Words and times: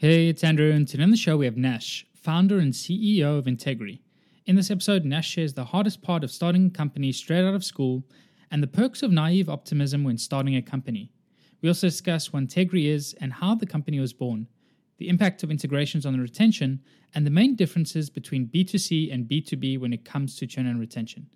Hey, 0.00 0.28
it's 0.28 0.44
Andrew, 0.44 0.70
and 0.70 0.86
today 0.86 1.02
on 1.02 1.10
the 1.10 1.16
show 1.16 1.36
we 1.36 1.46
have 1.46 1.56
Nash, 1.56 2.06
founder 2.14 2.60
and 2.60 2.72
CEO 2.72 3.36
of 3.36 3.46
Integry. 3.46 3.98
In 4.46 4.54
this 4.54 4.70
episode, 4.70 5.04
Nash 5.04 5.28
shares 5.28 5.54
the 5.54 5.64
hardest 5.64 6.02
part 6.02 6.22
of 6.22 6.30
starting 6.30 6.66
a 6.66 6.70
company 6.70 7.10
straight 7.10 7.44
out 7.44 7.56
of 7.56 7.64
school 7.64 8.04
and 8.48 8.62
the 8.62 8.68
perks 8.68 9.02
of 9.02 9.10
naive 9.10 9.48
optimism 9.48 10.04
when 10.04 10.16
starting 10.16 10.54
a 10.54 10.62
company. 10.62 11.10
We 11.60 11.68
also 11.68 11.88
discuss 11.88 12.32
what 12.32 12.44
Integry 12.44 12.86
is 12.86 13.16
and 13.20 13.32
how 13.32 13.56
the 13.56 13.66
company 13.66 13.98
was 13.98 14.12
born, 14.12 14.46
the 14.98 15.08
impact 15.08 15.42
of 15.42 15.50
integrations 15.50 16.06
on 16.06 16.16
retention, 16.20 16.80
and 17.12 17.26
the 17.26 17.32
main 17.32 17.56
differences 17.56 18.08
between 18.08 18.46
B2C 18.46 19.12
and 19.12 19.28
B2B 19.28 19.80
when 19.80 19.92
it 19.92 20.04
comes 20.04 20.36
to 20.36 20.46
churn 20.46 20.68
and 20.68 20.78
retention. 20.78 21.26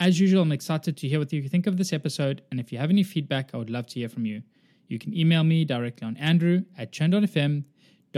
As 0.00 0.18
usual, 0.18 0.40
I'm 0.40 0.52
excited 0.52 0.96
to 0.96 1.08
hear 1.08 1.18
what 1.18 1.30
you 1.30 1.46
think 1.46 1.66
of 1.66 1.76
this 1.76 1.92
episode, 1.92 2.40
and 2.50 2.58
if 2.58 2.72
you 2.72 2.78
have 2.78 2.88
any 2.88 3.02
feedback, 3.02 3.50
I 3.52 3.58
would 3.58 3.68
love 3.68 3.86
to 3.88 4.00
hear 4.00 4.08
from 4.08 4.24
you. 4.24 4.44
You 4.86 4.98
can 4.98 5.14
email 5.14 5.44
me 5.44 5.66
directly 5.66 6.06
on 6.06 6.16
andrew 6.16 6.62
at 6.78 6.92
churn.fm 6.92 7.64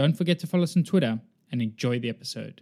don't 0.01 0.17
forget 0.17 0.39
to 0.39 0.47
follow 0.47 0.63
us 0.63 0.75
on 0.75 0.83
Twitter 0.83 1.19
and 1.51 1.61
enjoy 1.61 1.99
the 1.99 2.09
episode. 2.09 2.61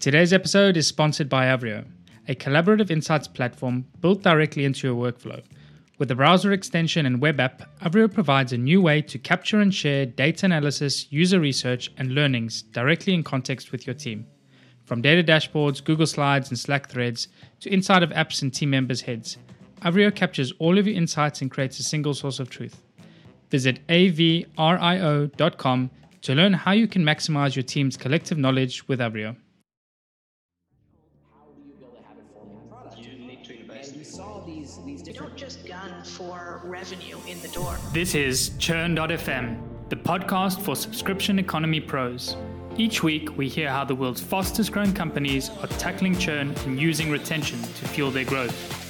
Today's 0.00 0.32
episode 0.32 0.78
is 0.78 0.86
sponsored 0.86 1.28
by 1.28 1.44
Avrio, 1.44 1.84
a 2.28 2.34
collaborative 2.34 2.90
insights 2.90 3.28
platform 3.28 3.84
built 4.00 4.22
directly 4.22 4.64
into 4.64 4.86
your 4.86 4.96
workflow. 4.96 5.44
With 5.98 6.10
a 6.10 6.14
browser 6.14 6.52
extension 6.52 7.04
and 7.04 7.20
web 7.20 7.38
app, 7.40 7.78
Avrio 7.82 8.10
provides 8.10 8.54
a 8.54 8.56
new 8.56 8.80
way 8.80 9.02
to 9.02 9.18
capture 9.18 9.60
and 9.60 9.74
share 9.74 10.06
data 10.06 10.46
analysis, 10.46 11.12
user 11.12 11.38
research, 11.38 11.90
and 11.98 12.14
learnings 12.14 12.62
directly 12.62 13.12
in 13.12 13.22
context 13.22 13.70
with 13.70 13.86
your 13.86 13.94
team. 13.94 14.26
From 14.86 15.02
data 15.02 15.22
dashboards, 15.22 15.84
Google 15.84 16.06
Slides, 16.06 16.48
and 16.48 16.58
Slack 16.58 16.88
threads 16.88 17.28
to 17.60 17.70
inside 17.70 18.02
of 18.02 18.08
apps 18.12 18.40
and 18.40 18.52
team 18.52 18.70
members' 18.70 19.02
heads, 19.02 19.36
Avrio 19.82 20.14
captures 20.14 20.54
all 20.58 20.78
of 20.78 20.86
your 20.86 20.96
insights 20.96 21.42
and 21.42 21.50
creates 21.50 21.78
a 21.80 21.82
single 21.82 22.14
source 22.14 22.40
of 22.40 22.48
truth. 22.48 22.82
Visit 23.52 23.86
avrio.com 23.86 25.90
to 26.22 26.34
learn 26.34 26.54
how 26.54 26.72
you 26.72 26.88
can 26.88 27.04
maximize 27.04 27.54
your 27.54 27.62
team's 27.62 27.98
collective 27.98 28.38
knowledge 28.38 28.88
with 28.88 28.98
Avrio. 28.98 29.36
Don't 35.14 35.36
just 35.36 35.66
gun 35.66 36.02
for 36.02 36.62
revenue 36.64 37.18
in 37.28 37.38
the 37.42 37.48
door. 37.48 37.76
This 37.92 38.14
is 38.14 38.52
Churn.fm, 38.58 39.58
the 39.90 39.96
podcast 39.96 40.62
for 40.62 40.74
subscription 40.74 41.38
economy 41.38 41.80
pros. 41.80 42.34
Each 42.78 43.02
week, 43.02 43.36
we 43.36 43.50
hear 43.50 43.68
how 43.68 43.84
the 43.84 43.94
world's 43.94 44.22
fastest 44.22 44.72
growing 44.72 44.94
companies 44.94 45.50
are 45.60 45.66
tackling 45.66 46.16
churn 46.16 46.54
and 46.64 46.80
using 46.80 47.10
retention 47.10 47.60
to 47.60 47.88
fuel 47.88 48.10
their 48.10 48.24
growth 48.24 48.81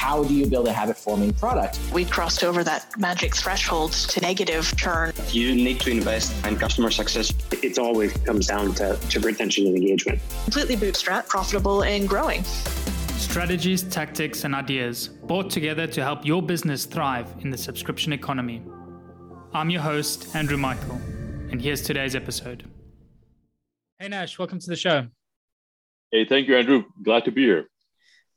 how 0.00 0.24
do 0.24 0.32
you 0.32 0.46
build 0.46 0.66
a 0.66 0.72
habit 0.72 0.96
forming 0.96 1.30
product? 1.34 1.78
We 1.92 2.06
crossed 2.06 2.42
over 2.42 2.64
that 2.64 2.98
magic 2.98 3.36
threshold 3.36 3.92
to 3.92 4.20
negative 4.22 4.74
churn. 4.78 5.12
You 5.28 5.54
need 5.54 5.78
to 5.80 5.90
invest 5.90 6.46
in 6.46 6.56
customer 6.56 6.90
success. 6.90 7.34
It 7.62 7.78
always 7.78 8.14
comes 8.28 8.46
down 8.46 8.74
to, 8.76 8.96
to 8.96 9.20
retention 9.20 9.66
and 9.66 9.76
engagement. 9.76 10.18
Completely 10.44 10.76
bootstrap, 10.76 11.28
profitable, 11.28 11.82
and 11.84 12.08
growing. 12.08 12.44
Strategies, 13.18 13.82
tactics, 13.82 14.44
and 14.44 14.54
ideas 14.54 15.08
brought 15.08 15.50
together 15.50 15.86
to 15.88 16.02
help 16.02 16.24
your 16.24 16.40
business 16.40 16.86
thrive 16.86 17.28
in 17.40 17.50
the 17.50 17.58
subscription 17.58 18.14
economy. 18.14 18.62
I'm 19.52 19.68
your 19.68 19.82
host, 19.82 20.34
Andrew 20.34 20.56
Michael, 20.56 20.98
and 21.50 21.60
here's 21.60 21.82
today's 21.82 22.16
episode. 22.16 22.64
Hey, 23.98 24.08
Nash, 24.08 24.38
welcome 24.38 24.60
to 24.60 24.66
the 24.66 24.76
show. 24.76 25.08
Hey, 26.10 26.24
thank 26.24 26.48
you, 26.48 26.56
Andrew. 26.56 26.84
Glad 27.02 27.26
to 27.26 27.30
be 27.30 27.44
here. 27.44 27.69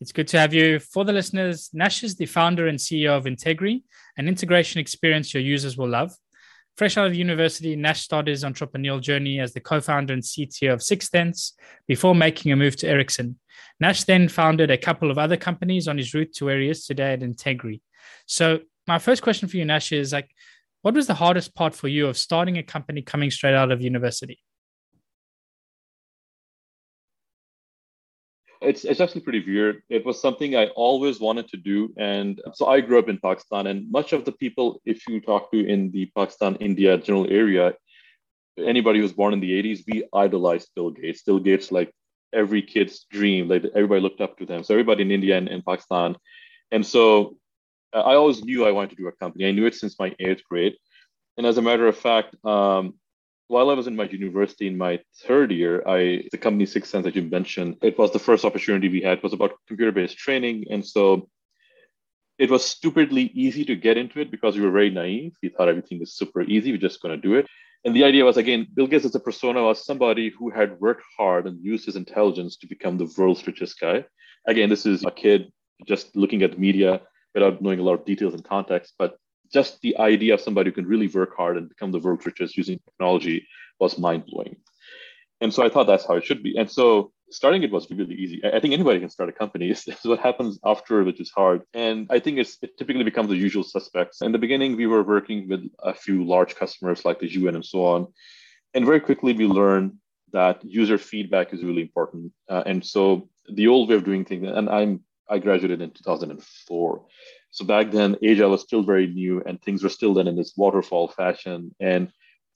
It's 0.04 0.12
good 0.12 0.28
to 0.28 0.40
have 0.40 0.54
you. 0.54 0.80
For 0.80 1.06
the 1.06 1.14
listeners, 1.14 1.70
Nash 1.72 2.04
is 2.04 2.18
the 2.18 2.26
founder 2.26 2.68
and 2.68 2.78
CEO 2.78 3.16
of 3.16 3.24
Integry, 3.24 3.84
an 4.18 4.28
integration 4.28 4.82
experience 4.82 5.34
your 5.34 5.42
users 5.42 5.78
will 5.78 5.88
love. 5.88 6.12
Fresh 6.76 6.98
out 6.98 7.08
of 7.08 7.16
university, 7.16 7.78
Nash 7.78 8.02
started 8.02 8.30
his 8.30 8.44
entrepreneurial 8.44 9.00
journey 9.00 9.40
as 9.40 9.54
the 9.54 9.62
co 9.62 9.80
founder 9.80 10.14
and 10.14 10.22
CTO 10.22 10.74
of 10.74 10.82
Sixtense 10.82 11.54
before 11.88 12.14
making 12.14 12.52
a 12.52 12.58
move 12.58 12.76
to 12.76 12.88
Ericsson. 12.90 13.40
Nash 13.80 14.04
then 14.04 14.28
founded 14.28 14.70
a 14.70 14.78
couple 14.78 15.10
of 15.10 15.18
other 15.18 15.38
companies 15.38 15.88
on 15.88 15.98
his 15.98 16.14
route 16.14 16.34
to 16.34 16.44
where 16.44 16.60
he 16.60 16.68
is 16.68 16.86
today 16.86 17.14
at 17.14 17.22
Integry. 17.22 17.80
So, 18.26 18.60
my 18.86 19.00
first 19.00 19.22
question 19.22 19.48
for 19.48 19.56
you, 19.56 19.64
Nash, 19.64 19.94
is 19.94 20.12
like, 20.12 20.30
what 20.82 20.96
was 20.96 21.08
the 21.08 21.14
hardest 21.14 21.56
part 21.56 21.74
for 21.74 21.88
you 21.88 22.08
of 22.08 22.18
starting 22.18 22.58
a 22.58 22.64
company 22.64 23.04
coming 23.04 23.32
straight 23.32 23.56
out 23.56 23.72
of 23.72 23.82
university? 23.82 24.40
It's, 28.64 28.86
it's 28.86 29.00
actually 29.00 29.22
pretty 29.22 29.44
weird. 29.46 29.84
It 29.90 30.06
was 30.06 30.22
something 30.22 30.56
I 30.56 30.68
always 30.68 31.20
wanted 31.20 31.48
to 31.50 31.58
do. 31.58 31.94
And 31.98 32.42
so 32.54 32.68
I 32.68 32.82
grew 32.82 33.00
up 33.00 33.10
in 33.10 33.20
Pakistan, 33.20 33.68
and 33.68 33.92
much 33.92 34.14
of 34.14 34.26
the 34.26 34.32
people, 34.32 34.82
if 34.86 35.08
you 35.08 35.20
talk 35.22 35.52
to 35.52 35.66
in 35.66 35.92
the 35.92 36.12
Pakistan, 36.16 36.56
India 36.56 36.98
general 36.98 37.28
area, 37.30 37.74
anybody 38.58 39.00
who 39.00 39.04
was 39.04 39.14
born 39.14 39.34
in 39.34 39.40
the 39.40 39.52
80s, 39.52 39.84
we 39.88 40.08
idolized 40.14 40.70
Bill 40.76 40.92
Gates. 40.92 41.24
Bill 41.24 41.40
Gates, 41.40 41.72
like 41.72 41.92
every 42.34 42.62
kid's 42.62 43.06
dream, 43.10 43.48
like 43.48 43.64
everybody 43.76 44.02
looked 44.02 44.22
up 44.22 44.38
to 44.38 44.46
them. 44.46 44.64
So 44.64 44.74
everybody 44.74 45.04
in 45.04 45.12
India 45.12 45.38
and, 45.38 45.48
and 45.48 45.66
Pakistan. 45.66 46.16
And 46.72 46.86
so 46.86 47.38
uh, 47.94 48.02
I 48.02 48.16
always 48.16 48.44
knew 48.44 48.66
I 48.66 48.72
wanted 48.72 48.92
to 48.92 48.96
do 48.96 49.08
a 49.08 49.12
company. 49.12 49.48
I 49.48 49.52
knew 49.52 49.66
it 49.66 49.76
since 49.76 49.98
my 50.00 50.16
eighth 50.20 50.44
grade. 50.50 50.76
And 51.38 51.46
as 51.46 51.58
a 51.58 51.62
matter 51.62 51.88
of 51.88 51.98
fact, 51.98 52.36
um, 52.46 52.96
while 53.54 53.70
I 53.70 53.74
was 53.74 53.88
in 53.88 53.96
my 53.96 54.06
university 54.06 54.66
in 54.68 54.78
my 54.78 54.94
third 55.26 55.52
year, 55.52 55.84
I 55.88 56.00
the 56.32 56.44
company 56.46 56.66
Six 56.66 56.90
Sense 56.90 57.06
that 57.06 57.16
you 57.16 57.24
mentioned, 57.38 57.72
it 57.90 57.98
was 58.02 58.12
the 58.12 58.26
first 58.28 58.44
opportunity 58.46 58.90
we 58.90 59.08
had 59.10 59.22
was 59.22 59.34
about 59.34 59.58
computer-based 59.68 60.18
training, 60.18 60.66
and 60.72 60.84
so 60.94 61.30
it 62.40 62.50
was 62.50 62.66
stupidly 62.66 63.26
easy 63.46 63.64
to 63.66 63.76
get 63.76 63.96
into 64.02 64.20
it 64.20 64.32
because 64.32 64.56
we 64.56 64.64
were 64.66 64.78
very 64.80 64.90
naive. 64.90 65.34
We 65.44 65.50
thought 65.50 65.70
everything 65.70 66.00
was 66.00 66.16
super 66.22 66.42
easy. 66.42 66.72
We're 66.72 66.88
just 66.90 67.02
going 67.04 67.16
to 67.16 67.28
do 67.28 67.36
it. 67.36 67.46
And 67.86 67.96
the 67.96 68.06
idea 68.10 68.26
was 68.26 68.38
again, 68.38 68.62
Bill 68.74 68.88
Gates 68.88 69.06
as 69.06 69.16
a 69.16 69.20
persona 69.30 69.62
was 69.64 69.86
somebody 69.86 70.26
who 70.36 70.50
had 70.50 70.80
worked 70.80 71.04
hard 71.18 71.46
and 71.48 71.64
used 71.72 71.86
his 71.86 71.96
intelligence 72.04 72.58
to 72.58 72.68
become 72.74 72.98
the 72.98 73.12
world's 73.18 73.46
richest 73.46 73.80
guy. 73.80 73.98
Again, 74.48 74.70
this 74.70 74.86
is 74.86 75.06
a 75.06 75.12
kid 75.12 75.52
just 75.86 76.16
looking 76.16 76.42
at 76.44 76.54
the 76.54 76.64
media 76.68 77.02
without 77.36 77.62
knowing 77.62 77.80
a 77.80 77.84
lot 77.84 78.00
of 78.00 78.06
details 78.06 78.34
and 78.34 78.44
context, 78.56 78.94
but 78.98 79.12
just 79.54 79.82
the 79.82 79.98
idea 79.98 80.34
of 80.34 80.42
somebody 80.42 80.70
who 80.70 80.76
can 80.76 80.86
really 80.86 81.08
work 81.08 81.36
hard 81.36 81.58
and 81.58 81.70
become 81.70 81.92
the 81.92 82.00
world's 82.00 82.26
richest 82.26 82.58
using 82.58 82.80
technology 82.80 83.48
was 83.80 83.98
mind 83.98 84.26
blowing. 84.26 84.58
And 85.42 85.54
so 85.54 85.64
I 85.64 85.70
thought 85.70 85.88
that's 85.88 86.08
how 86.08 86.16
it 86.16 86.26
should 86.26 86.42
be. 86.42 86.58
And 86.58 86.70
so 86.70 87.12
starting 87.30 87.64
it 87.64 87.72
was 87.72 87.90
really 87.90 88.16
easy. 88.16 88.42
I 88.46 88.60
think 88.60 88.74
anybody 88.74 89.00
can 89.00 89.10
start 89.10 89.30
a 89.30 89.34
company. 89.34 89.70
It's, 89.88 90.06
what 90.06 90.20
happens 90.20 90.60
after, 90.64 91.04
which 91.04 91.20
is 91.20 91.32
hard. 91.32 91.64
And 91.74 92.08
I 92.10 92.20
think 92.20 92.38
it 92.38 92.50
typically 92.78 93.04
becomes 93.04 93.30
the 93.30 93.36
usual 93.36 93.64
suspects. 93.64 94.22
In 94.22 94.32
the 94.32 94.38
beginning, 94.38 94.76
we 94.76 94.88
were 94.88 95.04
working 95.04 95.50
with 95.50 95.62
a 95.80 95.94
few 95.94 96.24
large 96.24 96.56
customers 96.56 97.04
like 97.06 97.20
the 97.20 97.32
UN 97.40 97.56
and 97.56 97.66
so 97.66 97.86
on. 97.86 98.08
And 98.74 98.86
very 98.86 99.00
quickly, 99.00 99.34
we 99.34 99.46
learned 99.46 99.94
that 100.32 100.64
user 100.64 100.98
feedback 100.98 101.54
is 101.54 101.64
really 101.64 101.82
important. 101.82 102.32
Uh, 102.50 102.64
and 102.66 102.84
so 102.86 103.30
the 103.52 103.68
old 103.68 103.90
way 103.90 103.96
of 103.96 104.04
doing 104.04 104.26
things, 104.26 104.48
and 104.48 104.70
I'm 104.70 105.04
I 105.30 105.40
graduated 105.40 105.82
in 105.82 105.92
2004. 105.92 107.06
So 107.54 107.66
back 107.66 107.92
then, 107.92 108.18
Agile 108.28 108.50
was 108.50 108.62
still 108.62 108.82
very 108.82 109.06
new 109.06 109.44
and 109.46 109.62
things 109.62 109.84
were 109.84 109.90
still 109.90 110.16
done 110.16 110.28
in 110.28 110.36
this 110.36 110.54
waterfall 110.58 111.08
fashion. 111.08 111.76
And 111.80 112.12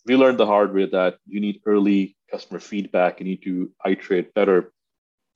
we 0.07 0.15
learned 0.15 0.39
the 0.39 0.47
hard 0.47 0.73
way 0.73 0.87
that 0.87 1.19
you 1.27 1.39
need 1.39 1.61
early 1.67 2.17
customer 2.31 2.59
feedback, 2.59 3.19
you 3.19 3.25
need 3.27 3.43
to 3.43 3.71
iterate 3.85 4.33
better. 4.33 4.73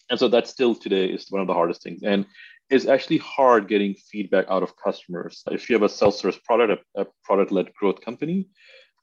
And 0.10 0.18
so 0.18 0.28
that 0.30 0.48
still 0.48 0.74
today 0.74 1.06
is 1.06 1.28
one 1.30 1.42
of 1.42 1.48
the 1.48 1.54
hardest 1.54 1.84
things. 1.84 2.02
And 2.02 2.26
it's 2.72 2.88
actually 2.88 3.20
hard 3.20 3.68
getting 3.68 3.94
feedback 3.94 4.46
out 4.50 4.64
of 4.64 4.74
customers. 4.84 5.44
If 5.52 5.70
you 5.70 5.76
have 5.76 5.84
a 5.84 5.90
self-service 5.90 6.40
product, 6.44 6.84
a, 6.96 7.02
a 7.02 7.06
product-led 7.24 7.72
growth 7.76 8.02
company, 8.02 8.48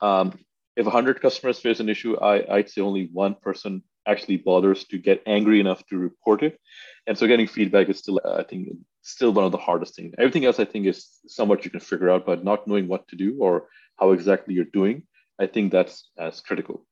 um, 0.00 0.40
if 0.76 0.86
100 0.86 1.22
customers 1.22 1.60
face 1.60 1.78
an 1.78 1.88
issue, 1.88 2.16
I, 2.19 2.56
I'd 2.56 2.69
say 2.69 2.80
only 2.80 3.10
one 3.12 3.36
person 3.36 3.84
actually 4.08 4.38
bothers 4.38 4.84
to 4.84 4.98
get 4.98 5.22
angry 5.25 5.60
enough 5.60 5.86
to 5.86 5.98
report 5.98 6.42
it. 6.42 6.58
And 7.06 7.16
so 7.16 7.28
getting 7.28 7.46
feedback 7.46 7.88
is 7.88 7.98
still, 7.98 8.20
I 8.25 8.42
think, 8.42 8.70
still 9.10 9.32
one 9.32 9.44
of 9.44 9.52
the 9.52 9.58
hardest 9.58 9.96
things. 9.96 10.14
Everything 10.19 10.44
else, 10.44 10.60
I 10.60 10.64
think, 10.64 10.86
is 10.86 11.08
somewhat 11.26 11.64
you 11.64 11.70
can 11.70 11.80
figure 11.80 12.10
out, 12.10 12.26
but 12.26 12.44
not 12.44 12.66
knowing 12.66 12.88
what 12.88 13.08
to 13.08 13.16
do 13.16 13.36
or 13.41 13.69
how 13.96 14.12
exactly 14.12 14.54
you're 14.54 14.64
doing, 14.64 15.04
I 15.38 15.46
think 15.46 15.72
that's 15.72 16.10
as 16.19 16.40
critical. 16.40 16.84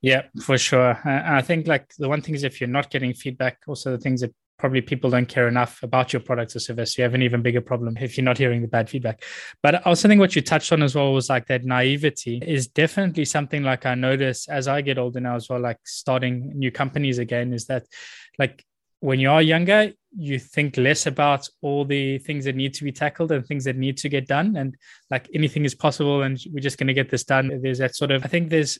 Yeah, 0.00 0.22
for 0.42 0.58
sure. 0.58 1.00
I 1.04 1.42
think 1.42 1.66
like 1.66 1.92
the 1.98 2.08
one 2.08 2.22
thing 2.22 2.34
is 2.34 2.44
if 2.44 2.60
you're 2.60 2.68
not 2.68 2.90
getting 2.90 3.12
feedback, 3.14 3.58
also 3.66 3.90
the 3.90 3.98
things 3.98 4.20
that 4.20 4.32
probably 4.58 4.80
people 4.80 5.08
don't 5.10 5.28
care 5.28 5.48
enough 5.48 5.82
about 5.82 6.12
your 6.12 6.20
product 6.20 6.54
or 6.54 6.58
service. 6.58 6.98
You 6.98 7.04
have 7.04 7.14
an 7.14 7.22
even 7.22 7.42
bigger 7.42 7.60
problem 7.60 7.96
if 7.96 8.16
you're 8.16 8.24
not 8.24 8.38
hearing 8.38 8.60
the 8.60 8.68
bad 8.68 8.90
feedback. 8.90 9.22
But 9.62 9.76
I 9.76 9.78
also 9.78 10.08
think 10.08 10.20
what 10.20 10.34
you 10.34 10.42
touched 10.42 10.72
on 10.72 10.82
as 10.82 10.94
well 10.94 11.12
was 11.12 11.30
like 11.30 11.46
that 11.46 11.64
naivety 11.64 12.42
is 12.44 12.66
definitely 12.66 13.24
something 13.24 13.62
like 13.62 13.86
I 13.86 13.94
notice 13.94 14.48
as 14.48 14.66
I 14.66 14.82
get 14.82 14.98
older 14.98 15.20
now 15.20 15.36
as 15.36 15.48
well, 15.48 15.60
like 15.60 15.78
starting 15.84 16.52
new 16.56 16.72
companies 16.72 17.18
again, 17.18 17.52
is 17.52 17.66
that 17.66 17.86
like 18.38 18.64
when 19.00 19.20
you 19.20 19.30
are 19.30 19.42
younger, 19.42 19.92
you 20.16 20.38
think 20.38 20.76
less 20.76 21.06
about 21.06 21.48
all 21.62 21.84
the 21.84 22.18
things 22.18 22.44
that 22.44 22.56
need 22.56 22.74
to 22.74 22.84
be 22.84 22.92
tackled 22.92 23.30
and 23.30 23.46
things 23.46 23.64
that 23.64 23.76
need 23.76 23.96
to 23.98 24.08
get 24.08 24.26
done. 24.26 24.56
And 24.56 24.76
like 25.10 25.28
anything 25.34 25.64
is 25.64 25.74
possible 25.74 26.22
and 26.22 26.42
we're 26.52 26.60
just 26.60 26.78
going 26.78 26.88
to 26.88 26.94
get 26.94 27.10
this 27.10 27.24
done. 27.24 27.60
There's 27.62 27.78
that 27.78 27.94
sort 27.94 28.10
of, 28.10 28.24
I 28.24 28.28
think 28.28 28.50
there's 28.50 28.78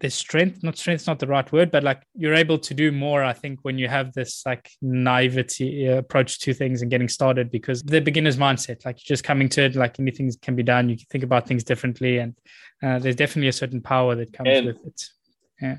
there's 0.00 0.14
strength 0.14 0.62
not 0.62 0.76
strength's 0.76 1.06
not 1.06 1.18
the 1.18 1.26
right 1.26 1.50
word 1.52 1.70
but 1.70 1.84
like 1.84 2.02
you're 2.14 2.34
able 2.34 2.58
to 2.58 2.74
do 2.74 2.90
more 2.90 3.22
i 3.22 3.32
think 3.32 3.60
when 3.62 3.78
you 3.78 3.86
have 3.86 4.12
this 4.12 4.42
like 4.44 4.70
naivety 4.82 5.88
uh, 5.88 5.98
approach 5.98 6.40
to 6.40 6.52
things 6.52 6.82
and 6.82 6.90
getting 6.90 7.08
started 7.08 7.50
because 7.50 7.82
the 7.82 8.00
beginner's 8.00 8.36
mindset 8.36 8.84
like 8.84 8.96
you're 8.96 9.14
just 9.14 9.24
coming 9.24 9.48
to 9.48 9.62
it 9.62 9.76
like 9.76 9.98
anything 10.00 10.30
can 10.42 10.56
be 10.56 10.62
done 10.62 10.88
you 10.88 10.96
can 10.96 11.06
think 11.10 11.24
about 11.24 11.46
things 11.46 11.62
differently 11.62 12.18
and 12.18 12.34
uh, 12.82 12.98
there's 12.98 13.16
definitely 13.16 13.48
a 13.48 13.52
certain 13.52 13.80
power 13.80 14.14
that 14.14 14.32
comes 14.32 14.48
and, 14.48 14.66
with 14.66 14.84
it 14.84 15.08
yeah 15.60 15.76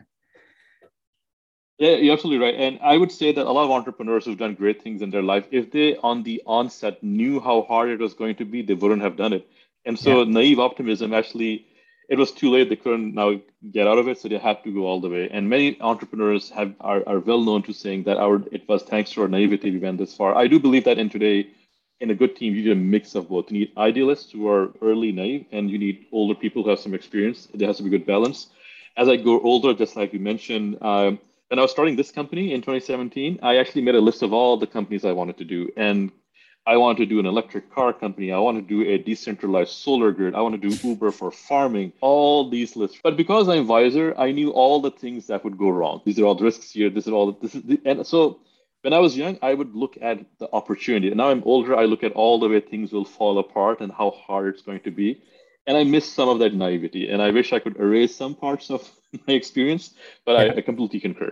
yeah, 1.78 1.96
you're 1.96 2.14
absolutely 2.14 2.46
right. 2.46 2.56
And 2.56 2.80
I 2.82 2.98
would 2.98 3.12
say 3.12 3.32
that 3.32 3.46
a 3.46 3.52
lot 3.52 3.66
of 3.66 3.72
entrepreneurs 3.72 4.26
who've 4.26 4.38
done 4.38 4.56
great 4.56 4.82
things 4.82 5.02
in 5.02 5.10
their 5.10 5.24
life, 5.24 5.46
if 5.52 5.72
they 5.72 5.98
on 5.98 6.24
the 6.24 6.42
onset 6.46 7.04
knew 7.04 7.40
how 7.40 7.64
hard 7.64 7.90
it 7.90 8.00
was 8.00 8.14
going 8.14 8.36
to 8.36 8.46
be, 8.46 8.62
they 8.62 8.74
wouldn't 8.74 9.02
have 9.02 9.18
done 9.18 9.34
it. 9.34 9.48
And 9.86 10.00
so 10.00 10.22
yeah. 10.22 10.32
naive 10.32 10.60
optimism 10.60 11.14
actually 11.14 11.68
it 12.10 12.18
was 12.18 12.32
too 12.32 12.52
late. 12.52 12.70
They 12.70 12.76
couldn't 12.76 13.16
now 13.16 13.40
get 13.72 13.88
out 13.88 13.98
of 13.98 14.08
it, 14.08 14.20
so 14.20 14.28
they 14.28 14.38
had 14.38 14.64
to 14.64 14.72
go 14.72 14.86
all 14.86 15.02
the 15.02 15.10
way. 15.10 15.30
And 15.30 15.50
many 15.50 15.80
entrepreneurs 15.82 16.50
have 16.52 16.74
are, 16.80 17.04
are 17.08 17.20
well 17.20 17.42
known 17.42 17.64
to 17.64 17.74
saying 17.74 18.04
that 18.04 18.18
our 18.18 18.44
it 18.52 18.68
was 18.68 18.84
thanks 18.84 19.12
to 19.12 19.22
our 19.24 19.28
naivety 19.28 19.72
we 19.72 19.80
went 19.80 19.98
this 19.98 20.16
far. 20.16 20.36
I 20.36 20.48
do 20.48 20.60
believe 20.60 20.84
that 20.86 20.98
in 20.98 21.10
today, 21.10 21.48
in 22.00 22.12
a 22.12 22.16
good 22.16 22.36
team, 22.36 22.56
you 22.56 22.64
need 22.64 22.72
a 22.72 22.76
mix 22.76 23.16
of 23.16 23.30
both. 23.30 23.52
You 23.52 23.60
need 23.60 23.72
idealists 23.78 24.32
who 24.32 24.48
are 24.48 24.72
early 24.82 25.12
naive, 25.12 25.46
and 25.52 25.70
you 25.70 25.78
need 25.78 26.06
older 26.12 26.36
people 26.36 26.64
who 26.64 26.70
have 26.70 26.80
some 26.80 26.94
experience. 26.94 27.48
There 27.54 27.68
has 27.68 27.78
to 27.78 27.84
be 27.84 27.90
good 27.90 28.06
balance. 28.06 28.48
As 28.98 29.10
I 29.10 29.18
go 29.18 29.42
older, 29.42 29.74
just 29.74 29.96
like 29.96 30.14
you 30.14 30.20
mentioned, 30.20 30.78
um, 30.82 31.20
when 31.50 31.60
I 31.60 31.62
was 31.62 31.72
starting 31.72 31.96
this 31.96 32.12
company 32.12 32.54
in 32.54 32.62
2017, 32.62 33.40
I 33.44 33.58
actually 33.58 33.84
made 33.84 33.96
a 33.96 34.02
list 34.02 34.24
of 34.24 34.34
all 34.34 34.58
the 34.58 34.68
companies 34.68 35.06
I 35.06 35.12
wanted 35.12 35.38
to 35.38 35.46
do, 35.46 35.70
and 35.78 36.12
I 36.68 36.78
want 36.78 36.98
to 36.98 37.06
do 37.06 37.20
an 37.20 37.28
electric 37.28 37.72
car 37.72 37.94
company. 37.94 38.32
I 38.32 38.40
want 38.40 38.58
to 38.58 38.64
do 38.64 38.90
a 38.90 38.98
decentralized 38.98 39.72
solar 39.72 40.12
grid. 40.12 40.34
I 40.34 40.42
want 40.42 40.60
to 40.60 40.70
do 40.70 40.76
Uber 40.88 41.12
for 41.12 41.30
farming, 41.30 41.94
all 42.02 42.50
these 42.50 42.76
lists. 42.76 42.98
But 43.04 43.18
because 43.18 43.48
I'm 43.48 43.68
Visor, 43.68 44.16
I 44.18 44.32
knew 44.32 44.50
all 44.50 44.82
the 44.82 44.90
things 44.90 45.28
that 45.28 45.44
would 45.44 45.58
go 45.60 45.70
wrong. 45.70 46.02
These 46.06 46.18
are 46.20 46.26
all 46.26 46.34
the 46.34 46.44
risks 46.44 46.72
here. 46.72 46.90
This 46.90 47.06
is 47.06 47.14
all, 47.14 47.34
this 47.34 47.54
is, 47.54 47.62
the, 47.62 47.80
and 47.86 48.06
so 48.06 48.40
when 48.82 48.94
I 48.94 49.00
was 49.00 49.16
young, 49.16 49.38
I 49.44 49.54
would 49.54 49.76
look 49.76 49.98
at 50.02 50.26
the 50.40 50.50
opportunity. 50.52 51.10
And 51.10 51.18
now 51.18 51.30
I'm 51.30 51.44
older, 51.46 51.78
I 51.78 51.86
look 51.86 52.04
at 52.04 52.14
all 52.14 52.40
the 52.40 52.50
way 52.50 52.60
things 52.60 52.92
will 52.92 53.06
fall 53.06 53.38
apart 53.38 53.82
and 53.82 53.92
how 53.92 54.10
hard 54.10 54.48
it's 54.54 54.64
going 54.64 54.80
to 54.82 54.92
be. 54.92 55.22
And 55.68 55.78
I 55.78 55.84
miss 55.84 56.12
some 56.12 56.30
of 56.30 56.40
that 56.40 56.54
naivety. 56.54 57.10
And 57.10 57.22
I 57.22 57.32
wish 57.32 57.54
I 57.54 57.60
could 57.60 57.78
erase 57.78 58.16
some 58.16 58.36
parts 58.36 58.70
of 58.70 58.90
my 59.28 59.34
experience, 59.34 59.94
but 60.26 60.34
yeah. 60.34 60.54
I, 60.54 60.58
I 60.58 60.62
completely 60.62 61.00
concur. 61.00 61.32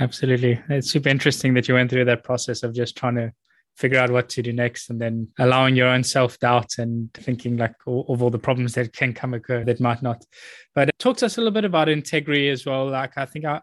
Absolutely. 0.00 0.60
It's 0.68 0.90
super 0.90 1.08
interesting 1.08 1.54
that 1.54 1.66
you 1.68 1.74
went 1.74 1.90
through 1.90 2.04
that 2.04 2.24
process 2.24 2.62
of 2.62 2.74
just 2.74 2.96
trying 2.96 3.16
to 3.16 3.32
figure 3.78 3.98
out 3.98 4.10
what 4.10 4.28
to 4.28 4.42
do 4.42 4.52
next 4.52 4.90
and 4.90 5.00
then 5.00 5.28
allowing 5.38 5.76
your 5.76 5.86
own 5.86 6.02
self-doubt 6.02 6.78
and 6.78 7.12
thinking 7.14 7.56
like 7.56 7.74
all, 7.86 8.04
of 8.08 8.20
all 8.22 8.30
the 8.30 8.38
problems 8.38 8.74
that 8.74 8.92
can 8.92 9.14
come 9.14 9.34
occur 9.34 9.62
that 9.64 9.78
might 9.78 10.02
not 10.02 10.24
but 10.74 10.88
uh, 10.88 10.90
talk 10.98 11.16
to 11.16 11.24
us 11.24 11.36
a 11.36 11.40
little 11.40 11.52
bit 11.52 11.64
about 11.64 11.86
Integry 11.86 12.50
as 12.50 12.66
well 12.66 12.90
like 12.90 13.16
i 13.16 13.24
think 13.24 13.44
I, 13.44 13.60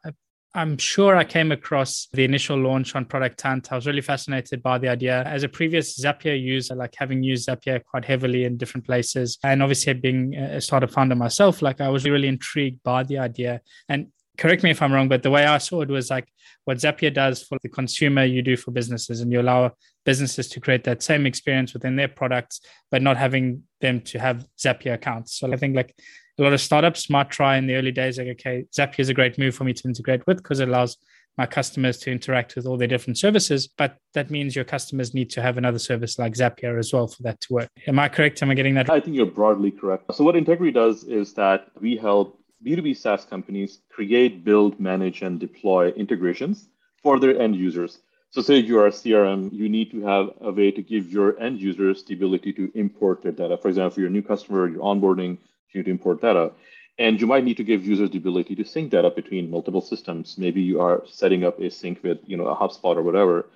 I'm 0.56 0.78
sure 0.78 1.18
I 1.18 1.26
came 1.26 1.52
across 1.52 2.08
the 2.14 2.24
initial 2.24 2.58
launch 2.58 2.96
on 2.96 3.04
Product 3.04 3.42
Hunt. 3.42 3.74
I 3.74 3.76
was 3.76 3.86
really 3.86 4.02
fascinated 4.02 4.64
by 4.64 4.78
the 4.78 4.88
idea. 4.88 5.22
As 5.24 5.44
a 5.44 5.50
previous 5.50 6.00
Zapier 6.00 6.42
user, 6.42 6.76
like 6.76 6.96
having 6.98 7.22
used 7.22 7.50
Zapier 7.50 7.84
quite 7.84 8.06
heavily 8.06 8.46
in 8.46 8.56
different 8.56 8.86
places, 8.86 9.38
and 9.44 9.62
obviously 9.62 9.94
being 9.94 10.34
a 10.34 10.62
startup 10.62 10.92
founder 10.92 11.14
myself, 11.14 11.62
like 11.62 11.82
I 11.82 11.90
was 11.90 12.06
really 12.06 12.30
intrigued 12.30 12.82
by 12.84 13.04
the 13.04 13.18
idea. 13.18 13.60
And 13.90 14.08
correct 14.38 14.64
me 14.64 14.72
if 14.72 14.82
I'm 14.82 14.94
wrong, 14.94 15.10
but 15.10 15.24
the 15.24 15.30
way 15.30 15.46
I 15.46 15.58
saw 15.58 15.82
it 15.82 15.90
was 15.90 16.10
like 16.10 16.30
what 16.64 16.78
Zapier 16.78 17.14
does 17.14 17.44
for 17.44 17.58
the 17.62 17.70
consumer, 17.70 18.24
you 18.24 18.42
do 18.42 18.56
for 18.56 18.72
businesses, 18.72 19.20
and 19.20 19.34
you 19.34 19.42
allow 19.42 19.74
businesses 20.06 20.48
to 20.50 20.62
create 20.62 20.86
that 20.86 21.04
same 21.04 21.26
experience 21.26 21.74
within 21.74 21.98
their 21.98 22.08
products, 22.08 22.62
but 22.92 23.02
not 23.02 23.18
having 23.18 23.64
them 23.82 24.00
to 24.00 24.20
have 24.20 24.48
Zapier 24.58 24.94
accounts. 24.94 25.38
So 25.38 25.52
I 25.52 25.58
think 25.58 25.76
like 25.76 25.94
a 26.38 26.44
lot 26.44 26.54
of 26.54 26.62
startups 26.62 27.10
might 27.10 27.30
try 27.30 27.58
in 27.58 27.68
the 27.68 27.76
early 27.76 27.92
days, 27.92 28.18
like, 28.18 28.28
okay, 28.28 28.66
Zapier 28.76 29.00
is 29.00 29.10
a 29.10 29.14
great 29.14 29.38
move 29.38 29.56
for 29.56 29.64
me 29.64 29.74
to 29.74 29.88
integrate 29.88 30.26
with 30.28 30.38
because 30.38 30.60
it 30.60 30.68
allows 30.68 30.98
my 31.38 31.46
customers 31.46 31.98
to 32.00 32.12
interact 32.12 32.56
with 32.56 32.66
all 32.66 32.78
their 32.78 32.88
different 32.88 33.18
services. 33.18 33.68
But 33.68 33.98
that 34.14 34.30
means 34.30 34.56
your 34.56 34.66
customers 34.66 35.14
need 35.14 35.30
to 35.32 35.42
have 35.42 35.58
another 35.58 35.80
service 35.80 36.18
like 36.18 36.34
Zapier 36.34 36.78
as 36.80 36.94
well 36.94 37.08
for 37.08 37.24
that 37.24 37.42
to 37.42 37.54
work. 37.54 37.70
Am 37.88 38.00
I 38.00 38.10
correct? 38.10 38.42
Am 38.42 38.52
I 38.52 38.54
getting 38.54 38.76
that? 38.76 38.90
I 38.90 39.00
think 39.00 39.16
you're 39.16 39.26
broadly 39.26 39.72
correct. 39.72 40.14
So 40.16 40.24
what 40.24 40.36
Integry 40.36 40.74
does 40.74 41.04
is 41.04 41.34
that 41.34 41.68
we 41.80 41.98
help 41.98 42.40
B2B 42.66 42.98
SaaS 42.98 43.26
companies 43.26 43.80
create, 43.90 44.44
build, 44.44 44.80
manage, 44.80 45.22
and 45.22 45.40
deploy 45.40 45.90
integrations 45.90 46.70
for 47.04 47.20
their 47.20 47.40
end 47.40 47.56
users. 47.56 48.00
So, 48.32 48.42
say 48.42 48.58
you 48.58 48.80
are 48.80 48.88
a 48.88 48.92
CRM, 48.92 49.54
you 49.54 49.70
need 49.70 49.92
to 49.92 50.02
have 50.02 50.32
a 50.42 50.52
way 50.52 50.70
to 50.72 50.82
give 50.82 51.10
your 51.10 51.40
end 51.40 51.62
users 51.62 52.04
the 52.04 52.16
ability 52.16 52.52
to 52.54 52.70
import 52.76 53.22
their 53.22 53.32
data. 53.32 53.56
For 53.58 53.70
example, 53.70 54.02
you're 54.02 54.10
a 54.10 54.12
new 54.12 54.24
customer, 54.24 54.68
you're 54.68 54.82
onboarding, 54.82 55.38
you 55.76 55.84
to 55.84 55.92
import 55.92 56.22
data. 56.22 56.52
And 56.98 57.20
you 57.20 57.28
might 57.28 57.44
need 57.44 57.58
to 57.58 57.64
give 57.64 57.86
users 57.86 58.10
the 58.12 58.18
ability 58.18 58.56
to 58.56 58.66
sync 58.66 58.92
data 58.92 59.10
between 59.10 59.52
multiple 59.52 59.82
systems. 59.82 60.38
Maybe 60.38 60.62
you 60.62 60.80
are 60.82 61.04
setting 61.06 61.44
up 61.44 61.60
a 61.60 61.70
sync 61.70 62.02
with, 62.04 62.20
you 62.26 62.38
know, 62.38 62.48
a 62.48 62.56
HubSpot 62.56 62.96
or 62.96 63.04
whatever. 63.04 63.48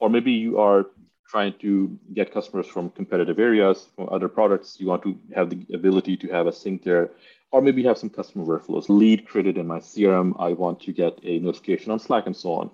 Or 0.00 0.10
maybe 0.10 0.32
you 0.32 0.58
are 0.58 0.86
trying 1.28 1.54
to 1.60 1.96
get 2.14 2.32
customers 2.32 2.66
from 2.66 2.90
competitive 2.90 3.38
areas, 3.38 3.86
from 3.94 4.08
other 4.10 4.28
products. 4.28 4.80
You 4.80 4.88
want 4.88 5.02
to 5.04 5.16
have 5.34 5.50
the 5.50 5.64
ability 5.74 6.16
to 6.18 6.28
have 6.28 6.46
a 6.46 6.52
sync 6.52 6.82
there 6.82 7.10
or 7.50 7.62
maybe 7.62 7.82
have 7.84 7.98
some 7.98 8.10
customer 8.10 8.44
workflows, 8.44 8.88
lead 8.88 9.26
created 9.26 9.56
in 9.56 9.66
my 9.66 9.78
CRM. 9.78 10.34
I 10.38 10.52
want 10.52 10.80
to 10.80 10.92
get 10.92 11.18
a 11.22 11.38
notification 11.38 11.90
on 11.90 11.98
Slack 11.98 12.26
and 12.26 12.36
so 12.36 12.52
on. 12.52 12.70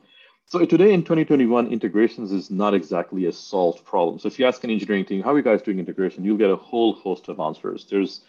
So 0.46 0.64
today 0.66 0.92
in 0.92 1.02
2021, 1.02 1.68
integrations 1.68 2.32
is 2.32 2.50
not 2.50 2.74
exactly 2.74 3.26
a 3.26 3.32
solved 3.32 3.84
problem. 3.84 4.18
So 4.18 4.28
if 4.28 4.38
you 4.38 4.46
ask 4.46 4.62
an 4.64 4.70
engineering 4.70 5.04
team, 5.04 5.22
how 5.22 5.32
are 5.32 5.36
you 5.36 5.42
guys 5.42 5.62
doing 5.62 5.78
integration? 5.78 6.24
You'll 6.24 6.36
get 6.36 6.50
a 6.50 6.56
whole 6.56 6.92
host 6.92 7.28
of 7.28 7.40
answers. 7.40 7.86
There's 7.88 8.20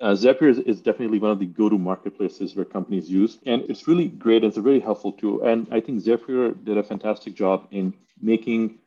uh, 0.00 0.12
Zapier 0.12 0.48
is, 0.50 0.58
is, 0.58 0.80
definitely 0.80 1.18
one 1.18 1.30
of 1.30 1.38
the 1.38 1.46
go-to 1.46 1.78
marketplaces 1.78 2.54
where 2.54 2.64
companies 2.64 3.10
use, 3.10 3.38
and 3.46 3.62
it's 3.68 3.88
really 3.88 4.08
great. 4.08 4.44
It's 4.44 4.56
a 4.56 4.62
very 4.62 4.80
helpful 4.80 5.12
tool, 5.12 5.42
and 5.42 5.66
I 5.70 5.80
think 5.80 6.02
Zapier 6.02 6.52
did 6.64 6.78
a 6.78 6.82
fantastic 6.82 7.34
job 7.34 7.66
in 7.70 7.94
making 8.20 8.78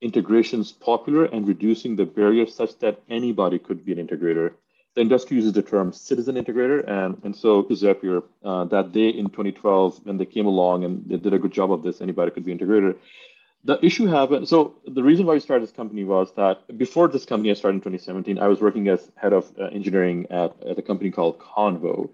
integrations 0.00 0.72
popular 0.72 1.24
and 1.24 1.46
reducing 1.46 1.96
the 1.96 2.04
barriers 2.04 2.54
such 2.54 2.78
that 2.78 3.00
anybody 3.08 3.58
could 3.58 3.84
be 3.84 3.92
an 3.92 4.06
integrator 4.06 4.54
the 4.98 5.02
industry 5.02 5.36
uses 5.36 5.52
the 5.52 5.62
term 5.62 5.92
citizen 5.92 6.34
integrator, 6.34 6.84
and, 6.88 7.20
and 7.22 7.36
so 7.36 7.62
Zapier, 7.62 8.20
uh, 8.44 8.64
that 8.64 8.90
day 8.90 9.10
in 9.10 9.26
2012, 9.26 10.00
when 10.04 10.16
they 10.16 10.26
came 10.26 10.46
along 10.46 10.84
and 10.84 11.08
they 11.08 11.16
did 11.16 11.32
a 11.32 11.38
good 11.38 11.52
job 11.52 11.70
of 11.70 11.84
this, 11.84 12.00
anybody 12.00 12.32
could 12.32 12.44
be 12.44 12.52
integrator. 12.52 12.96
The 13.68 13.78
issue 13.84 14.06
happened. 14.06 14.48
So 14.48 14.76
the 14.86 15.02
reason 15.02 15.26
why 15.26 15.34
we 15.34 15.40
started 15.40 15.62
this 15.68 15.76
company 15.76 16.02
was 16.02 16.32
that 16.36 16.78
before 16.78 17.06
this 17.06 17.26
company 17.26 17.50
I 17.50 17.54
started 17.54 17.76
in 17.76 17.80
2017, 17.82 18.38
I 18.38 18.48
was 18.48 18.62
working 18.62 18.88
as 18.88 19.10
head 19.14 19.34
of 19.34 19.52
uh, 19.60 19.64
engineering 19.64 20.26
at, 20.30 20.54
at 20.62 20.78
a 20.78 20.80
company 20.80 21.10
called 21.10 21.38
Convo, 21.38 22.08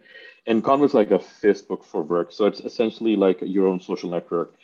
and 0.48 0.64
Convo 0.64 0.84
is 0.84 0.94
like 0.94 1.12
a 1.12 1.20
Facebook 1.20 1.84
for 1.84 2.02
work. 2.02 2.32
So 2.32 2.46
it's 2.46 2.58
essentially 2.58 3.14
like 3.14 3.38
your 3.40 3.68
own 3.68 3.78
social 3.78 4.10
network. 4.10 4.56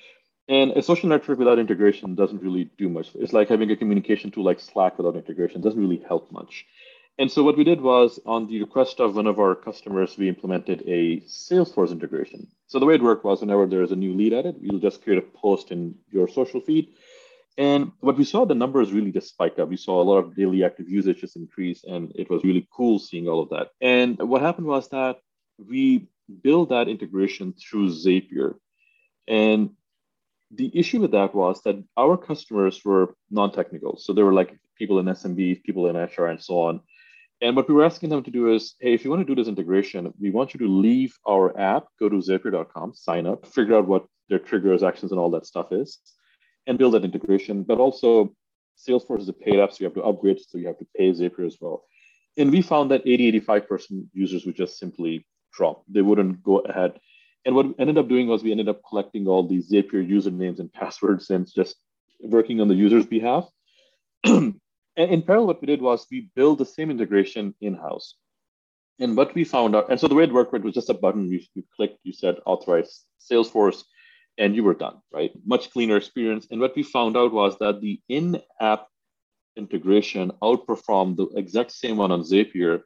And 0.49 0.73
a 0.73 0.83
social 0.83 1.09
network 1.09 1.39
without 1.39 1.61
integration 1.61 2.17
doesn't 2.17 2.43
really 2.43 2.65
do 2.77 2.89
much. 2.89 3.11
It's 3.15 3.33
like 3.33 3.49
having 3.49 3.71
a 3.71 3.77
communication 3.77 4.33
tool 4.33 4.43
like 4.43 4.59
Slack 4.59 4.99
without 4.99 5.15
integration. 5.15 5.61
It 5.61 5.63
doesn't 5.63 5.81
really 5.81 6.03
help 6.09 6.33
much. 6.33 6.67
And 7.19 7.31
so 7.31 7.43
what 7.43 7.57
we 7.57 7.65
did 7.65 7.81
was 7.83 8.19
on 8.25 8.47
the 8.47 8.61
request 8.61 8.99
of 8.99 9.17
one 9.17 9.27
of 9.27 9.39
our 9.39 9.55
customers, 9.55 10.17
we 10.17 10.29
implemented 10.29 10.83
a 10.87 11.21
Salesforce 11.21 11.91
integration. 11.91 12.47
So 12.67 12.79
the 12.79 12.87
way 12.87 12.95
it 12.95 13.03
worked 13.03 13.25
was 13.25 13.41
whenever 13.41 13.67
there's 13.67 13.93
a 13.93 13.97
new 13.97 14.15
lead 14.15 14.33
added, 14.33 14.57
we'll 14.59 14.81
just 14.81 15.03
create 15.03 15.19
a 15.19 15.39
post 15.39 15.71
in 15.71 15.97
your 16.11 16.29
social 16.29 16.61
feed. 16.61 16.95
And 17.59 17.93
what 18.01 18.17
we 18.17 18.25
saw, 18.25 18.47
the 18.47 18.55
numbers 18.55 18.91
really 18.91 19.13
just 19.13 19.29
spike 19.29 19.59
up. 19.59 19.69
We 19.69 19.77
saw 19.77 20.01
a 20.01 20.05
lot 20.05 20.19
of 20.19 20.35
daily 20.35 20.65
active 20.65 20.89
usage 20.89 21.21
just 21.21 21.37
increase, 21.37 21.85
and 21.85 22.11
it 22.15 22.31
was 22.31 22.43
really 22.43 22.67
cool 22.73 22.99
seeing 22.99 23.29
all 23.29 23.43
of 23.43 23.51
that. 23.51 23.69
And 23.83 24.17
what 24.19 24.41
happened 24.41 24.67
was 24.67 24.89
that 24.89 25.19
we 25.59 26.09
built 26.43 26.71
that 26.71 26.89
integration 26.89 27.53
through 27.53 27.91
Zapier. 27.91 28.55
And 29.29 29.71
the 30.51 30.71
issue 30.73 31.01
with 31.01 31.11
that 31.11 31.35
was 31.35 31.61
that 31.63 31.83
our 31.97 32.17
customers 32.17 32.83
were 32.85 33.15
non-technical. 33.31 33.99
So 33.99 34.13
they 34.13 34.23
were 34.23 34.33
like 34.33 34.59
people 34.77 34.99
in 34.99 35.07
SMB, 35.07 35.63
people 35.63 35.87
in 35.89 35.97
HR, 35.97 36.27
and 36.27 36.43
so 36.43 36.61
on. 36.61 36.81
And 37.43 37.57
what 37.57 37.69
we 37.69 37.75
were 37.75 37.85
asking 37.85 38.11
them 38.11 38.23
to 38.23 38.31
do 38.31 38.53
is, 38.53 38.75
hey, 38.81 38.93
if 38.93 39.03
you 39.03 39.11
want 39.11 39.27
to 39.27 39.35
do 39.35 39.41
this 39.41 39.49
integration, 39.49 40.13
we 40.21 40.31
want 40.31 40.53
you 40.53 40.59
to 40.61 40.69
leave 40.69 41.17
our 41.27 41.59
app, 41.59 41.87
go 41.99 42.09
to 42.09 42.17
zapier.com, 42.17 42.93
sign 42.95 43.27
up, 43.27 43.47
figure 43.47 43.77
out 43.77 43.87
what 43.87 44.05
their 44.29 44.39
triggers, 44.39 44.83
actions, 44.83 45.11
and 45.11 45.19
all 45.19 45.31
that 45.31 45.47
stuff 45.47 45.73
is, 45.73 45.99
and 46.67 46.79
build 46.79 46.95
that 46.95 47.05
integration. 47.05 47.63
But 47.63 47.79
also, 47.79 48.35
Salesforce 48.77 49.21
is 49.21 49.29
a 49.29 49.33
paid 49.33 49.59
app, 49.59 49.73
so 49.73 49.79
you 49.81 49.87
have 49.87 49.95
to 49.95 50.03
upgrade, 50.03 50.39
so 50.41 50.59
you 50.59 50.67
have 50.67 50.79
to 50.79 50.87
pay 50.97 51.11
Zapier 51.11 51.47
as 51.47 51.57
well. 51.61 51.85
And 52.37 52.51
we 52.51 52.63
found 52.63 52.91
that 52.91 53.03
80, 53.07 53.41
85% 53.41 54.07
users 54.13 54.45
would 54.45 54.57
just 54.57 54.79
simply 54.79 55.27
drop. 55.53 55.83
They 55.89 56.03
wouldn't 56.03 56.43
go 56.43 56.59
ahead. 56.59 57.01
And 57.45 57.55
what 57.55 57.67
we 57.67 57.75
ended 57.79 57.97
up 57.97 58.09
doing 58.09 58.29
was 58.29 58.43
we 58.43 58.53
ended 58.53 58.69
up 58.69 58.83
collecting 58.87 59.27
all 59.27 59.47
these 59.47 59.71
Zapier 59.71 60.07
usernames 60.07 60.59
and 60.59 60.73
passwords 60.73 61.31
and 61.31 61.49
just 61.51 61.77
working 62.21 62.61
on 62.61 62.69
the 62.69 62.75
user's 62.75 63.07
behalf. 63.07 63.49
in 64.97 65.23
parallel, 65.23 65.47
what 65.49 65.61
we 65.61 65.67
did 65.67 65.83
was 65.83 66.07
we 66.11 66.31
built 66.35 66.59
the 66.59 66.67
same 66.67 66.91
integration 66.91 67.55
in-house. 67.61 68.15
And 68.99 69.17
what 69.17 69.35
we 69.35 69.45
found 69.45 69.75
out, 69.75 69.91
and 69.91 69.99
so 69.99 70.09
the 70.09 70.15
way 70.15 70.25
it 70.25 70.33
worked 70.33 70.53
was 70.53 70.75
just 70.75 70.91
a 70.91 70.95
button 70.95 71.31
you, 71.31 71.41
you 71.55 71.65
clicked, 71.75 71.99
you 72.03 72.13
said 72.13 72.37
authorize 72.45 73.05
Salesforce, 73.19 73.83
and 74.37 74.55
you 74.55 74.63
were 74.63 74.75
done, 74.75 74.97
right? 75.13 75.33
Much 75.45 75.71
cleaner 75.71 75.97
experience. 75.97 76.47
And 76.51 76.61
what 76.61 76.77
we 76.77 76.83
found 76.83 77.17
out 77.17 77.33
was 77.33 77.57
that 77.59 77.81
the 77.81 78.01
in-app 78.09 78.87
integration 79.57 80.33
outperformed 80.43 81.17
the 81.17 81.29
exact 81.37 81.73
same 81.73 81.97
one 81.97 82.13
on 82.13 82.23
Zapier 82.23 82.83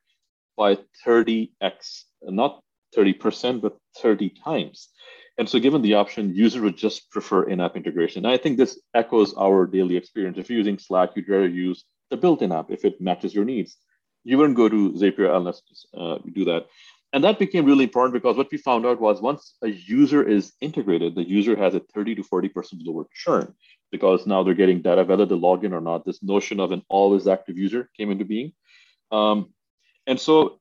by 0.57 0.79
30x, 1.07 2.05
not 2.23 2.63
30%, 2.97 3.61
but 3.61 3.77
30 3.99 4.31
times. 4.31 4.89
And 5.37 5.49
so, 5.49 5.59
given 5.59 5.83
the 5.83 5.95
option, 5.95 6.33
users 6.33 6.63
would 6.63 6.77
just 6.77 7.11
prefer 7.11 7.45
in 7.45 7.61
app 7.61 7.77
integration. 7.77 8.25
And 8.25 8.33
I 8.33 8.37
think 8.37 8.57
this 8.57 8.81
echoes 8.95 9.35
our 9.35 9.67
daily 9.67 9.97
experience. 9.97 10.39
If 10.39 10.49
you're 10.49 10.59
using 10.59 10.79
Slack, 10.79 11.11
you'd 11.17 11.29
rather 11.29 11.49
use 11.49 11.85
the 12.15 12.21
built 12.21 12.43
in 12.43 12.53
app 12.53 12.71
if 12.71 12.85
it 12.85 13.01
matches 13.01 13.35
your 13.35 13.45
needs. 13.45 13.77
You 14.25 14.39
wouldn't 14.39 14.57
go 14.57 14.69
to 14.69 14.93
Zapier 14.93 15.35
unless 15.37 15.63
uh, 15.97 16.19
you 16.25 16.33
do 16.33 16.45
that. 16.47 16.67
And 17.13 17.23
that 17.25 17.39
became 17.39 17.65
really 17.65 17.85
important 17.85 18.15
because 18.15 18.37
what 18.37 18.51
we 18.51 18.59
found 18.59 18.87
out 18.87 19.01
was 19.01 19.21
once 19.21 19.55
a 19.63 19.69
user 19.69 20.23
is 20.23 20.53
integrated, 20.61 21.15
the 21.15 21.29
user 21.29 21.57
has 21.57 21.75
a 21.75 21.81
30 21.81 22.17
to 22.17 22.23
40% 22.23 22.51
lower 22.81 23.07
churn 23.15 23.55
because 23.93 24.27
now 24.27 24.43
they're 24.43 24.55
getting 24.63 24.83
data, 24.83 25.05
whether 25.05 25.27
they 25.27 25.35
log 25.35 25.65
in 25.65 25.73
or 25.73 25.81
not. 25.81 26.05
This 26.05 26.23
notion 26.23 26.59
of 26.59 26.73
an 26.73 26.83
always 26.89 27.29
active 27.29 27.57
user 27.57 27.89
came 27.97 28.11
into 28.11 28.25
being. 28.25 28.53
Um, 29.13 29.53
and 30.07 30.19
so 30.19 30.61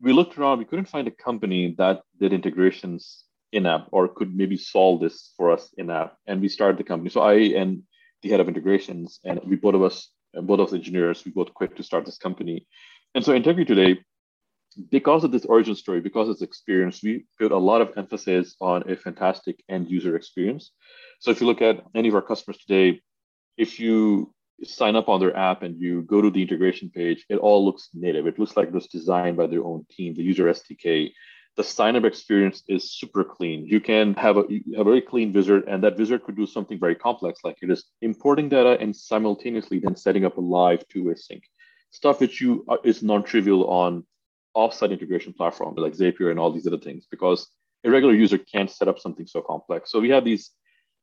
we 0.00 0.12
looked 0.12 0.38
around, 0.38 0.58
we 0.58 0.64
couldn't 0.64 0.88
find 0.88 1.08
a 1.08 1.22
company 1.28 1.74
that 1.78 2.02
did 2.20 2.32
integrations 2.32 3.24
in 3.50 3.66
app 3.66 3.88
or 3.90 4.06
could 4.06 4.36
maybe 4.36 4.56
solve 4.56 5.00
this 5.00 5.32
for 5.36 5.50
us 5.50 5.74
in 5.76 5.90
app. 5.90 6.16
And 6.26 6.40
we 6.40 6.48
started 6.48 6.78
the 6.78 6.84
company. 6.84 7.10
So 7.10 7.22
I 7.22 7.34
and 7.60 7.82
the 8.22 8.28
head 8.30 8.40
of 8.40 8.48
integrations, 8.48 9.20
and 9.24 9.40
we 9.44 9.56
both 9.56 9.74
of 9.74 9.82
us, 9.82 10.10
both 10.34 10.60
of 10.60 10.68
us 10.68 10.72
engineers, 10.72 11.24
we 11.24 11.32
both 11.32 11.54
quit 11.54 11.76
to 11.76 11.82
start 11.82 12.04
this 12.04 12.18
company. 12.18 12.66
And 13.14 13.24
so 13.24 13.32
Integry 13.32 13.66
today, 13.66 14.00
because 14.90 15.24
of 15.24 15.32
this 15.32 15.46
origin 15.46 15.74
story, 15.74 16.00
because 16.00 16.28
of 16.28 16.34
its 16.34 16.42
experience, 16.42 17.02
we 17.02 17.24
put 17.38 17.52
a 17.52 17.56
lot 17.56 17.80
of 17.80 17.92
emphasis 17.96 18.54
on 18.60 18.90
a 18.90 18.96
fantastic 18.96 19.62
end 19.68 19.90
user 19.90 20.14
experience. 20.14 20.72
So 21.20 21.30
if 21.30 21.40
you 21.40 21.46
look 21.46 21.62
at 21.62 21.82
any 21.94 22.08
of 22.08 22.14
our 22.14 22.22
customers 22.22 22.58
today, 22.58 23.00
if 23.56 23.80
you 23.80 24.32
sign 24.64 24.96
up 24.96 25.08
on 25.08 25.20
their 25.20 25.36
app 25.36 25.62
and 25.62 25.80
you 25.80 26.02
go 26.02 26.20
to 26.20 26.30
the 26.30 26.42
integration 26.42 26.90
page, 26.90 27.24
it 27.28 27.36
all 27.36 27.64
looks 27.64 27.88
native. 27.94 28.26
It 28.26 28.38
looks 28.38 28.56
like 28.56 28.68
it 28.68 28.74
was 28.74 28.86
designed 28.86 29.36
by 29.36 29.46
their 29.46 29.64
own 29.64 29.86
team, 29.90 30.14
the 30.14 30.22
user 30.22 30.44
SDK. 30.44 31.12
The 31.58 31.64
sign-up 31.64 32.04
experience 32.04 32.62
is 32.68 32.92
super 32.92 33.24
clean. 33.24 33.66
You 33.66 33.80
can 33.80 34.14
have 34.14 34.36
a, 34.36 34.44
a 34.76 34.84
very 34.84 35.02
clean 35.02 35.32
wizard, 35.32 35.64
and 35.68 35.82
that 35.82 35.98
wizard 35.98 36.22
could 36.22 36.36
do 36.36 36.46
something 36.46 36.78
very 36.78 36.94
complex, 36.94 37.40
like 37.44 37.58
it 37.60 37.70
is 37.70 37.84
importing 38.00 38.48
data 38.48 38.78
and 38.80 38.94
simultaneously 38.94 39.80
then 39.80 39.96
setting 39.96 40.24
up 40.24 40.38
a 40.38 40.40
live 40.40 40.86
two-way 40.88 41.16
sync. 41.16 41.42
Stuff 41.90 42.20
which 42.20 42.40
you 42.40 42.64
uh, 42.68 42.76
is 42.84 43.02
non-trivial 43.02 43.68
on 43.68 44.06
offsite 44.56 44.92
integration 44.92 45.32
platforms 45.32 45.78
like 45.78 45.94
Zapier 45.94 46.30
and 46.30 46.38
all 46.38 46.52
these 46.52 46.66
other 46.66 46.78
things, 46.78 47.06
because 47.10 47.48
a 47.84 47.90
regular 47.90 48.14
user 48.14 48.38
can't 48.38 48.70
set 48.70 48.88
up 48.88 48.98
something 48.98 49.26
so 49.26 49.42
complex. 49.42 49.90
So 49.90 50.00
we 50.00 50.10
have 50.10 50.24
these 50.24 50.52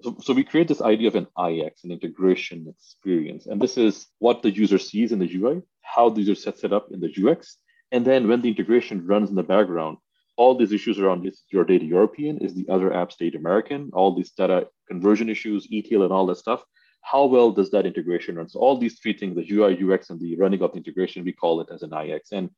so, 0.02 0.16
so 0.22 0.34
we 0.34 0.44
create 0.44 0.68
this 0.68 0.82
idea 0.82 1.08
of 1.08 1.16
an 1.16 1.28
IX, 1.38 1.84
an 1.84 1.92
integration 1.92 2.68
experience. 2.68 3.46
And 3.46 3.62
this 3.62 3.78
is 3.78 4.08
what 4.20 4.42
the 4.42 4.52
user 4.52 4.78
sees 4.78 5.12
in 5.12 5.20
the 5.20 5.36
UI, 5.36 5.62
how 5.82 6.10
the 6.10 6.22
user 6.22 6.36
sets 6.36 6.64
it 6.64 6.74
up 6.74 6.88
in 6.92 7.00
the 7.00 7.14
UX. 7.16 7.58
And 7.92 8.06
then 8.06 8.28
when 8.28 8.42
the 8.42 8.50
integration 8.50 9.06
runs 9.06 9.30
in 9.30 9.36
the 9.36 9.44
background, 9.44 9.98
all 10.38 10.56
these 10.56 10.72
issues 10.72 11.00
around 11.00 11.26
is 11.26 11.44
your 11.50 11.64
data 11.64 11.86
European, 11.86 12.38
is 12.40 12.54
the 12.54 12.68
other 12.70 12.94
app 12.94 13.12
state 13.12 13.36
American, 13.36 13.90
all 13.94 14.16
these 14.16 14.32
data 14.32 14.68
conversion 14.88 15.30
issues, 15.30 15.68
ETL 15.72 16.04
and 16.04 16.12
all 16.12 16.26
that 16.28 16.38
stuff. 16.38 16.64
How 17.02 17.26
well 17.26 17.52
does 17.52 17.70
that 17.72 17.86
integration 17.86 18.36
run? 18.36 18.50
So 18.50 18.60
all 18.60 18.78
these 18.78 19.00
three 19.00 19.14
things, 19.14 19.36
the 19.36 19.48
UI, 19.50 19.78
UX, 19.82 20.10
and 20.10 20.20
the 20.20 20.36
running 20.38 20.62
of 20.62 20.72
the 20.72 20.78
integration, 20.78 21.24
we 21.24 21.34
call 21.34 21.62
it 21.62 21.70
as 21.72 21.84
an 21.84 21.94
IX. 21.94 22.28
And 22.32 22.50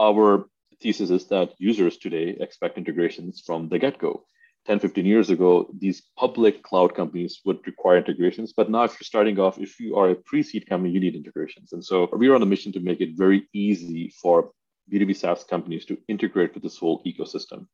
our 0.00 0.46
thesis 0.80 1.10
is 1.10 1.26
that 1.26 1.54
users 1.58 1.98
today 1.98 2.36
expect 2.40 2.78
integrations 2.78 3.42
from 3.44 3.68
the 3.68 3.78
get-go. 3.78 4.24
10, 4.66 4.78
15 4.78 5.06
years 5.06 5.30
ago, 5.30 5.70
these 5.78 6.02
public 6.18 6.62
cloud 6.62 6.94
companies 6.94 7.40
would 7.44 7.66
require 7.66 7.96
integrations. 7.96 8.52
But 8.52 8.70
now, 8.70 8.84
if 8.84 8.92
you're 8.92 9.04
starting 9.04 9.38
off, 9.40 9.58
if 9.58 9.80
you 9.80 9.96
are 9.96 10.10
a 10.10 10.14
pre 10.14 10.42
seed 10.42 10.68
company, 10.68 10.92
you 10.92 11.00
need 11.00 11.16
integrations. 11.16 11.72
And 11.72 11.84
so 11.84 12.08
we're 12.12 12.34
on 12.34 12.42
a 12.42 12.46
mission 12.46 12.70
to 12.72 12.80
make 12.80 13.00
it 13.00 13.16
very 13.16 13.48
easy 13.54 14.12
for 14.22 14.52
B2B 14.92 15.16
SaaS 15.16 15.44
companies 15.44 15.84
to 15.86 15.98
integrate 16.08 16.54
with 16.54 16.62
this 16.62 16.78
whole 16.78 17.02
ecosystem. 17.04 17.66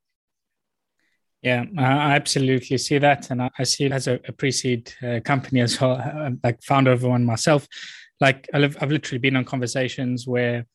Yeah, 1.43 1.65
I 1.79 2.17
absolutely 2.17 2.79
see 2.79 2.99
that. 2.99 3.31
And 3.31 3.43
I 3.43 3.63
see 3.63 3.85
it 3.85 3.93
as 3.93 4.09
a, 4.09 4.19
a 4.27 4.33
pre 4.33 4.51
seed 4.51 4.93
uh, 5.07 5.21
company 5.25 5.61
as 5.61 5.81
well, 5.81 5.97
I'm 5.97 6.41
like 6.45 6.63
founder 6.63 6.93
of 6.93 7.03
one 7.03 7.25
myself. 7.25 7.69
Like 8.21 8.49
I've, 8.53 8.77
I've 8.81 8.91
literally 8.91 9.19
been 9.19 9.37
on 9.37 9.45
conversations 9.45 10.27
where 10.27 10.67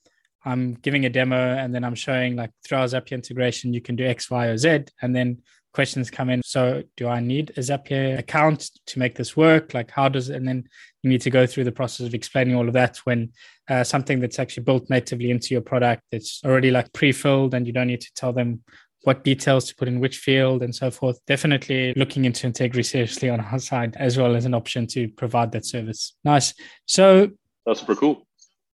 I'm 0.46 0.76
giving 0.76 1.06
a 1.06 1.10
demo 1.10 1.36
and 1.36 1.74
then 1.74 1.84
I'm 1.84 1.96
showing 1.96 2.36
like 2.36 2.52
through 2.66 2.80
our 2.80 2.86
Zapier 2.86 3.14
integration, 3.14 3.74
you 3.74 3.82
can 3.82 3.96
do 3.96 4.06
X, 4.06 4.30
Y, 4.32 4.48
or 4.48 4.58
Z. 4.58 4.86
And 5.02 5.16
then 5.16 5.42
questions 5.74 6.10
come 6.10 6.30
in. 6.30 6.42
So, 6.44 6.84
do 6.98 7.08
I 7.08 7.20
need 7.20 7.52
a 7.52 7.62
Zapier 7.62 8.18
account 8.18 8.70
to 8.88 9.00
make 9.00 9.16
this 9.16 9.36
work? 9.36 9.74
Like, 9.74 9.92
how 9.92 10.10
does 10.10 10.30
and 10.30 10.48
then 10.48 10.68
you 11.04 11.10
need 11.10 11.22
to 11.22 11.30
go 11.30 11.46
through 11.46 11.64
the 11.64 11.72
process 11.72 12.08
of 12.08 12.14
explaining 12.14 12.56
all 12.56 12.68
of 12.68 12.74
that 12.74 12.98
when 13.04 13.32
uh, 13.70 13.84
something 13.84 14.20
that's 14.20 14.40
actually 14.40 14.64
built 14.64 14.90
natively 14.90 15.32
into 15.32 15.54
your 15.54 15.62
product 15.62 16.04
it's 16.12 16.42
already 16.46 16.72
like 16.72 16.92
pre-filled 16.94 17.54
and 17.54 17.66
you 17.66 17.74
don't 17.74 17.88
need 17.88 18.02
to 18.02 18.14
tell 18.16 18.34
them 18.34 18.62
what 19.04 19.24
details 19.24 19.66
to 19.66 19.76
put 19.76 19.88
in 19.88 20.00
which 20.00 20.18
field 20.18 20.62
and 20.62 20.76
so 20.76 20.92
forth. 20.92 21.20
Definitely 21.26 21.94
looking 21.96 22.26
into 22.26 22.48
Integry 22.48 22.86
seriously 22.86 23.30
on 23.30 23.40
our 23.40 23.60
side 23.60 23.96
as 23.98 24.18
well 24.18 24.36
as 24.36 24.46
an 24.46 24.54
option 24.54 24.86
to 24.88 25.08
provide 25.10 25.52
that 25.54 25.66
service. 25.66 26.16
Nice. 26.24 26.54
So 26.86 27.32
that's 27.66 27.80
super 27.80 27.96
cool. 27.96 28.28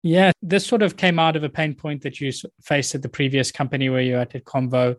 Yeah, 0.01 0.31
this 0.41 0.65
sort 0.65 0.83
of 0.83 0.97
came 0.97 1.17
out 1.17 1.35
of 1.35 1.43
a 1.43 1.49
pain 1.49 1.73
point 1.73 2.03
that 2.03 2.21
you 2.21 2.31
faced 2.63 2.93
at 2.93 3.01
the 3.01 3.09
previous 3.09 3.51
company 3.51 3.89
where 3.89 4.01
you 4.01 4.17
at 4.17 4.35
at 4.35 4.45
Convo 4.45 4.95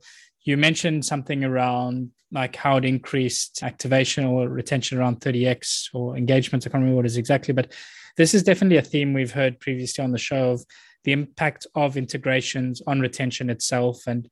you 0.47 0.57
mentioned 0.57 1.05
something 1.05 1.45
around 1.45 2.11
like 2.33 2.57
how 2.57 2.77
it 2.77 2.85
increased 2.85 3.63
activation 3.63 4.25
or 4.25 4.49
retention 4.49 4.97
around 4.97 5.21
30x 5.21 5.89
or 5.93 6.17
engagement. 6.17 6.65
I 6.65 6.71
can't 6.71 6.81
remember 6.83 6.97
what 6.97 7.05
it 7.05 7.09
is 7.09 7.17
exactly, 7.17 7.53
but 7.53 7.73
this 8.17 8.33
is 8.33 8.45
definitely 8.45 8.79
a 8.79 8.83
theme 8.83 9.13
we've 9.13 9.33
heard 9.33 9.61
previously 9.61 10.03
on 10.03 10.13
the 10.13 10.19
show 10.19 10.53
of 10.53 10.65
the 11.05 11.13
impact 11.13 11.67
of 11.75 11.97
integrations 11.97 12.81
on 12.87 13.01
retention 13.01 13.51
itself. 13.51 14.07
And 14.07 14.29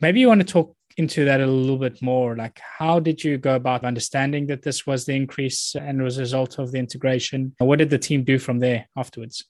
maybe 0.00 0.20
you 0.20 0.28
want 0.28 0.40
to 0.40 0.52
talk 0.52 0.74
into 0.98 1.24
that 1.24 1.40
a 1.40 1.46
little 1.46 1.78
bit 1.78 2.02
more. 2.02 2.36
Like, 2.36 2.60
how 2.78 3.00
did 3.00 3.24
you 3.24 3.38
go 3.38 3.54
about 3.54 3.84
understanding 3.84 4.46
that 4.48 4.62
this 4.62 4.86
was 4.86 5.06
the 5.06 5.14
increase 5.14 5.74
and 5.74 6.02
was 6.02 6.18
a 6.18 6.22
result 6.22 6.58
of 6.58 6.72
the 6.72 6.78
integration? 6.78 7.54
What 7.58 7.78
did 7.78 7.90
the 7.90 7.98
team 7.98 8.22
do 8.22 8.38
from 8.38 8.58
there 8.58 8.88
afterwards? 8.96 9.44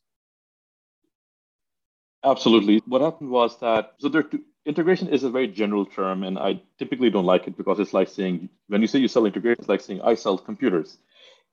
Absolutely. 2.25 2.83
What 2.87 3.01
happened 3.01 3.31
was 3.31 3.59
that 3.61 3.95
so 3.99 4.09
there 4.09 4.21
are 4.21 4.25
two, 4.25 4.45
integration 4.69 5.09
is 5.09 5.25
a 5.25 5.31
very 5.31 5.49
general 5.49 5.87
term, 5.87 6.23
and 6.23 6.39
I 6.39 6.61
typically 6.79 7.11
don't 7.11 7.25
like 7.25 7.49
it 7.49 7.57
because 7.57 7.81
it's 7.81 7.95
like 7.95 8.09
saying 8.09 8.49
when 8.69 8.83
you 8.83 8.87
say 8.87 8.99
you 8.99 9.09
sell 9.09 9.25
integration, 9.25 9.61
it's 9.61 9.69
like 9.69 9.81
saying 9.81 10.03
I 10.03 10.15
sell 10.15 10.37
computers. 10.39 10.99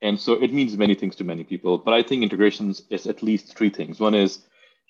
And 0.01 0.19
so 0.19 0.33
it 0.33 0.53
means 0.53 0.77
many 0.77 0.93
things 0.93 1.15
to 1.15 1.23
many 1.23 1.45
people. 1.45 1.77
But 1.77 1.93
I 1.93 2.03
think 2.03 2.21
integrations 2.21 2.83
is 2.89 3.07
at 3.07 3.23
least 3.23 3.57
three 3.57 3.69
things. 3.69 3.99
One 3.99 4.13
is 4.13 4.39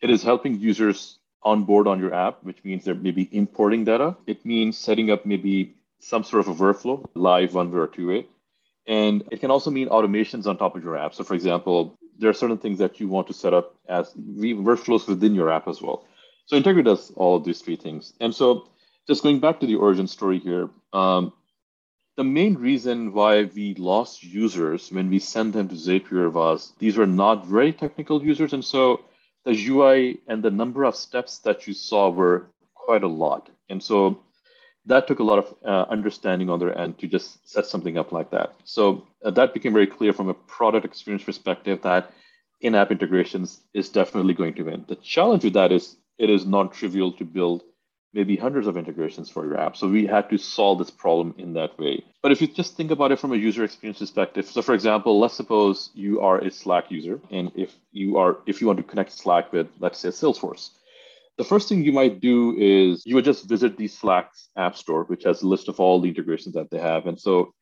it 0.02 0.10
is 0.10 0.24
helping 0.24 0.60
users 0.60 1.20
onboard 1.44 1.88
on 1.88 2.00
your 2.00 2.14
app, 2.14 2.44
which 2.44 2.58
means 2.64 2.84
they're 2.84 2.96
maybe 2.96 3.30
importing 3.32 3.86
data. 3.86 4.18
It 4.26 4.44
means 4.44 4.78
setting 4.78 5.12
up 5.12 5.26
maybe 5.26 5.76
some 6.00 6.24
sort 6.24 6.48
of 6.48 6.60
a 6.60 6.64
workflow, 6.64 7.06
live 7.14 7.54
one 7.54 7.72
way 7.72 7.80
or 7.80 7.88
two 7.88 8.08
way. 8.08 8.26
And 8.88 9.24
it 9.32 9.40
can 9.40 9.52
also 9.52 9.70
mean 9.70 9.90
automations 9.90 10.48
on 10.48 10.58
top 10.58 10.76
of 10.76 10.84
your 10.84 10.98
app. 10.98 11.14
So, 11.14 11.24
for 11.24 11.36
example, 11.36 11.96
there 12.18 12.30
are 12.30 12.34
certain 12.34 12.58
things 12.58 12.80
that 12.80 13.00
you 13.00 13.08
want 13.08 13.28
to 13.28 13.34
set 13.34 13.54
up 13.54 13.76
as 13.88 14.12
workflows 14.14 15.08
within 15.08 15.36
your 15.36 15.52
app 15.52 15.68
as 15.68 15.82
well. 15.82 16.06
So 16.46 16.60
Integry 16.60 16.84
does 16.84 17.12
all 17.16 17.40
these 17.40 17.62
three 17.62 17.76
things. 17.76 18.14
And 18.20 18.34
so 18.34 18.70
just 19.08 19.24
going 19.24 19.40
back 19.40 19.60
to 19.60 19.66
the 19.66 19.76
origin 19.76 20.08
story 20.08 20.40
here, 20.40 20.70
um, 20.94 21.34
the 22.18 22.24
main 22.24 22.56
reason 22.56 23.14
why 23.14 23.44
we 23.44 23.74
lost 23.76 24.24
users 24.24 24.92
when 24.92 25.10
we 25.10 25.20
sent 25.20 25.54
them 25.54 25.68
to 25.68 25.76
Zapier 25.76 26.32
was 26.32 26.74
these 26.80 26.98
were 26.98 27.08
not 27.08 27.46
very 27.46 27.74
technical 27.74 28.24
users. 28.24 28.54
And 28.54 28.64
so 28.64 29.02
the 29.44 29.52
UI 29.68 30.20
and 30.28 30.42
the 30.42 30.52
number 30.52 30.86
of 30.86 30.96
steps 30.96 31.40
that 31.40 31.68
you 31.68 31.74
saw 31.74 32.10
were 32.10 32.48
quite 32.74 33.04
a 33.04 33.08
lot. 33.08 33.50
And 33.70 33.84
so 33.84 34.20
that 34.86 35.08
took 35.08 35.20
a 35.20 35.24
lot 35.24 35.40
of 35.40 35.56
uh, 35.66 35.86
understanding 35.90 36.50
on 36.50 36.60
their 36.60 36.78
end 36.78 37.00
to 37.00 37.08
just 37.08 37.50
set 37.50 37.66
something 37.66 37.98
up 37.98 38.12
like 38.12 38.30
that. 38.32 38.56
So 38.64 39.08
uh, 39.24 39.32
that 39.32 39.54
became 39.54 39.74
very 39.74 39.88
clear 39.88 40.14
from 40.14 40.30
a 40.30 40.34
product 40.34 40.86
experience 40.86 41.24
perspective 41.24 41.82
that 41.82 42.12
in-app 42.62 42.92
integrations 42.92 43.62
is 43.74 43.90
definitely 43.90 44.34
going 44.34 44.54
to 44.54 44.64
win. 44.64 44.86
The 44.88 44.96
challenge 44.96 45.44
with 45.44 45.54
that 45.54 45.72
is 45.72 45.98
it 46.18 46.30
is 46.30 46.46
non-trivial 46.46 47.14
to 47.14 47.26
build 47.26 47.64
maybe 48.16 48.38
hundreds 48.38 48.66
of 48.66 48.78
integrations 48.78 49.30
for 49.30 49.46
your 49.46 49.60
app. 49.60 49.76
So 49.76 49.90
we 49.90 50.08
had 50.08 50.30
to 50.30 50.38
solve 50.38 50.80
this 50.80 50.90
problem 50.90 51.36
in 51.38 51.54
that 51.54 51.78
way. 51.78 52.04
But 52.24 52.32
if 52.32 52.42
you 52.42 52.48
just 52.48 52.78
think 52.78 52.90
about 52.90 53.12
it 53.12 53.20
from 53.20 53.34
a 53.34 53.36
user 53.36 53.66
experience 53.66 54.00
perspective, 54.00 54.46
so 54.48 54.62
for 54.62 54.74
example, 54.74 55.20
let's 55.20 55.36
suppose 55.36 55.90
you 55.94 56.22
are 56.22 56.40
a 56.40 56.50
Slack 56.50 56.90
user, 56.90 57.20
and 57.30 57.52
if 57.56 57.76
you 57.92 58.18
are 58.18 58.38
if 58.46 58.62
you 58.62 58.68
want 58.68 58.78
to 58.78 58.84
connect 58.84 59.12
Slack 59.12 59.52
with, 59.52 59.68
let's 59.80 60.00
say, 60.00 60.10
Salesforce, 60.10 60.70
the 61.38 61.44
first 61.44 61.68
thing 61.68 61.84
you 61.84 61.92
might 61.92 62.22
do 62.22 62.56
is 62.58 63.04
you 63.06 63.16
would 63.16 63.26
just 63.26 63.50
visit 63.50 63.78
the 63.78 63.90
Slack's 63.90 64.50
app 64.56 64.78
store, 64.78 65.04
which 65.04 65.26
has 65.26 65.42
a 65.42 65.48
list 65.48 65.68
of 65.68 65.82
all 65.82 66.00
the 66.00 66.08
integrations 66.08 66.56
that 66.56 66.72
they 66.72 66.80
have. 66.80 67.08
And 67.08 67.20
so 67.20 67.54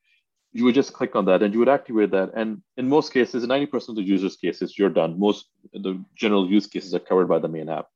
you 0.51 0.63
would 0.65 0.75
just 0.75 0.93
click 0.93 1.15
on 1.15 1.25
that 1.25 1.41
and 1.41 1.51
you 1.51 1.59
would 1.59 1.69
activate 1.69 2.11
that. 2.11 2.31
And 2.35 2.61
in 2.77 2.87
most 2.87 3.11
cases, 3.11 3.43
in 3.43 3.49
90% 3.49 3.89
of 3.89 3.95
the 3.95 4.03
users' 4.03 4.35
cases, 4.35 4.77
you're 4.77 4.91
done. 4.91 5.19
Most 5.19 5.47
the 5.73 5.99
general 6.15 6.47
use 6.47 6.67
cases 6.67 6.93
are 6.93 6.99
covered 6.99 7.27
by 7.27 7.39
the 7.39 7.47
main 7.47 7.69
app 7.69 7.87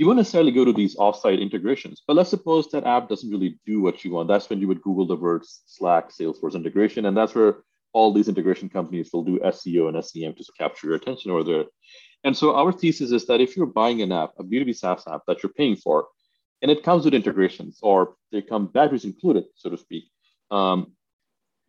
you 0.00 0.06
won't 0.06 0.16
necessarily 0.16 0.50
go 0.50 0.64
to 0.64 0.72
these 0.72 0.96
offsite 0.96 1.42
integrations. 1.42 2.02
But 2.06 2.16
let's 2.16 2.30
suppose 2.30 2.70
that 2.70 2.86
app 2.86 3.10
doesn't 3.10 3.28
really 3.28 3.60
do 3.66 3.82
what 3.82 4.02
you 4.02 4.12
want. 4.12 4.28
That's 4.28 4.48
when 4.48 4.58
you 4.58 4.66
would 4.66 4.80
Google 4.80 5.06
the 5.06 5.14
words 5.14 5.60
Slack, 5.66 6.08
Salesforce 6.10 6.54
integration, 6.54 7.04
and 7.04 7.14
that's 7.14 7.34
where 7.34 7.56
all 7.92 8.10
these 8.10 8.26
integration 8.26 8.70
companies 8.70 9.10
will 9.12 9.24
do 9.24 9.38
SEO 9.40 9.90
and 9.90 10.02
SEM 10.02 10.32
to 10.32 10.44
capture 10.58 10.86
your 10.86 10.96
attention 10.96 11.30
over 11.30 11.44
there. 11.44 11.64
And 12.24 12.34
so 12.34 12.56
our 12.56 12.72
thesis 12.72 13.10
is 13.12 13.26
that 13.26 13.42
if 13.42 13.58
you're 13.58 13.66
buying 13.66 14.00
an 14.00 14.10
app, 14.10 14.30
a 14.38 14.42
B2B 14.42 14.74
SaaS 14.74 15.04
app 15.06 15.20
that 15.26 15.42
you're 15.42 15.52
paying 15.52 15.76
for, 15.76 16.06
and 16.62 16.70
it 16.70 16.82
comes 16.82 17.04
with 17.04 17.12
integrations 17.12 17.78
or 17.82 18.14
they 18.32 18.40
come 18.40 18.68
batteries 18.68 19.04
included, 19.04 19.44
so 19.54 19.68
to 19.68 19.76
speak, 19.76 20.04
um, 20.50 20.92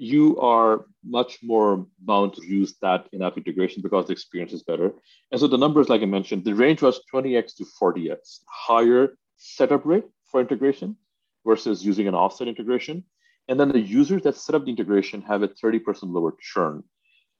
you 0.02 0.36
are 0.40 0.86
much 1.06 1.38
more 1.44 1.86
bound 2.00 2.34
to 2.34 2.44
use 2.44 2.74
that 2.82 3.08
in-app 3.14 3.38
integration 3.38 3.84
because 3.84 4.08
the 4.08 4.12
experience 4.12 4.52
is 4.52 4.64
better. 4.64 4.92
And 5.32 5.40
so 5.40 5.46
the 5.46 5.60
numbers, 5.60 5.90
like 5.90 6.02
I 6.02 6.06
mentioned, 6.06 6.44
the 6.44 6.56
range 6.56 6.82
was 6.82 7.02
20x 7.14 7.56
to 7.58 7.66
40x 7.80 8.40
higher 8.50 9.16
setup 9.38 9.86
rate 9.86 10.06
for 10.26 10.42
integration 10.42 10.98
versus 11.46 11.86
using 11.86 12.08
an 12.08 12.16
offset 12.16 12.48
integration. 12.48 13.04
And 13.48 13.60
then 13.60 13.70
the 13.70 13.80
users 13.80 14.24
that 14.24 14.38
set 14.38 14.56
up 14.56 14.66
the 14.66 14.72
integration 14.72 15.22
have 15.22 15.44
a 15.44 15.50
30% 15.50 15.84
lower 16.06 16.34
churn. 16.42 16.84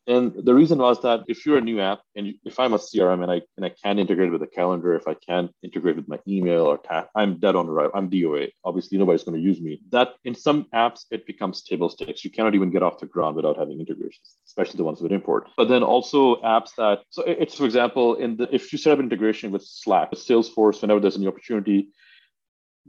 And 0.08 0.34
the 0.34 0.54
reason 0.54 0.80
was 0.80 1.00
that 1.04 1.22
if 1.28 1.46
you're 1.46 1.60
a 1.60 1.62
new 1.62 1.80
app 1.80 2.02
and 2.16 2.34
if 2.44 2.60
I'm 2.60 2.74
a 2.74 2.80
CRM 2.80 3.22
and 3.22 3.32
I 3.32 3.42
and 3.56 3.66
I 3.66 3.70
can't 3.70 4.00
integrate 4.00 4.32
with 4.32 4.42
a 4.42 4.48
calendar, 4.48 4.96
if 4.96 5.08
I 5.08 5.14
can't 5.14 5.52
integrate 5.62 5.96
with 5.96 6.08
my 6.08 6.20
email 6.28 6.66
or 6.66 6.80
tap, 6.80 7.10
I'm 7.16 7.40
dead 7.40 7.56
on 7.56 7.70
arrival. 7.70 7.92
I'm 7.94 8.10
DOA. 8.10 8.50
Obviously, 8.66 8.98
nobody's 8.98 9.24
going 9.24 9.38
to 9.38 9.44
use 9.44 9.62
me. 9.62 9.80
That 9.92 10.16
in 10.26 10.34
some 10.34 10.66
apps 10.74 11.06
it 11.12 11.28
becomes 11.28 11.62
table 11.62 11.90
stakes. 11.90 12.26
You 12.26 12.32
cannot 12.32 12.56
even 12.56 12.72
get 12.72 12.82
off 12.82 13.00
the 13.00 13.06
ground 13.06 13.36
without 13.36 13.58
having 13.58 13.80
integrations, 13.80 14.38
especially 14.48 14.78
the 14.78 14.86
ones 14.86 15.02
with 15.02 15.12
import. 15.12 15.50
But 15.56 15.70
then 15.70 15.84
also 15.84 16.38
apps 16.42 16.72
that 16.78 17.02
so 17.12 17.24
it's 17.24 17.56
for 17.56 17.66
example 17.66 18.16
in 18.16 18.38
the 18.38 18.54
if 18.54 18.72
you 18.72 18.80
set 18.80 18.94
up 18.94 19.00
integration 19.00 19.52
with 19.52 19.64
Slack, 19.64 20.10
with 20.10 20.20
Salesforce, 20.20 20.82
whenever 20.82 21.00
there's 21.00 21.18
any 21.18 21.28
opportunity, 21.28 21.90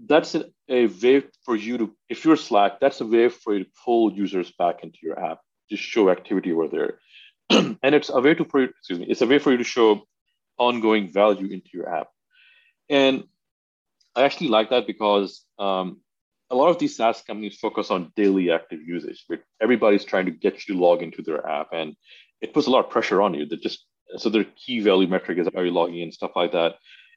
that's 0.06 0.34
a 0.34 0.86
way 0.86 1.24
for 1.44 1.56
you 1.56 1.76
to 1.76 1.94
if 2.08 2.24
you're 2.24 2.36
Slack, 2.36 2.80
that's 2.80 3.02
a 3.02 3.06
way 3.06 3.28
for 3.28 3.54
you 3.54 3.64
to 3.64 3.70
pull 3.84 4.12
users 4.14 4.50
back 4.58 4.82
into 4.82 4.98
your 5.02 5.22
app 5.22 5.40
just 5.76 5.82
show 5.82 6.10
activity 6.10 6.52
over 6.52 6.68
there. 6.68 6.98
and 7.82 7.94
it's 7.94 8.10
a 8.10 8.20
way 8.20 8.34
to 8.34 8.42
excuse 8.42 8.98
me, 8.98 9.06
it's 9.08 9.22
a 9.22 9.26
way 9.26 9.38
for 9.38 9.50
you 9.50 9.58
to 9.58 9.64
show 9.64 10.02
ongoing 10.58 11.12
value 11.12 11.52
into 11.52 11.70
your 11.72 11.88
app. 11.88 12.08
And 12.88 13.24
I 14.14 14.22
actually 14.24 14.48
like 14.48 14.70
that 14.70 14.86
because 14.86 15.44
um, 15.58 16.00
a 16.50 16.54
lot 16.54 16.68
of 16.68 16.78
these 16.78 16.96
SaaS 16.96 17.22
companies 17.22 17.58
focus 17.58 17.90
on 17.90 18.12
daily 18.14 18.50
active 18.50 18.80
usage. 18.82 19.24
Everybody's 19.60 20.04
trying 20.04 20.26
to 20.26 20.30
get 20.30 20.68
you 20.68 20.74
to 20.74 20.80
log 20.80 21.02
into 21.02 21.22
their 21.22 21.46
app, 21.46 21.68
and 21.72 21.96
it 22.40 22.52
puts 22.52 22.66
a 22.66 22.70
lot 22.70 22.84
of 22.84 22.90
pressure 22.90 23.22
on 23.22 23.34
you. 23.34 23.46
That 23.46 23.62
just 23.62 23.86
so 24.18 24.28
their 24.28 24.44
key 24.44 24.80
value 24.80 25.08
metric 25.08 25.38
is 25.38 25.48
are 25.48 25.64
you 25.64 25.70
logging 25.70 26.00
in, 26.00 26.12
stuff 26.12 26.32
like 26.36 26.52
that. 26.52 26.74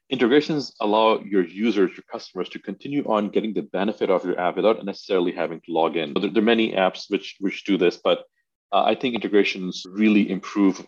Integrations 0.08 0.72
allow 0.80 1.20
your 1.20 1.44
users, 1.44 1.90
your 1.90 2.04
customers, 2.10 2.48
to 2.50 2.60
continue 2.60 3.04
on 3.06 3.28
getting 3.28 3.52
the 3.52 3.62
benefit 3.62 4.08
of 4.08 4.24
your 4.24 4.38
app 4.40 4.56
without 4.56 4.84
necessarily 4.84 5.32
having 5.32 5.60
to 5.62 5.72
log 5.72 5.96
in. 5.96 6.14
There, 6.14 6.30
there 6.30 6.42
are 6.42 6.52
many 6.54 6.72
apps 6.72 7.10
which 7.10 7.36
which 7.40 7.64
do 7.64 7.76
this, 7.76 7.98
but 8.02 8.24
uh, 8.72 8.82
I 8.82 8.94
think 8.94 9.14
integrations 9.14 9.82
really 9.88 10.30
improve 10.30 10.86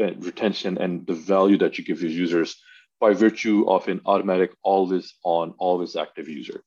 uh, 0.00 0.14
retention 0.14 0.78
and 0.78 1.06
the 1.06 1.14
value 1.14 1.58
that 1.58 1.78
you 1.78 1.84
give 1.84 2.02
your 2.02 2.10
users 2.10 2.56
by 3.00 3.12
virtue 3.12 3.68
of 3.68 3.86
an 3.88 4.00
automatic, 4.06 4.50
always 4.62 5.14
on, 5.24 5.54
always 5.58 5.96
active 5.96 6.28
user. 6.28 6.62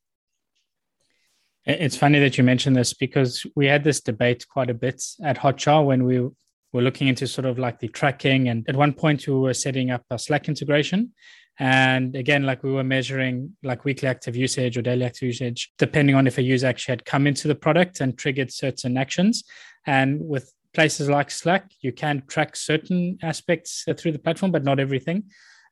It's 1.66 1.98
funny 1.98 2.20
that 2.20 2.38
you 2.38 2.44
mentioned 2.44 2.75
this 2.75 2.94
because 2.94 3.46
we 3.56 3.66
had 3.66 3.84
this 3.84 4.00
debate 4.00 4.48
quite 4.48 4.70
a 4.70 4.74
bit 4.74 5.04
at 5.24 5.38
Hotjar 5.38 5.86
when 5.86 6.06
we 6.06 6.20
were 6.20 6.82
looking 6.82 7.08
into 7.08 7.27
sort 7.27 7.46
of 7.46 7.60
like 7.60 7.80
the 7.80 7.89
tracking. 7.89 8.48
And 8.48 8.68
at 8.70 8.75
one 8.75 8.94
point, 8.94 9.27
we 9.27 9.34
were 9.34 9.54
setting 9.54 9.92
up 9.92 10.04
a 10.10 10.18
Slack 10.18 10.48
integration. 10.48 11.12
And 11.60 12.16
again, 12.16 12.44
like 12.44 12.64
we 12.64 12.72
were 12.72 12.84
measuring 12.84 13.56
like 13.64 13.84
weekly 13.84 14.08
active 14.08 14.36
usage 14.36 14.78
or 14.78 14.82
daily 14.82 15.06
active 15.06 15.24
usage, 15.24 15.72
depending 15.78 16.16
on 16.16 16.28
if 16.28 16.38
a 16.38 16.44
user 16.44 16.68
actually 16.68 16.94
had 16.94 17.06
come 17.06 17.26
into 17.26 17.48
the 17.48 17.56
product 17.56 18.00
and 18.00 18.18
triggered 18.18 18.52
certain 18.52 18.98
actions. 18.98 19.44
And 19.86 20.22
with 20.22 20.54
places 20.74 21.10
like 21.10 21.32
Slack, 21.32 21.72
you 21.82 21.92
can 21.92 22.24
track 22.28 22.56
certain 22.56 23.18
aspects 23.24 23.86
through 23.98 24.12
the 24.12 24.20
platform, 24.20 24.52
but 24.52 24.64
not 24.64 24.80
everything. 24.80 25.24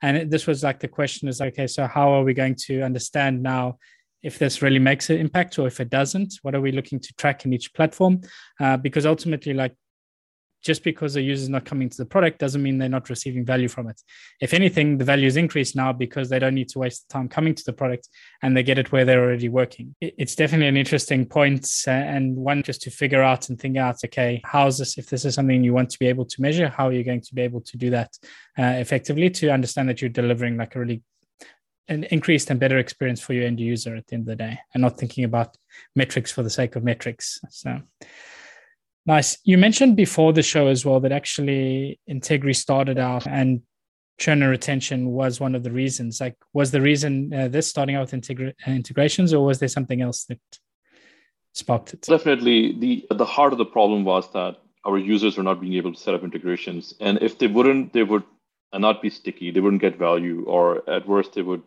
And 0.02 0.32
this 0.32 0.48
was 0.48 0.64
like 0.64 0.80
the 0.80 0.88
question 0.88 1.28
is 1.28 1.42
okay, 1.42 1.68
so 1.68 1.88
how 1.88 2.12
are 2.12 2.24
we 2.24 2.34
going 2.34 2.56
to 2.68 2.82
understand 2.82 3.44
now 3.44 3.78
if 4.24 4.40
this 4.40 4.62
really 4.62 4.80
makes 4.80 5.10
an 5.12 5.18
impact 5.18 5.60
or 5.60 5.68
if 5.68 5.80
it 5.80 5.90
doesn't? 5.90 6.40
What 6.42 6.56
are 6.56 6.62
we 6.62 6.72
looking 6.72 7.00
to 7.00 7.14
track 7.14 7.46
in 7.46 7.54
each 7.54 7.74
platform? 7.74 8.22
Uh, 8.60 8.78
because 8.78 9.06
ultimately, 9.06 9.54
like 9.54 9.76
just 10.66 10.84
because 10.84 11.16
a 11.16 11.22
user 11.22 11.44
is 11.44 11.50
not 11.50 11.64
coming 11.64 11.88
to 11.90 11.98
the 11.98 12.06
product 12.06 12.40
doesn't 12.40 12.64
mean 12.64 12.80
they're 12.80 12.90
not 12.90 13.10
receiving 13.10 13.46
value 13.46 13.68
from 13.68 13.88
it. 13.88 14.02
If 14.42 14.54
anything, 14.54 14.98
the 14.98 15.06
value 15.06 15.28
is 15.28 15.38
increased 15.38 15.76
now 15.76 15.94
because 15.94 16.28
they 16.28 16.40
don't 16.40 16.56
need 16.56 16.70
to 16.70 16.80
waste 16.80 17.08
the 17.08 17.14
time 17.14 17.30
coming 17.30 17.54
to 17.54 17.64
the 17.64 17.72
product 17.72 18.10
and 18.42 18.58
they 18.58 18.64
get 18.64 18.80
it 18.80 18.92
where 18.92 19.06
they're 19.06 19.24
already 19.24 19.48
working. 19.48 19.96
It's 20.02 20.36
definitely 20.36 20.68
an 20.68 20.78
interesting 20.78 21.30
uh, 21.36 21.92
and 21.92 22.36
one 22.36 22.64
just 22.64 22.82
to 22.82 22.90
figure 22.90 23.22
out 23.22 23.50
and 23.50 23.60
think 23.60 23.78
out, 23.78 23.98
okay, 24.04 24.42
how's 24.44 24.80
this, 24.80 24.98
if 24.98 25.08
this 25.08 25.24
is 25.24 25.36
something 25.36 25.64
you 25.64 25.74
want 25.74 25.92
to 25.92 26.00
be 26.00 26.08
able 26.08 26.26
to 26.26 26.42
measure, 26.42 26.68
how 26.68 26.88
are 26.88 26.94
you 26.94 27.04
going 27.04 27.22
to 27.22 27.36
be 27.36 27.44
able 27.44 27.62
to 27.62 27.78
do 27.78 27.92
that 27.92 28.18
uh, 28.58 28.64
effectively 28.64 29.30
to 29.30 29.50
understand 29.50 29.88
that 29.88 30.02
you're 30.02 30.10
delivering 30.10 30.58
like 30.58 30.76
a 30.76 30.80
really 30.80 31.04
an 31.88 32.06
increased 32.06 32.50
and 32.50 32.60
better 32.60 32.80
experience 32.80 33.22
for 33.22 33.34
your 33.34 33.46
end 33.46 33.60
user 33.60 33.96
at 33.96 34.08
the 34.08 34.16
end 34.16 34.24
of 34.24 34.28
the 34.28 34.36
day 34.36 34.58
and 34.74 34.82
not 34.82 34.98
thinking 34.98 35.24
about 35.24 35.56
metrics 35.96 36.32
for 36.32 36.42
the 36.42 36.50
sake 36.50 36.76
of 36.76 36.84
metrics. 36.84 37.40
So 37.50 37.80
Nice. 39.06 39.38
You 39.44 39.58
mentioned 39.58 39.96
before 39.96 40.34
the 40.34 40.42
show 40.42 40.68
as 40.68 40.84
well 40.84 41.00
that 41.02 41.12
actually 41.12 42.00
Integry 42.10 42.56
started 42.56 42.98
out 42.98 43.28
and 43.28 43.62
churn 44.18 44.42
and 44.42 44.50
retention 44.50 45.10
was 45.10 45.40
one 45.40 45.56
of 45.56 45.64
the 45.64 45.72
reasons. 45.72 46.20
Like, 46.20 46.36
was 46.54 46.72
the 46.72 46.82
reason 46.82 47.34
uh, 47.34 47.48
this 47.48 47.68
starting 47.68 47.96
out 47.96 48.12
with 48.12 48.22
integra- 48.22 48.54
integrations, 48.66 49.34
or 49.34 49.46
was 49.46 49.60
there 49.60 49.68
something 49.68 50.02
else 50.02 50.26
that 50.26 50.40
sparked 51.54 51.94
it? 51.94 52.02
Definitely, 52.02 52.80
the 52.80 53.06
the 53.12 53.26
heart 53.26 53.52
of 53.52 53.60
the 53.60 53.66
problem 53.66 54.04
was 54.04 54.32
that 54.32 54.58
our 54.86 54.98
users 54.98 55.38
were 55.38 55.44
not 55.44 55.60
being 55.62 55.74
able 55.74 55.94
to 55.94 56.00
set 56.00 56.14
up 56.14 56.24
integrations, 56.24 56.94
and 57.00 57.22
if 57.22 57.38
they 57.38 57.48
wouldn't, 57.48 57.94
they 57.94 58.04
would 58.04 58.24
not 58.74 59.02
be 59.02 59.10
sticky. 59.10 59.52
They 59.52 59.60
wouldn't 59.60 59.82
get 59.82 59.98
value, 59.98 60.46
or 60.48 60.88
at 60.90 61.08
worst, 61.08 61.34
they 61.34 61.42
would 61.42 61.62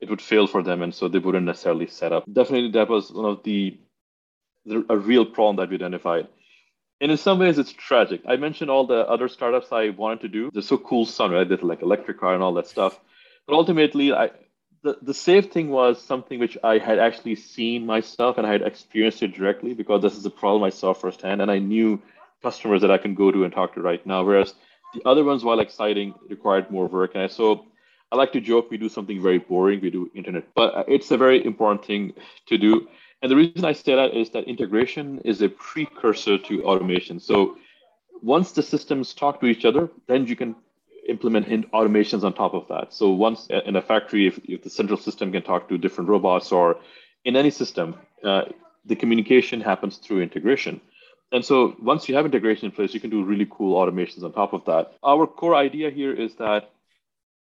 it 0.00 0.08
would 0.08 0.22
fail 0.22 0.46
for 0.46 0.62
them, 0.62 0.82
and 0.82 0.94
so 0.94 1.06
they 1.06 1.18
wouldn't 1.18 1.46
necessarily 1.46 1.86
set 1.86 2.12
up. 2.12 2.24
Definitely, 2.32 2.70
that 2.72 2.88
was 2.88 3.12
one 3.12 3.26
of 3.26 3.42
the, 3.42 3.78
the 4.64 4.84
a 4.88 4.96
real 4.96 5.26
problem 5.26 5.56
that 5.56 5.68
we 5.68 5.76
identified 5.76 6.28
and 7.00 7.10
in 7.10 7.16
some 7.16 7.38
ways 7.38 7.58
it's 7.58 7.72
tragic. 7.72 8.22
I 8.28 8.36
mentioned 8.36 8.70
all 8.70 8.86
the 8.86 9.06
other 9.08 9.28
startups 9.28 9.68
I 9.72 9.90
wanted 9.90 10.20
to 10.22 10.28
do. 10.28 10.50
They're 10.52 10.62
so 10.62 10.78
cool, 10.78 11.06
son, 11.06 11.30
right? 11.30 11.48
Did 11.48 11.62
like 11.62 11.82
electric 11.82 12.20
car 12.20 12.34
and 12.34 12.42
all 12.42 12.54
that 12.54 12.66
stuff. 12.66 12.98
But 13.46 13.54
ultimately, 13.54 14.12
I 14.12 14.30
the, 14.82 14.96
the 15.02 15.14
safe 15.14 15.50
thing 15.52 15.68
was 15.68 16.02
something 16.02 16.38
which 16.38 16.56
I 16.64 16.78
had 16.78 16.98
actually 16.98 17.36
seen 17.36 17.84
myself 17.84 18.38
and 18.38 18.46
I 18.46 18.52
had 18.52 18.62
experienced 18.62 19.22
it 19.22 19.34
directly 19.34 19.74
because 19.74 20.00
this 20.00 20.16
is 20.16 20.24
a 20.24 20.30
problem 20.30 20.62
I 20.64 20.70
saw 20.70 20.94
firsthand 20.94 21.42
and 21.42 21.50
I 21.50 21.58
knew 21.58 22.00
customers 22.42 22.80
that 22.80 22.90
I 22.90 22.98
can 22.98 23.14
go 23.14 23.30
to 23.30 23.44
and 23.44 23.52
talk 23.52 23.74
to 23.74 23.82
right 23.82 24.04
now. 24.06 24.24
Whereas 24.24 24.54
the 24.94 25.02
other 25.04 25.22
ones, 25.22 25.44
while 25.44 25.60
exciting, 25.60 26.14
required 26.28 26.70
more 26.70 26.86
work. 26.86 27.12
And 27.14 27.30
so 27.30 27.66
I 28.10 28.16
like 28.16 28.32
to 28.32 28.40
joke 28.40 28.70
we 28.70 28.78
do 28.78 28.88
something 28.88 29.22
very 29.22 29.38
boring. 29.38 29.80
We 29.80 29.90
do 29.90 30.10
internet, 30.14 30.48
but 30.54 30.86
it's 30.88 31.10
a 31.10 31.18
very 31.18 31.44
important 31.44 31.84
thing 31.84 32.14
to 32.46 32.58
do. 32.58 32.88
And 33.22 33.30
the 33.30 33.36
reason 33.36 33.64
I 33.64 33.72
say 33.72 33.94
that 33.94 34.14
is 34.14 34.30
that 34.30 34.44
integration 34.44 35.20
is 35.24 35.42
a 35.42 35.48
precursor 35.48 36.38
to 36.38 36.64
automation. 36.64 37.20
So 37.20 37.58
once 38.22 38.52
the 38.52 38.62
systems 38.62 39.14
talk 39.14 39.40
to 39.40 39.46
each 39.46 39.64
other, 39.64 39.90
then 40.06 40.26
you 40.26 40.36
can 40.36 40.56
implement 41.08 41.70
automations 41.72 42.24
on 42.24 42.32
top 42.32 42.54
of 42.54 42.68
that. 42.68 42.92
So 42.92 43.10
once 43.10 43.48
in 43.48 43.76
a 43.76 43.82
factory, 43.82 44.26
if, 44.26 44.38
if 44.44 44.62
the 44.62 44.70
central 44.70 44.98
system 44.98 45.32
can 45.32 45.42
talk 45.42 45.68
to 45.68 45.78
different 45.78 46.08
robots 46.08 46.52
or 46.52 46.76
in 47.24 47.36
any 47.36 47.50
system, 47.50 47.96
uh, 48.24 48.42
the 48.86 48.96
communication 48.96 49.60
happens 49.60 49.96
through 49.98 50.22
integration. 50.22 50.80
And 51.32 51.44
so 51.44 51.76
once 51.80 52.08
you 52.08 52.14
have 52.16 52.24
integration 52.24 52.66
in 52.66 52.72
place, 52.72 52.92
you 52.94 53.00
can 53.00 53.10
do 53.10 53.24
really 53.24 53.46
cool 53.50 53.78
automations 53.80 54.24
on 54.24 54.32
top 54.32 54.52
of 54.52 54.64
that. 54.64 54.94
Our 55.02 55.26
core 55.26 55.54
idea 55.54 55.90
here 55.90 56.12
is 56.12 56.34
that 56.36 56.70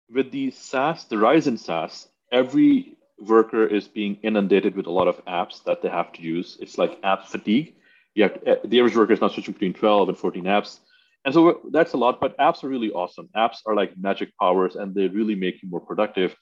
with 0.10 0.32
the 0.32 0.52
SaaS, 0.52 1.06
the 1.06 1.18
rise 1.18 1.48
in 1.48 1.58
SaaS, 1.58 2.08
every 2.32 2.98
worker 3.20 3.66
is 3.66 3.88
being 3.88 4.18
inundated 4.24 4.76
with 4.76 4.88
a 4.88 4.92
lot 4.92 5.08
of 5.08 5.24
apps 5.26 5.64
that 5.64 5.82
they 5.82 5.90
have 5.90 6.12
to 6.14 6.22
use. 6.22 6.58
It's 6.60 6.78
like 6.78 7.00
app 7.04 7.28
fatigue. 7.28 7.76
You 8.16 8.24
have 8.24 8.34
to, 8.34 8.48
eh, 8.48 8.56
the 8.66 8.80
average 8.80 8.96
worker 8.96 9.14
is 9.14 9.22
now 9.22 9.30
switching 9.30 9.54
between 9.54 9.74
12 9.74 10.10
and 10.10 10.18
14 10.18 10.44
apps. 10.46 10.80
And 11.24 11.34
so 11.34 11.62
that's 11.72 11.94
a 11.94 11.98
lot, 11.98 12.20
but 12.20 12.38
apps 12.38 12.64
are 12.64 12.70
really 12.70 12.92
awesome. 12.92 13.30
Apps 13.36 13.58
are 13.66 13.76
like 13.76 13.96
magic 13.98 14.30
powers 14.40 14.76
and 14.76 14.96
they 14.96 15.08
really 15.08 15.36
make 15.36 15.62
you 15.62 15.70
more 15.70 15.80
productive. 15.80 16.36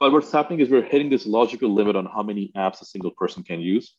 But 0.00 0.12
what's 0.12 0.32
happening 0.32 0.60
is 0.60 0.68
we're 0.68 0.82
hitting 0.82 1.10
this 1.10 1.26
logical 1.26 1.72
limit 1.72 1.96
on 1.96 2.06
how 2.06 2.22
many 2.22 2.50
apps 2.56 2.82
a 2.82 2.84
single 2.84 3.12
person 3.12 3.42
can 3.42 3.60
use. 3.60 3.94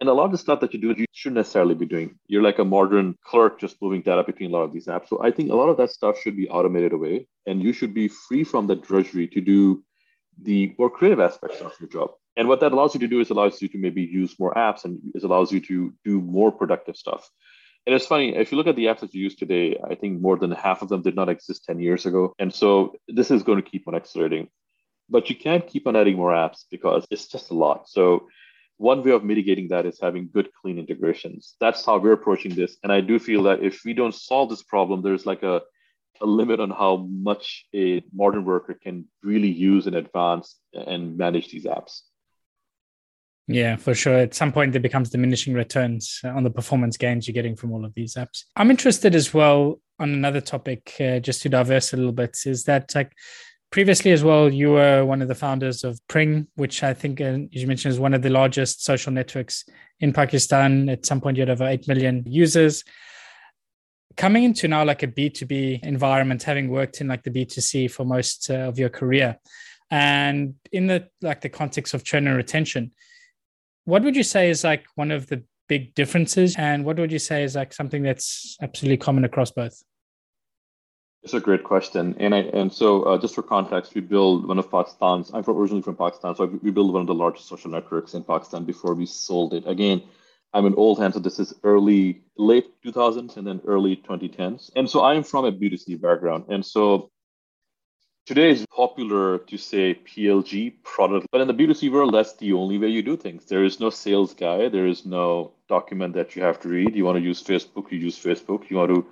And 0.00 0.08
a 0.08 0.12
lot 0.14 0.24
of 0.24 0.32
the 0.32 0.38
stuff 0.38 0.60
that 0.60 0.72
you 0.72 0.80
do, 0.80 0.94
you 0.96 1.04
shouldn't 1.12 1.36
necessarily 1.36 1.74
be 1.74 1.84
doing. 1.84 2.18
You're 2.26 2.42
like 2.42 2.58
a 2.58 2.64
modern 2.64 3.16
clerk 3.24 3.60
just 3.60 3.80
moving 3.82 4.00
data 4.00 4.24
between 4.24 4.50
a 4.50 4.52
lot 4.52 4.62
of 4.62 4.72
these 4.72 4.86
apps. 4.86 5.08
So 5.08 5.22
I 5.22 5.30
think 5.30 5.50
a 5.50 5.54
lot 5.54 5.68
of 5.68 5.76
that 5.76 5.90
stuff 5.90 6.18
should 6.18 6.36
be 6.36 6.48
automated 6.48 6.92
away 6.94 7.28
and 7.46 7.62
you 7.62 7.74
should 7.74 7.92
be 7.92 8.08
free 8.08 8.42
from 8.42 8.66
the 8.66 8.76
drudgery 8.76 9.28
to 9.28 9.40
do 9.40 9.84
the 10.42 10.74
more 10.78 10.90
creative 10.90 11.20
aspects 11.20 11.60
of 11.60 11.72
your 11.80 11.88
job. 11.88 12.10
And 12.36 12.48
what 12.48 12.60
that 12.60 12.72
allows 12.72 12.94
you 12.94 13.00
to 13.00 13.08
do 13.08 13.20
is 13.20 13.30
allows 13.30 13.60
you 13.60 13.68
to 13.68 13.78
maybe 13.78 14.02
use 14.02 14.38
more 14.38 14.54
apps 14.54 14.84
and 14.84 14.98
it 15.14 15.22
allows 15.24 15.52
you 15.52 15.60
to 15.60 15.92
do 16.04 16.20
more 16.20 16.50
productive 16.50 16.96
stuff. 16.96 17.28
And 17.86 17.94
it's 17.94 18.06
funny, 18.06 18.36
if 18.36 18.52
you 18.52 18.58
look 18.58 18.66
at 18.66 18.76
the 18.76 18.86
apps 18.86 19.00
that 19.00 19.14
you 19.14 19.22
use 19.22 19.34
today, 19.34 19.78
I 19.82 19.94
think 19.94 20.20
more 20.20 20.36
than 20.36 20.50
half 20.50 20.82
of 20.82 20.88
them 20.88 21.02
did 21.02 21.16
not 21.16 21.28
exist 21.28 21.64
10 21.64 21.80
years 21.80 22.06
ago. 22.06 22.34
And 22.38 22.52
so 22.52 22.94
this 23.08 23.30
is 23.30 23.42
going 23.42 23.60
to 23.62 23.68
keep 23.68 23.88
on 23.88 23.94
accelerating. 23.94 24.48
But 25.08 25.28
you 25.28 25.36
can't 25.36 25.66
keep 25.66 25.86
on 25.86 25.96
adding 25.96 26.16
more 26.16 26.32
apps 26.32 26.64
because 26.70 27.06
it's 27.10 27.26
just 27.26 27.50
a 27.50 27.54
lot. 27.54 27.88
So 27.88 28.28
one 28.76 29.02
way 29.02 29.10
of 29.10 29.24
mitigating 29.24 29.68
that 29.68 29.86
is 29.86 29.98
having 30.00 30.30
good, 30.32 30.50
clean 30.54 30.78
integrations. 30.78 31.56
That's 31.60 31.84
how 31.84 31.98
we're 31.98 32.12
approaching 32.12 32.54
this. 32.54 32.76
And 32.82 32.92
I 32.92 33.00
do 33.00 33.18
feel 33.18 33.42
that 33.44 33.62
if 33.62 33.82
we 33.84 33.92
don't 33.92 34.14
solve 34.14 34.50
this 34.50 34.62
problem, 34.62 35.02
there's 35.02 35.26
like 35.26 35.42
a 35.42 35.62
a 36.20 36.26
limit 36.26 36.60
on 36.60 36.70
how 36.70 37.08
much 37.10 37.66
a 37.74 38.02
modern 38.12 38.44
worker 38.44 38.74
can 38.74 39.06
really 39.22 39.50
use 39.50 39.86
in 39.86 39.94
advance 39.94 40.56
and 40.72 41.16
manage 41.16 41.50
these 41.50 41.64
apps. 41.64 42.02
Yeah, 43.46 43.76
for 43.76 43.94
sure. 43.94 44.16
At 44.16 44.34
some 44.34 44.52
point, 44.52 44.72
there 44.72 44.80
becomes 44.80 45.10
diminishing 45.10 45.54
returns 45.54 46.20
on 46.24 46.44
the 46.44 46.50
performance 46.50 46.96
gains 46.96 47.26
you're 47.26 47.34
getting 47.34 47.56
from 47.56 47.72
all 47.72 47.84
of 47.84 47.92
these 47.94 48.14
apps. 48.14 48.44
I'm 48.54 48.70
interested 48.70 49.14
as 49.14 49.34
well 49.34 49.80
on 49.98 50.10
another 50.10 50.40
topic, 50.40 50.94
uh, 51.00 51.18
just 51.18 51.42
to 51.42 51.48
diverse 51.48 51.92
a 51.92 51.96
little 51.96 52.12
bit, 52.12 52.38
is 52.46 52.64
that 52.64 52.94
like 52.94 53.12
previously 53.72 54.12
as 54.12 54.22
well, 54.22 54.52
you 54.52 54.70
were 54.72 55.04
one 55.04 55.20
of 55.20 55.28
the 55.28 55.34
founders 55.34 55.82
of 55.82 56.00
Pring, 56.06 56.46
which 56.54 56.82
I 56.84 56.94
think 56.94 57.20
uh, 57.20 57.38
you 57.50 57.66
mentioned 57.66 57.92
is 57.92 58.00
one 58.00 58.14
of 58.14 58.22
the 58.22 58.30
largest 58.30 58.84
social 58.84 59.12
networks 59.12 59.64
in 59.98 60.12
Pakistan. 60.12 60.88
At 60.88 61.04
some 61.04 61.20
point, 61.20 61.36
you 61.36 61.42
had 61.42 61.50
over 61.50 61.66
8 61.66 61.88
million 61.88 62.24
users. 62.26 62.84
Coming 64.20 64.44
into 64.44 64.68
now 64.68 64.84
like 64.84 65.02
a 65.02 65.06
B2B 65.06 65.82
environment, 65.82 66.42
having 66.42 66.68
worked 66.68 67.00
in 67.00 67.08
like 67.08 67.22
the 67.22 67.30
B2C 67.30 67.90
for 67.90 68.04
most 68.04 68.50
uh, 68.50 68.68
of 68.68 68.78
your 68.78 68.90
career, 68.90 69.38
and 69.90 70.56
in 70.70 70.88
the 70.88 71.08
like 71.22 71.40
the 71.40 71.48
context 71.48 71.94
of 71.94 72.04
churn 72.04 72.26
and 72.26 72.36
retention, 72.36 72.92
what 73.86 74.02
would 74.02 74.14
you 74.14 74.22
say 74.22 74.50
is 74.50 74.62
like 74.62 74.84
one 74.94 75.10
of 75.10 75.28
the 75.28 75.42
big 75.70 75.94
differences? 75.94 76.54
And 76.58 76.84
what 76.84 76.98
would 76.98 77.10
you 77.10 77.18
say 77.18 77.44
is 77.44 77.54
like 77.54 77.72
something 77.72 78.02
that's 78.02 78.58
absolutely 78.60 78.98
common 78.98 79.24
across 79.24 79.52
both? 79.52 79.82
It's 81.22 81.32
a 81.32 81.40
great 81.40 81.64
question. 81.64 82.14
And 82.20 82.34
I, 82.34 82.40
and 82.40 82.70
so 82.70 83.04
uh, 83.04 83.16
just 83.16 83.34
for 83.34 83.42
context 83.42 83.94
we 83.94 84.02
built 84.02 84.46
one 84.46 84.58
of 84.58 84.70
pakistan's 84.70 85.30
i'm 85.32 85.44
originally 85.48 85.80
from 85.80 85.96
pakistan 85.96 86.34
so 86.34 86.44
we 86.44 86.70
built 86.70 86.92
one 86.92 87.00
of 87.00 87.06
the 87.06 87.14
largest 87.14 87.48
social 87.48 87.70
networks 87.70 88.12
in 88.12 88.22
pakistan 88.22 88.64
before 88.64 88.92
we 88.92 89.06
sold 89.06 89.54
it. 89.54 89.66
Again 89.66 90.02
i'm 90.52 90.66
an 90.66 90.74
old 90.74 90.98
hand 90.98 91.14
so 91.14 91.20
this 91.20 91.38
is 91.38 91.54
early 91.64 92.22
late 92.36 92.66
2000s 92.82 93.36
and 93.36 93.46
then 93.46 93.60
early 93.66 93.96
2010s 93.96 94.70
and 94.76 94.88
so 94.88 95.02
i'm 95.04 95.22
from 95.22 95.44
a 95.44 95.52
b2c 95.52 96.00
background 96.00 96.44
and 96.48 96.64
so 96.64 97.10
Today 98.30 98.52
it's 98.52 98.64
popular 98.66 99.38
to 99.38 99.56
say 99.58 99.94
PLG 99.94 100.84
product, 100.84 101.26
but 101.32 101.40
in 101.40 101.48
the 101.48 101.54
B2C 101.54 101.90
world, 101.90 102.14
that's 102.14 102.34
the 102.34 102.52
only 102.52 102.78
way 102.78 102.86
you 102.86 103.02
do 103.02 103.16
things. 103.16 103.46
There 103.46 103.64
is 103.64 103.80
no 103.80 103.90
sales 103.90 104.34
guy, 104.34 104.68
there 104.68 104.86
is 104.86 105.04
no 105.04 105.52
document 105.68 106.14
that 106.14 106.36
you 106.36 106.42
have 106.42 106.60
to 106.60 106.68
read. 106.68 106.94
You 106.94 107.04
want 107.04 107.16
to 107.16 107.24
use 107.24 107.42
Facebook, 107.42 107.90
you 107.90 107.98
use 107.98 108.16
Facebook. 108.16 108.70
You 108.70 108.76
want 108.76 108.94
to 108.94 109.06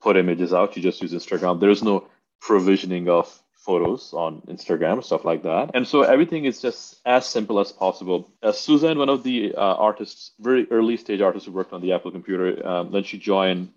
put 0.00 0.16
images 0.16 0.52
out, 0.52 0.74
you 0.74 0.82
just 0.82 1.00
use 1.00 1.12
Instagram. 1.12 1.60
There 1.60 1.70
is 1.70 1.84
no 1.84 2.08
provisioning 2.40 3.08
of 3.08 3.40
photos 3.68 4.14
on 4.14 4.40
Instagram, 4.54 5.02
stuff 5.02 5.24
like 5.24 5.42
that. 5.42 5.72
And 5.74 5.86
so 5.86 6.02
everything 6.02 6.44
is 6.44 6.62
just 6.62 7.00
as 7.04 7.26
simple 7.26 7.58
as 7.60 7.72
possible. 7.72 8.30
Uh, 8.42 8.52
Suzanne, 8.52 8.98
one 8.98 9.08
of 9.10 9.24
the 9.24 9.54
uh, 9.54 9.74
artists, 9.88 10.32
very 10.38 10.66
early 10.70 10.96
stage 10.96 11.20
artists 11.20 11.46
who 11.46 11.52
worked 11.52 11.72
on 11.72 11.82
the 11.82 11.92
Apple 11.92 12.12
computer, 12.12 12.66
um, 12.66 12.92
then 12.92 13.02
she 13.02 13.18
joined 13.18 13.72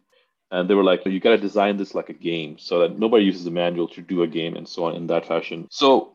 and 0.51 0.69
they 0.69 0.73
were 0.73 0.83
like 0.83 1.05
you 1.05 1.19
got 1.19 1.31
to 1.31 1.37
design 1.37 1.77
this 1.77 1.95
like 1.95 2.09
a 2.09 2.13
game 2.13 2.57
so 2.57 2.79
that 2.79 2.97
nobody 2.97 3.25
uses 3.25 3.45
a 3.45 3.51
manual 3.51 3.87
to 3.87 4.01
do 4.01 4.23
a 4.23 4.27
game 4.27 4.55
and 4.55 4.67
so 4.67 4.85
on 4.85 4.95
in 4.95 5.07
that 5.07 5.27
fashion 5.27 5.67
so 5.69 6.11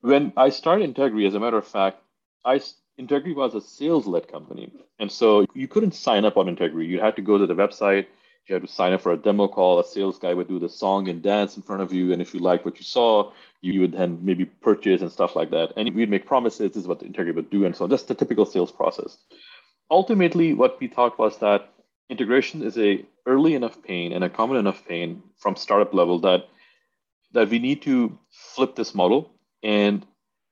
when 0.00 0.32
i 0.36 0.48
started 0.48 0.92
integry 0.92 1.26
as 1.26 1.34
a 1.34 1.40
matter 1.40 1.58
of 1.58 1.66
fact 1.66 2.02
i 2.44 2.60
integry 2.98 3.34
was 3.34 3.54
a 3.54 3.60
sales 3.60 4.06
led 4.06 4.26
company 4.28 4.72
and 4.98 5.10
so 5.12 5.46
you 5.54 5.68
couldn't 5.68 5.94
sign 5.94 6.24
up 6.24 6.36
on 6.36 6.46
integry 6.46 6.86
you 6.86 7.00
had 7.00 7.16
to 7.16 7.22
go 7.22 7.38
to 7.38 7.46
the 7.46 7.54
website 7.54 8.06
you 8.48 8.54
had 8.54 8.62
to 8.62 8.68
sign 8.68 8.92
up 8.92 9.00
for 9.00 9.12
a 9.12 9.16
demo 9.16 9.48
call 9.48 9.80
a 9.80 9.84
sales 9.84 10.18
guy 10.18 10.32
would 10.32 10.48
do 10.48 10.58
the 10.58 10.68
song 10.68 11.08
and 11.08 11.22
dance 11.22 11.56
in 11.56 11.62
front 11.62 11.82
of 11.82 11.92
you 11.92 12.12
and 12.12 12.22
if 12.22 12.32
you 12.34 12.40
liked 12.40 12.64
what 12.64 12.78
you 12.78 12.84
saw 12.84 13.32
you 13.60 13.80
would 13.80 13.92
then 13.92 14.18
maybe 14.22 14.44
purchase 14.44 15.02
and 15.02 15.10
stuff 15.10 15.34
like 15.34 15.50
that. 15.50 15.72
And 15.76 15.92
we'd 15.94 16.10
make 16.10 16.26
promises 16.26 16.72
this 16.72 16.82
is 16.82 16.86
what 16.86 17.00
the 17.00 17.06
integry 17.06 17.34
would 17.34 17.50
do 17.50 17.64
and 17.64 17.74
so 17.74 17.88
just 17.88 18.08
the 18.08 18.14
typical 18.14 18.46
sales 18.46 18.70
process. 18.70 19.18
Ultimately 19.90 20.54
what 20.54 20.78
we 20.80 20.88
thought 20.88 21.18
was 21.18 21.38
that 21.38 21.72
integration 22.08 22.62
is 22.62 22.78
a 22.78 23.04
early 23.26 23.54
enough 23.54 23.82
pain 23.82 24.12
and 24.12 24.22
a 24.22 24.30
common 24.30 24.56
enough 24.56 24.86
pain 24.86 25.22
from 25.36 25.56
startup 25.56 25.92
level 25.92 26.20
that 26.20 26.48
that 27.32 27.48
we 27.48 27.58
need 27.58 27.82
to 27.82 28.16
flip 28.30 28.76
this 28.76 28.94
model 28.94 29.30
and 29.62 30.06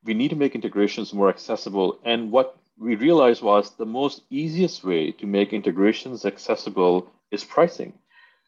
we 0.05 0.15
need 0.15 0.31
to 0.31 0.37
make 0.37 0.55
integrations 0.55 1.15
more 1.15 1.29
accessible. 1.29 1.99
And 2.05 2.31
what 2.31 2.57
we 2.79 2.97
realized 2.97 3.43
was 3.43 3.77
the 3.77 3.87
most 3.87 4.23
easiest 4.31 4.85
way 4.85 5.13
to 5.13 5.27
make 5.27 5.53
integrations 5.53 6.25
accessible 6.25 7.11
is 7.31 7.45
pricing 7.45 7.93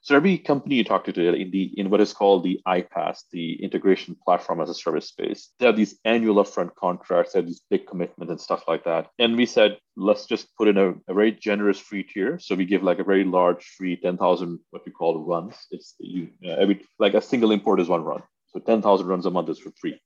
so 0.06 0.14
every 0.14 0.38
company 0.38 0.76
you 0.76 0.84
talk 0.84 1.04
to 1.06 1.12
today 1.12 1.40
in 1.40 1.50
the 1.50 1.64
in 1.76 1.90
what 1.90 2.00
is 2.00 2.12
called 2.12 2.44
the 2.44 2.60
iPaaS, 2.64 3.24
the 3.32 3.60
integration 3.60 4.16
platform 4.24 4.60
as 4.60 4.70
a 4.70 4.74
service 4.74 5.08
space, 5.08 5.50
they 5.58 5.66
have 5.66 5.74
these 5.74 5.98
annual 6.04 6.36
upfront 6.36 6.76
contracts, 6.76 7.32
they 7.32 7.40
have 7.40 7.46
these 7.48 7.62
big 7.68 7.88
commitments 7.88 8.30
and 8.30 8.40
stuff 8.40 8.62
like 8.68 8.84
that. 8.84 9.08
And 9.18 9.36
we 9.36 9.46
said, 9.46 9.78
let's 9.96 10.26
just 10.26 10.54
put 10.56 10.68
in 10.68 10.78
a, 10.78 10.90
a 11.08 11.12
very 11.12 11.32
generous 11.32 11.80
free 11.80 12.04
tier. 12.04 12.38
So 12.38 12.54
we 12.54 12.66
give 12.66 12.84
like 12.84 13.00
a 13.00 13.04
very 13.04 13.24
large 13.24 13.64
free 13.76 13.96
10,000 13.96 14.60
what 14.70 14.86
we 14.86 14.92
call 14.92 15.24
runs. 15.24 15.56
It's 15.72 15.96
you 15.98 16.28
uh, 16.44 16.50
every 16.52 16.86
like 17.00 17.14
a 17.14 17.20
single 17.20 17.50
import 17.50 17.80
is 17.80 17.88
one 17.88 18.04
run. 18.04 18.22
So 18.50 18.60
10,000 18.60 19.08
runs 19.08 19.26
a 19.26 19.30
month 19.32 19.48
is 19.48 19.58
for 19.58 19.72
free. 19.72 20.00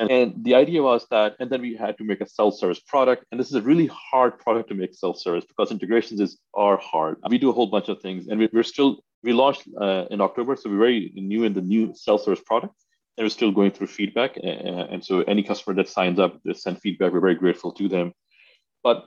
And, 0.00 0.10
and, 0.10 0.44
the 0.44 0.54
idea 0.54 0.82
was 0.82 1.06
that, 1.10 1.36
and 1.38 1.50
then 1.50 1.60
we 1.60 1.76
had 1.76 1.98
to 1.98 2.04
make 2.04 2.22
a 2.22 2.28
self-service 2.28 2.80
product. 2.80 3.26
And 3.30 3.38
this 3.38 3.48
is 3.48 3.54
a 3.54 3.60
really 3.60 3.86
hard 3.86 4.38
product 4.38 4.70
to 4.70 4.74
make 4.74 4.94
self-service 4.94 5.44
because 5.46 5.70
integrations 5.70 6.20
is 6.20 6.38
are 6.54 6.78
hard. 6.78 7.18
We 7.28 7.38
do 7.38 7.50
a 7.50 7.52
whole 7.52 7.66
bunch 7.66 7.88
of 7.88 8.00
things, 8.00 8.28
and 8.28 8.40
we, 8.40 8.48
are 8.60 8.62
still 8.62 9.04
we 9.22 9.34
launched 9.34 9.68
uh, 9.78 10.06
in 10.10 10.20
October, 10.22 10.56
so 10.56 10.70
we're 10.70 10.78
very 10.78 11.12
new 11.14 11.44
in 11.44 11.52
the 11.52 11.60
new 11.60 11.92
self-service 11.94 12.42
product, 12.46 12.74
and 13.18 13.24
we're 13.26 13.28
still 13.40 13.52
going 13.52 13.72
through 13.72 13.88
feedback. 13.88 14.38
and 14.42 15.04
so 15.04 15.20
any 15.22 15.42
customer 15.42 15.76
that 15.76 15.88
signs 15.88 16.18
up, 16.18 16.40
they 16.44 16.54
send 16.54 16.80
feedback. 16.80 17.12
We're 17.12 17.20
very 17.20 17.34
grateful 17.34 17.72
to 17.72 17.86
them. 17.86 18.12
But 18.82 19.06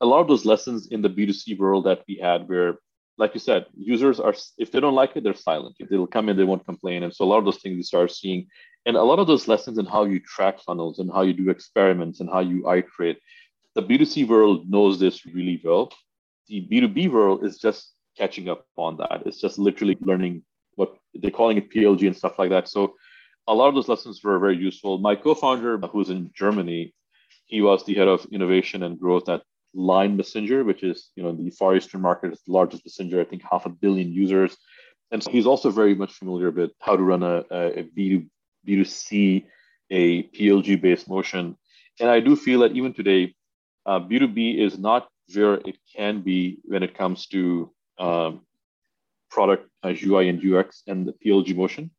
a 0.00 0.06
lot 0.06 0.20
of 0.20 0.28
those 0.28 0.44
lessons 0.44 0.88
in 0.88 1.00
the 1.00 1.08
B2C 1.08 1.58
world 1.58 1.84
that 1.86 2.02
we 2.08 2.16
had, 2.16 2.48
where 2.48 2.78
like 3.16 3.34
you 3.34 3.40
said, 3.40 3.66
users 3.76 4.18
are 4.18 4.34
if 4.58 4.72
they 4.72 4.80
don't 4.80 4.94
like 4.94 5.16
it, 5.16 5.24
they're 5.24 5.34
silent. 5.34 5.76
They'll 5.88 6.06
come 6.06 6.28
in, 6.28 6.36
they 6.36 6.44
won't 6.44 6.64
complain, 6.64 7.02
and 7.04 7.14
so 7.14 7.24
a 7.24 7.26
lot 7.26 7.38
of 7.38 7.44
those 7.44 7.58
things 7.58 7.76
we 7.76 7.82
start 7.82 8.10
seeing, 8.10 8.46
and 8.86 8.96
a 8.96 9.02
lot 9.02 9.18
of 9.18 9.26
those 9.26 9.48
lessons 9.48 9.78
in 9.78 9.86
how 9.86 10.04
you 10.04 10.20
track 10.20 10.60
funnels 10.60 10.98
and 10.98 11.10
how 11.10 11.22
you 11.22 11.32
do 11.32 11.50
experiments 11.50 12.20
and 12.20 12.28
how 12.28 12.40
you 12.40 12.68
iterate. 12.70 13.18
The 13.74 13.82
B2C 13.82 14.28
world 14.28 14.68
knows 14.68 14.98
this 14.98 15.26
really 15.26 15.60
well. 15.64 15.92
The 16.48 16.66
B2B 16.70 17.10
world 17.10 17.44
is 17.44 17.58
just 17.58 17.92
catching 18.16 18.48
up 18.48 18.66
on 18.76 18.96
that. 18.98 19.22
It's 19.26 19.40
just 19.40 19.58
literally 19.58 19.96
learning 20.00 20.42
what 20.76 20.96
they're 21.14 21.30
calling 21.30 21.58
it 21.58 21.70
PLG 21.70 22.06
and 22.06 22.16
stuff 22.16 22.38
like 22.38 22.50
that. 22.50 22.68
So 22.68 22.94
a 23.46 23.54
lot 23.54 23.68
of 23.68 23.74
those 23.74 23.88
lessons 23.88 24.22
were 24.22 24.38
very 24.38 24.56
useful. 24.56 24.98
My 24.98 25.16
co-founder, 25.16 25.78
who's 25.78 26.10
in 26.10 26.30
Germany, 26.34 26.94
he 27.46 27.62
was 27.62 27.84
the 27.84 27.94
head 27.94 28.08
of 28.08 28.26
innovation 28.32 28.82
and 28.82 28.98
growth 28.98 29.28
at 29.28 29.42
Line 29.74 30.16
Messenger, 30.16 30.64
which 30.64 30.82
is 30.82 31.10
you 31.16 31.22
know 31.22 31.32
the 31.32 31.50
Far 31.50 31.76
Eastern 31.76 32.00
market 32.00 32.32
is 32.32 32.40
the 32.46 32.52
largest 32.52 32.84
messenger. 32.86 33.20
I 33.20 33.24
think 33.24 33.42
half 33.50 33.66
a 33.66 33.70
billion 33.70 34.12
users, 34.12 34.56
and 35.10 35.22
so 35.22 35.30
he's 35.30 35.46
also 35.46 35.70
very 35.70 35.94
much 35.94 36.12
familiar 36.12 36.50
with 36.50 36.70
how 36.80 36.96
to 36.96 37.02
run 37.02 37.22
a, 37.22 37.44
a, 37.50 37.80
a 37.80 37.82
B2 37.84 38.26
B2C, 38.66 39.44
a 39.90 40.22
PLG 40.24 40.80
based 40.80 41.08
motion. 41.08 41.56
And 42.00 42.10
I 42.10 42.20
do 42.20 42.36
feel 42.36 42.60
that 42.60 42.72
even 42.72 42.92
today, 42.92 43.34
uh, 43.86 44.00
B2B 44.00 44.58
is 44.58 44.78
not 44.78 45.08
where 45.32 45.54
it 45.54 45.76
can 45.94 46.22
be 46.22 46.58
when 46.64 46.82
it 46.82 46.96
comes 46.96 47.26
to 47.28 47.70
um, 47.98 48.40
product 49.30 49.68
uh, 49.82 49.94
UI 50.02 50.28
and 50.28 50.40
UX 50.42 50.82
and 50.86 51.06
the 51.06 51.12
PLG 51.12 51.54
motion. 51.54 51.90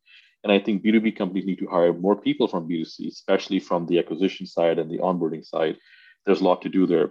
And 0.44 0.52
I 0.52 0.58
think 0.58 0.84
B2B 0.84 1.16
companies 1.16 1.46
need 1.46 1.58
to 1.58 1.66
hire 1.66 1.92
more 1.92 2.20
people 2.20 2.46
from 2.46 2.68
B2C, 2.68 3.08
especially 3.08 3.58
from 3.58 3.86
the 3.86 3.98
acquisition 3.98 4.46
side 4.46 4.78
and 4.78 4.90
the 4.90 4.98
onboarding 4.98 5.44
side. 5.44 5.76
There's 6.24 6.40
a 6.40 6.44
lot 6.44 6.62
to 6.62 6.68
do 6.68 6.86
there. 6.86 7.10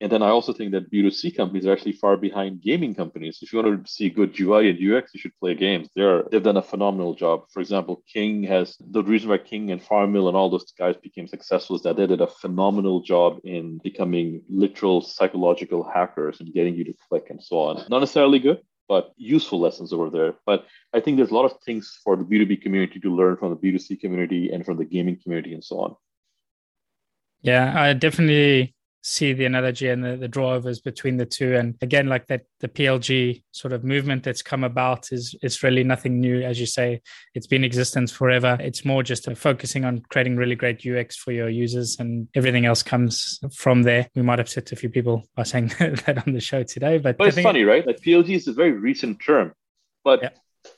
And 0.00 0.12
then 0.12 0.22
I 0.22 0.28
also 0.28 0.52
think 0.52 0.72
that 0.72 0.90
B2C 0.92 1.34
companies 1.34 1.66
are 1.66 1.72
actually 1.72 1.92
far 1.92 2.18
behind 2.18 2.60
gaming 2.60 2.94
companies. 2.94 3.38
If 3.40 3.50
you 3.50 3.62
want 3.62 3.86
to 3.86 3.90
see 3.90 4.10
good 4.10 4.38
UI 4.38 4.68
and 4.68 4.78
UX, 4.78 5.14
you 5.14 5.20
should 5.20 5.38
play 5.40 5.54
games. 5.54 5.88
They're, 5.96 6.24
they've 6.30 6.42
done 6.42 6.58
a 6.58 6.62
phenomenal 6.62 7.14
job. 7.14 7.44
For 7.50 7.60
example, 7.60 8.02
King 8.12 8.42
has 8.42 8.76
the 8.78 9.02
reason 9.02 9.30
why 9.30 9.38
King 9.38 9.70
and 9.70 9.82
Farmville 9.82 10.28
and 10.28 10.36
all 10.36 10.50
those 10.50 10.70
guys 10.72 10.96
became 11.02 11.26
successful 11.26 11.76
is 11.76 11.82
that 11.82 11.96
they 11.96 12.06
did 12.06 12.20
a 12.20 12.26
phenomenal 12.26 13.00
job 13.00 13.40
in 13.44 13.78
becoming 13.82 14.42
literal 14.50 15.00
psychological 15.00 15.82
hackers 15.82 16.40
and 16.40 16.52
getting 16.52 16.74
you 16.74 16.84
to 16.84 16.94
click 17.08 17.30
and 17.30 17.42
so 17.42 17.58
on. 17.58 17.86
Not 17.88 18.00
necessarily 18.00 18.38
good, 18.38 18.60
but 18.88 19.14
useful 19.16 19.60
lessons 19.60 19.94
over 19.94 20.10
there. 20.10 20.34
But 20.44 20.66
I 20.92 21.00
think 21.00 21.16
there's 21.16 21.30
a 21.30 21.34
lot 21.34 21.46
of 21.46 21.54
things 21.64 21.98
for 22.04 22.16
the 22.16 22.24
B2B 22.24 22.60
community 22.60 23.00
to 23.00 23.16
learn 23.16 23.38
from 23.38 23.48
the 23.48 23.56
B2C 23.56 23.98
community 23.98 24.50
and 24.50 24.62
from 24.62 24.76
the 24.76 24.84
gaming 24.84 25.18
community 25.22 25.54
and 25.54 25.64
so 25.64 25.80
on. 25.80 25.96
Yeah, 27.40 27.72
I 27.80 27.94
definitely 27.94 28.75
see 29.06 29.32
the 29.32 29.44
analogy 29.44 29.88
and 29.88 30.04
the, 30.04 30.16
the 30.16 30.28
drawovers 30.28 30.82
between 30.82 31.16
the 31.16 31.24
two. 31.24 31.54
And 31.54 31.76
again, 31.80 32.08
like 32.08 32.26
that, 32.26 32.42
the 32.58 32.66
PLG 32.66 33.44
sort 33.52 33.72
of 33.72 33.84
movement 33.84 34.24
that's 34.24 34.42
come 34.42 34.64
about 34.64 35.12
is 35.12 35.34
is 35.42 35.62
really 35.62 35.84
nothing 35.84 36.20
new, 36.20 36.42
as 36.42 36.58
you 36.58 36.66
say. 36.66 37.00
It's 37.32 37.46
been 37.46 37.62
existence 37.62 38.10
forever. 38.10 38.56
It's 38.58 38.84
more 38.84 39.04
just 39.04 39.30
focusing 39.36 39.84
on 39.84 40.02
creating 40.10 40.36
really 40.36 40.56
great 40.56 40.84
UX 40.84 41.16
for 41.16 41.30
your 41.30 41.48
users, 41.48 41.96
and 42.00 42.26
everything 42.34 42.66
else 42.66 42.82
comes 42.82 43.38
from 43.54 43.84
there. 43.84 44.08
We 44.16 44.22
might 44.22 44.40
upset 44.40 44.72
a 44.72 44.76
few 44.76 44.88
people 44.88 45.22
by 45.36 45.44
saying 45.44 45.68
that 45.78 46.24
on 46.26 46.32
the 46.32 46.40
show 46.40 46.64
today, 46.64 46.98
but 46.98 47.16
but 47.16 47.28
it's 47.28 47.40
funny, 47.40 47.62
right? 47.62 47.86
Like 47.86 48.00
PLG 48.00 48.30
is 48.30 48.48
a 48.48 48.52
very 48.52 48.72
recent 48.72 49.20
term, 49.24 49.52
but. 50.02 50.22
Yeah 50.22 50.30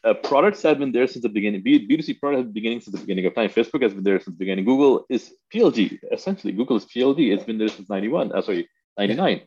uh, 0.05 0.15
products 0.15 0.63
have 0.63 0.79
been 0.79 0.93
there 0.93 1.07
since 1.07 1.23
the 1.23 1.29
beginning. 1.29 1.63
B- 1.63 1.87
B2C 1.89 2.21
products 2.21 2.39
have 2.39 2.47
been 2.47 2.53
beginning 2.53 2.81
since 2.81 2.95
the 2.95 3.01
beginning 3.01 3.27
of 3.27 3.35
time. 3.35 3.51
Facebook 3.51 3.83
has 3.83 3.95
been 3.95 4.05
there 4.05 4.19
since 4.19 4.37
the 4.37 4.39
beginning. 4.45 4.65
Google 4.65 5.07
is 5.09 5.33
PLG, 5.55 5.99
essentially. 6.13 6.53
Google 6.53 6.77
is 6.77 6.85
PLG. 6.85 7.33
It's 7.33 7.45
been 7.45 7.59
there 7.59 7.69
since 7.69 7.89
91. 7.89 8.33
Uh, 8.33 8.43
sorry, 8.43 8.69
99. 8.99 9.43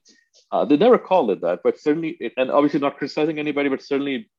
Uh, 0.52 0.66
they 0.66 0.78
never 0.78 0.98
called 0.98 1.32
it 1.32 1.42
that, 1.42 1.60
but 1.64 1.80
certainly, 1.80 2.18
it, 2.20 2.34
and 2.38 2.50
obviously 2.52 2.80
not 2.80 2.98
criticizing 2.98 3.40
anybody, 3.40 3.70
but 3.70 3.82
certainly 3.82 4.30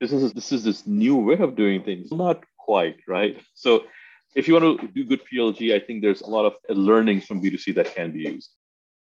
businesses, 0.00 0.32
this 0.32 0.52
is 0.52 0.64
this 0.64 0.86
new 0.86 1.16
way 1.16 1.36
of 1.38 1.56
doing 1.56 1.82
things. 1.82 2.10
Not 2.10 2.42
quite, 2.58 2.96
right? 3.06 3.40
So 3.54 3.84
if 4.34 4.48
you 4.48 4.54
want 4.54 4.80
to 4.80 4.88
do 4.88 5.04
good 5.04 5.22
PLG, 5.32 5.74
I 5.74 5.84
think 5.84 6.02
there's 6.02 6.20
a 6.22 6.26
lot 6.28 6.46
of 6.46 6.54
learnings 6.68 7.26
from 7.26 7.42
B2C 7.42 7.74
that 7.76 7.94
can 7.94 8.12
be 8.12 8.20
used. 8.20 8.50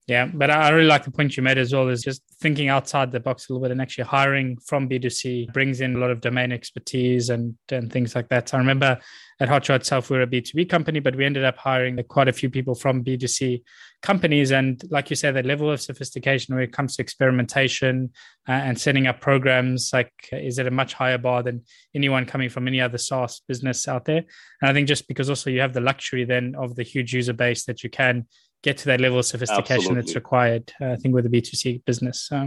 Yeah, 0.07 0.27
but 0.27 0.51
I 0.51 0.69
really 0.69 0.87
like 0.87 1.05
the 1.05 1.11
point 1.11 1.35
you 1.35 1.43
made 1.43 1.57
as 1.57 1.73
well 1.73 1.89
is 1.89 2.03
just 2.03 2.23
thinking 2.39 2.69
outside 2.69 3.11
the 3.11 3.21
box 3.21 3.49
a 3.49 3.53
little 3.53 3.63
bit 3.63 3.73
and 3.73 3.81
actually 3.81 4.05
hiring 4.05 4.59
from 4.59 4.87
B2C 4.87 5.51
brings 5.55 5.81
in 5.81 5.97
a 5.97 5.99
lot 5.99 6.11
of 6.11 6.21
domain 6.21 6.53
expertise 6.53 7.31
and, 7.31 7.57
and 7.71 7.91
things 7.91 8.15
like 8.15 8.29
that. 8.29 8.51
So 8.51 8.59
I 8.59 8.61
remember 8.61 8.99
at 9.41 9.49
Hotjar 9.49 9.77
itself, 9.77 10.11
we 10.11 10.19
were 10.19 10.25
a 10.25 10.27
B2B 10.27 10.69
company, 10.69 11.01
but 11.01 11.17
we 11.17 11.25
ended 11.25 11.45
up 11.45 11.57
hiring 11.57 11.99
quite 12.07 12.29
a 12.29 12.35
few 12.35 12.51
people 12.51 12.75
from 12.75 13.03
B2C 13.03 13.63
companies. 14.03 14.53
And 14.53 14.83
like 14.91 15.09
you 15.09 15.17
said, 15.17 15.37
the 15.37 15.43
level 15.43 15.71
of 15.71 15.81
sophistication 15.81 16.55
when 16.55 16.65
it 16.65 16.73
comes 16.73 16.97
to 16.97 17.03
experimentation 17.03 18.11
uh, 18.47 18.53
and 18.53 18.79
setting 18.79 19.07
up 19.07 19.23
programs, 19.23 19.91
like 19.95 20.13
is 20.33 20.59
at 20.59 20.67
a 20.67 20.71
much 20.71 20.93
higher 20.93 21.17
bar 21.17 21.43
than 21.43 21.63
anyone 21.95 22.27
coming 22.27 22.51
from 22.51 22.69
any 22.69 22.79
other 22.79 22.99
SaaS 22.99 23.41
business 23.49 23.89
out 23.89 24.05
there. 24.05 24.25
And 24.61 24.71
I 24.71 24.75
think 24.75 24.87
just 24.87 25.09
because 25.09 25.31
also 25.31 25.49
you 25.49 25.63
have 25.63 25.73
the 25.73 25.81
luxury 25.81 26.27
then 26.27 26.55
of 26.59 26.77
the 26.77 26.83
huge 26.83 27.15
user 27.15 27.33
base 27.33 27.65
that 27.65 27.83
you 27.83 27.89
can 27.89 28.27
get 28.67 28.79
to 28.79 28.87
that 28.87 29.01
level 29.01 29.19
of 29.19 29.27
sophistication 29.27 29.75
absolutely. 29.75 30.01
that's 30.01 30.15
required. 30.23 30.73
Uh, 30.81 30.93
I 30.95 30.97
think 30.97 31.15
with 31.15 31.27
a 31.27 31.33
B 31.35 31.41
two 31.41 31.57
C 31.63 31.83
business, 31.87 32.17
so 32.29 32.39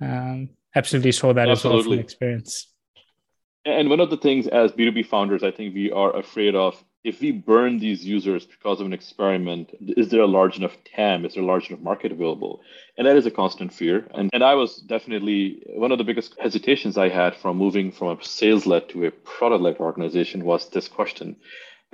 um, 0.00 0.50
absolutely 0.80 1.12
saw 1.12 1.32
that 1.32 1.48
absolutely. 1.48 1.80
as 1.80 1.86
well 1.86 1.96
from 1.96 2.04
experience. 2.04 2.52
And 3.64 3.88
one 3.88 4.00
of 4.04 4.10
the 4.10 4.20
things 4.26 4.46
as 4.46 4.72
B 4.72 4.84
two 4.84 4.92
B 4.92 5.02
founders, 5.02 5.42
I 5.42 5.50
think 5.56 5.74
we 5.74 5.90
are 5.90 6.14
afraid 6.24 6.54
of 6.54 6.72
if 7.04 7.20
we 7.20 7.30
burn 7.32 7.78
these 7.78 8.00
users 8.16 8.46
because 8.46 8.80
of 8.80 8.86
an 8.86 8.94
experiment, 9.00 9.66
is 10.00 10.08
there 10.08 10.22
a 10.22 10.26
large 10.38 10.56
enough 10.56 10.76
TAM? 10.84 11.26
Is 11.26 11.34
there 11.34 11.42
a 11.42 11.46
large 11.46 11.68
enough 11.68 11.82
market 11.90 12.10
available? 12.12 12.62
And 12.96 13.06
that 13.06 13.16
is 13.16 13.26
a 13.26 13.30
constant 13.30 13.70
fear. 13.74 14.08
And, 14.14 14.30
and 14.32 14.42
I 14.42 14.54
was 14.54 14.78
definitely 14.94 15.62
one 15.84 15.92
of 15.92 15.98
the 15.98 16.04
biggest 16.04 16.34
hesitations 16.40 16.96
I 16.96 17.10
had 17.10 17.36
from 17.36 17.58
moving 17.58 17.92
from 17.92 18.08
a 18.08 18.24
sales 18.24 18.64
led 18.64 18.88
to 18.90 19.04
a 19.04 19.10
product 19.10 19.62
led 19.62 19.76
organization 19.76 20.44
was 20.44 20.70
this 20.70 20.88
question 20.88 21.36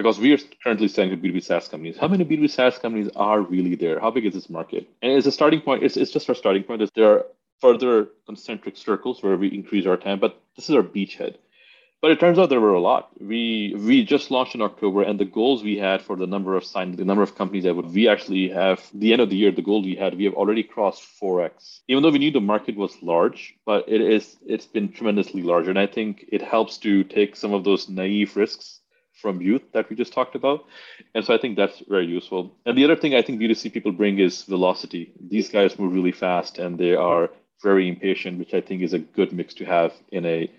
because 0.00 0.18
we 0.18 0.32
are 0.32 0.38
currently 0.64 0.88
selling 0.88 1.10
to 1.10 1.16
B2B 1.18 1.42
SaaS 1.42 1.68
companies. 1.68 1.98
How 1.98 2.08
many 2.08 2.24
B2B 2.24 2.48
SaaS 2.48 2.78
companies 2.78 3.10
are 3.16 3.42
really 3.42 3.74
there? 3.74 4.00
How 4.00 4.10
big 4.10 4.24
is 4.24 4.32
this 4.32 4.48
market? 4.48 4.88
And 5.02 5.12
as 5.12 5.26
a 5.26 5.32
starting 5.32 5.60
point, 5.60 5.82
it's, 5.82 5.98
it's 5.98 6.10
just 6.10 6.26
our 6.30 6.34
starting 6.34 6.62
point. 6.62 6.80
Is 6.80 6.90
there 6.94 7.10
are 7.12 7.26
further 7.60 8.08
concentric 8.24 8.78
circles 8.78 9.22
where 9.22 9.36
we 9.36 9.48
increase 9.48 9.84
our 9.84 9.98
TAM, 9.98 10.18
but 10.18 10.40
this 10.56 10.70
is 10.70 10.74
our 10.74 10.82
beachhead. 10.82 11.36
But 12.00 12.12
it 12.12 12.18
turns 12.18 12.38
out 12.38 12.48
there 12.48 12.62
were 12.62 12.72
a 12.72 12.80
lot. 12.80 13.10
We 13.20 13.76
we 13.76 14.02
just 14.02 14.30
launched 14.30 14.54
in 14.54 14.62
October, 14.62 15.02
and 15.02 15.20
the 15.20 15.26
goals 15.26 15.62
we 15.62 15.76
had 15.76 16.00
for 16.00 16.16
the 16.16 16.26
number 16.26 16.56
of 16.56 16.64
signed, 16.64 16.96
the 16.96 17.04
number 17.04 17.22
of 17.22 17.34
companies 17.34 17.64
that 17.64 17.76
would 17.76 17.92
we 17.92 18.08
actually 18.08 18.48
have 18.48 18.80
the 18.94 19.12
end 19.12 19.20
of 19.20 19.28
the 19.28 19.36
year, 19.36 19.50
the 19.50 19.60
goal 19.60 19.82
we 19.82 19.96
had, 19.96 20.16
we 20.16 20.24
have 20.24 20.32
already 20.32 20.62
crossed 20.62 21.02
4x. 21.20 21.80
Even 21.88 22.02
though 22.02 22.08
we 22.08 22.18
knew 22.20 22.30
the 22.30 22.40
market 22.40 22.74
was 22.74 23.02
large, 23.02 23.54
but 23.66 23.84
it 23.86 24.00
is 24.00 24.38
it's 24.46 24.66
been 24.66 24.90
tremendously 24.90 25.42
larger. 25.42 25.68
And 25.68 25.78
I 25.78 25.86
think 25.86 26.24
it 26.32 26.40
helps 26.40 26.78
to 26.78 27.04
take 27.04 27.36
some 27.36 27.52
of 27.52 27.64
those 27.64 27.90
naive 27.90 28.34
risks 28.34 28.80
from 29.20 29.40
youth 29.40 29.62
that 29.72 29.88
we 29.90 29.96
just 29.96 30.12
talked 30.12 30.35
about. 30.35 30.64
And 31.14 31.24
so 31.24 31.35
I 31.35 31.38
think 31.38 31.56
that's 31.56 31.83
very 31.88 32.06
useful. 32.06 32.56
And 32.66 32.76
the 32.76 32.85
other 32.85 32.96
thing 32.96 33.14
I 33.14 33.22
think 33.22 33.40
B2C 33.40 33.72
people 33.72 33.92
bring 33.92 34.18
is 34.18 34.42
velocity. 34.44 35.12
These 35.28 35.48
guys 35.48 35.78
move 35.78 35.92
really 35.92 36.12
fast 36.12 36.59
and 36.59 36.78
they 36.78 36.94
are 36.94 37.30
very 37.62 37.88
impatient, 37.88 38.38
which 38.38 38.54
I 38.54 38.61
think 38.61 38.83
is 38.83 38.92
a 38.92 38.98
good 38.98 39.33
mix 39.33 39.54
to 39.54 39.64
have 39.64 39.92
in 40.11 40.24
a 40.24 40.50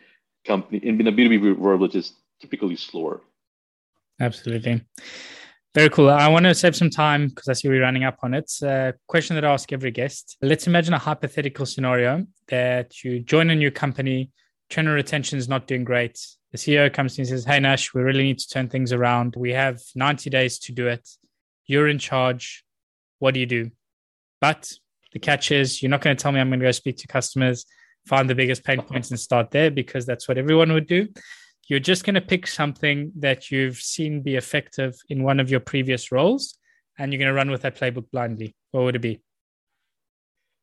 company, 0.45 0.78
in, 0.80 1.06
a 1.08 1.12
B2B 1.12 1.58
world, 1.58 1.82
which 1.82 1.95
is 1.95 2.13
typically 2.39 2.76
slower. 2.76 3.21
Absolutely. 4.19 4.86
Very 5.74 5.89
cool. 5.89 6.10
I 6.10 6.28
want 6.28 6.45
to 6.45 6.54
save 6.54 6.76
some 6.76 6.89
time 6.89 7.30
because 7.30 7.47
I 7.47 7.54
see 7.54 7.69
we're 7.69 7.82
running 7.82 8.04
up 8.04 8.17
on 8.24 8.34
it. 8.34 8.52
A 8.62 8.93
question 9.08 9.36
that 9.36 9.45
I 9.45 9.54
ask 9.54 9.71
every 9.71 9.91
guest. 9.91 10.38
Let's 10.41 10.67
imagine 10.67 10.93
a 10.93 11.00
hypothetical 11.00 11.65
scenario 11.65 12.28
that 12.50 13.04
you 13.04 13.21
join 13.21 13.50
a 13.50 13.56
new 13.56 13.71
company, 13.71 14.32
channel 14.69 14.93
retention 14.93 15.39
is 15.39 15.47
not 15.47 15.67
doing 15.67 15.84
great 15.84 16.19
the 16.52 16.58
CEO 16.58 16.92
comes 16.92 17.16
to 17.16 17.22
and 17.22 17.30
says, 17.30 17.46
Hey, 17.46 17.60
Nash, 17.60 17.94
we 17.94 18.02
really 18.02 18.24
need 18.24 18.40
to 18.40 18.50
turn 18.50 18.68
things 18.68 18.92
around. 18.92 19.36
We 19.38 19.52
have 19.52 19.82
90 19.96 20.30
days 20.30 20.60
to 20.60 20.72
do 20.72 20.88
it. 20.88 21.08
You're 21.66 21.88
in 21.88 22.00
charge. 22.00 22.64
What 23.20 23.34
do 23.34 23.40
you 23.40 23.46
do? 23.46 23.72
But 24.42 24.72
the 25.14 25.20
catch 25.20 25.52
is, 25.52 25.82
you're 25.82 25.90
not 25.90 26.02
going 26.02 26.16
to 26.16 26.22
tell 26.22 26.32
me 26.32 26.40
I'm 26.40 26.50
going 26.50 26.60
to 26.60 26.66
go 26.66 26.72
speak 26.72 26.98
to 26.98 27.08
customers, 27.08 27.66
find 28.08 28.30
the 28.30 28.36
biggest 28.36 28.64
pain 28.64 28.82
points 28.82 29.12
and 29.12 29.20
start 29.20 29.52
there 29.52 29.72
because 29.72 30.06
that's 30.06 30.28
what 30.28 30.38
everyone 30.38 30.74
would 30.74 30.88
do. 30.88 31.08
You're 31.68 31.80
just 31.80 32.04
going 32.04 32.16
to 32.16 32.22
pick 32.22 32.48
something 32.48 33.12
that 33.20 33.52
you've 33.52 33.78
seen 33.78 34.22
be 34.22 34.36
effective 34.36 34.96
in 35.10 35.24
one 35.24 35.40
of 35.40 35.50
your 35.50 35.60
previous 35.60 36.12
roles 36.12 36.58
and 36.98 37.14
you're 37.14 37.20
going 37.20 37.30
to 37.30 37.34
run 37.34 37.52
with 37.52 37.62
that 37.62 37.78
playbook 37.78 38.12
blindly. 38.12 38.56
What 38.72 38.84
would 38.84 38.96
it 38.96 39.00
be? 39.00 39.22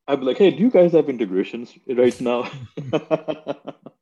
I'd 0.07 0.21
be 0.21 0.27
like, 0.27 0.39
hey, 0.39 0.51
do 0.51 0.59
you 0.59 0.71
guys 0.71 0.93
have 0.93 1.09
integrations 1.09 1.73
right 1.87 2.21
now? 2.21 2.51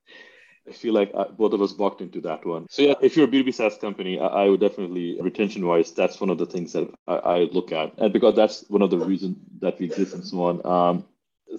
I 0.69 0.73
feel 0.73 0.95
like 0.95 1.13
uh, 1.15 1.29
both 1.29 1.53
of 1.53 1.63
us 1.63 1.73
walked 1.75 2.01
into 2.01 2.21
that 2.23 2.45
one. 2.45 2.67
So 2.69 2.83
yeah, 2.83 2.95
if 3.01 3.17
you're 3.17 3.27
a 3.27 3.31
B2B 3.31 3.55
SaaS 3.55 3.79
company, 3.79 4.19
I, 4.19 4.49
would 4.49 4.61
definitely 4.61 5.19
retention 5.21 5.65
wise, 5.67 5.93
that's 5.93 6.21
one 6.21 6.31
of 6.31 6.39
the 6.39 6.47
things 6.47 6.73
that 6.73 6.93
I, 7.07 7.49
look 7.53 7.73
at, 7.73 7.99
and 7.99 8.13
because 8.13 8.35
that's 8.35 8.65
one 8.69 8.83
of 8.83 8.91
the 8.91 8.99
reasons 8.99 9.37
that 9.61 9.79
we 9.79 9.87
exist 9.87 10.15
and 10.15 10.25
so 10.25 10.43
on. 10.43 10.67
Um, 10.67 11.05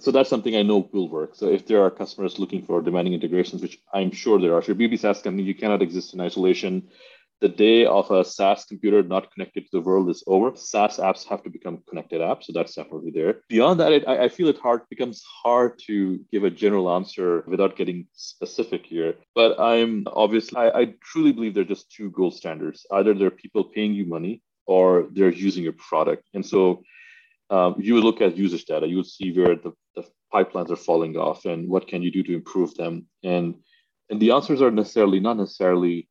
so 0.00 0.10
that's 0.10 0.28
something 0.28 0.54
I 0.54 0.62
know 0.62 0.88
will 0.92 1.08
work. 1.08 1.34
So 1.34 1.48
if 1.48 1.66
there 1.66 1.82
are 1.82 1.90
customers 1.90 2.38
looking 2.38 2.62
for 2.62 2.82
demanding 2.82 3.14
integrations, 3.14 3.62
which 3.62 3.80
I'm 3.92 4.10
sure 4.10 4.38
there 4.38 4.54
are, 4.54 4.58
a 4.58 4.62
B2B 4.62 4.98
SaaS 4.98 5.22
company, 5.22 5.44
you 5.44 5.54
cannot 5.54 5.82
exist 5.82 6.12
in 6.12 6.20
isolation 6.20 6.88
the 7.40 7.48
day 7.48 7.86
of 7.86 8.10
a 8.10 8.24
SaaS 8.24 8.64
computer 8.64 9.02
not 9.02 9.32
connected 9.32 9.64
to 9.64 9.70
the 9.72 9.80
world 9.80 10.10
is 10.10 10.24
over. 10.26 10.56
SaaS 10.56 10.98
apps 10.98 11.24
have 11.28 11.42
to 11.44 11.50
become 11.50 11.82
connected 11.88 12.20
apps. 12.20 12.44
So 12.44 12.52
that's 12.52 12.74
definitely 12.74 13.12
there. 13.12 13.42
Beyond 13.48 13.78
that, 13.80 13.92
it, 13.92 14.04
I, 14.08 14.24
I, 14.24 14.28
feel 14.28 14.48
it 14.48 14.58
hard 14.58 14.82
becomes 14.90 15.22
hard 15.44 15.78
to 15.86 16.18
give 16.32 16.44
a 16.44 16.50
general 16.50 16.90
answer 16.90 17.44
without 17.46 17.76
getting 17.76 18.06
specific 18.14 18.84
here. 18.84 19.14
But 19.34 19.58
I'm 19.60 20.04
obviously, 20.12 20.58
I, 20.58 20.80
I 20.80 20.94
truly 21.02 21.32
believe 21.32 21.54
there's 21.54 21.68
just 21.68 21.92
two 21.92 22.10
gold 22.10 22.34
standards. 22.34 22.84
Either 22.90 23.14
there 23.14 23.28
are 23.28 23.42
people 23.42 23.64
paying 23.64 23.94
you 23.94 24.04
money 24.04 24.42
or 24.66 25.06
they're 25.12 25.32
using 25.32 25.62
your 25.62 25.74
product. 25.74 26.24
And 26.34 26.44
so 26.44 26.82
um, 27.50 27.76
you 27.78 27.94
would 27.94 28.04
look 28.04 28.20
at 28.20 28.36
usage 28.36 28.64
data, 28.64 28.86
you 28.86 28.96
would 28.96 29.06
see 29.06 29.32
where 29.32 29.54
the, 29.54 29.72
the 29.94 30.04
pipelines 30.32 30.70
are 30.70 30.76
falling 30.76 31.16
off 31.16 31.44
and 31.44 31.68
what 31.68 31.88
can 31.88 32.02
you 32.02 32.10
do 32.10 32.22
to 32.22 32.34
improve 32.34 32.74
them. 32.74 33.06
And 33.22 33.54
and 34.10 34.20
the 34.20 34.30
answers 34.30 34.62
are 34.62 34.70
necessarily 34.70 35.20
not 35.20 35.36
necessarily 35.36 36.08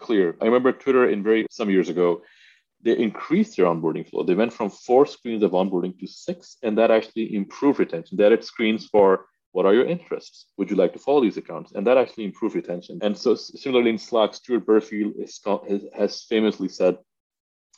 clear. 0.00 0.36
I 0.40 0.46
remember 0.46 0.72
Twitter 0.72 1.08
in 1.08 1.22
very 1.22 1.46
some 1.50 1.70
years 1.70 1.88
ago, 1.88 2.22
they 2.82 2.96
increased 2.96 3.56
their 3.56 3.66
onboarding 3.66 4.08
flow. 4.08 4.22
They 4.22 4.34
went 4.34 4.52
from 4.52 4.70
four 4.70 5.04
screens 5.06 5.42
of 5.42 5.52
onboarding 5.52 5.98
to 6.00 6.06
six, 6.06 6.56
and 6.62 6.78
that 6.78 6.90
actually 6.90 7.34
improved 7.34 7.78
retention. 7.78 8.16
They 8.16 8.26
added 8.26 8.44
screens 8.44 8.86
for 8.86 9.26
what 9.52 9.66
are 9.66 9.74
your 9.74 9.86
interests? 9.86 10.46
Would 10.56 10.70
you 10.70 10.76
like 10.76 10.92
to 10.92 10.98
follow 10.98 11.20
these 11.22 11.36
accounts? 11.36 11.72
And 11.72 11.86
that 11.86 11.98
actually 11.98 12.24
improved 12.24 12.54
retention. 12.54 13.00
And 13.02 13.18
so, 13.18 13.34
similarly 13.34 13.90
in 13.90 13.98
Slack, 13.98 14.34
Stewart 14.34 14.64
Butterfield 14.64 15.14
is, 15.18 15.40
has 15.96 16.22
famously 16.22 16.68
said, 16.68 16.98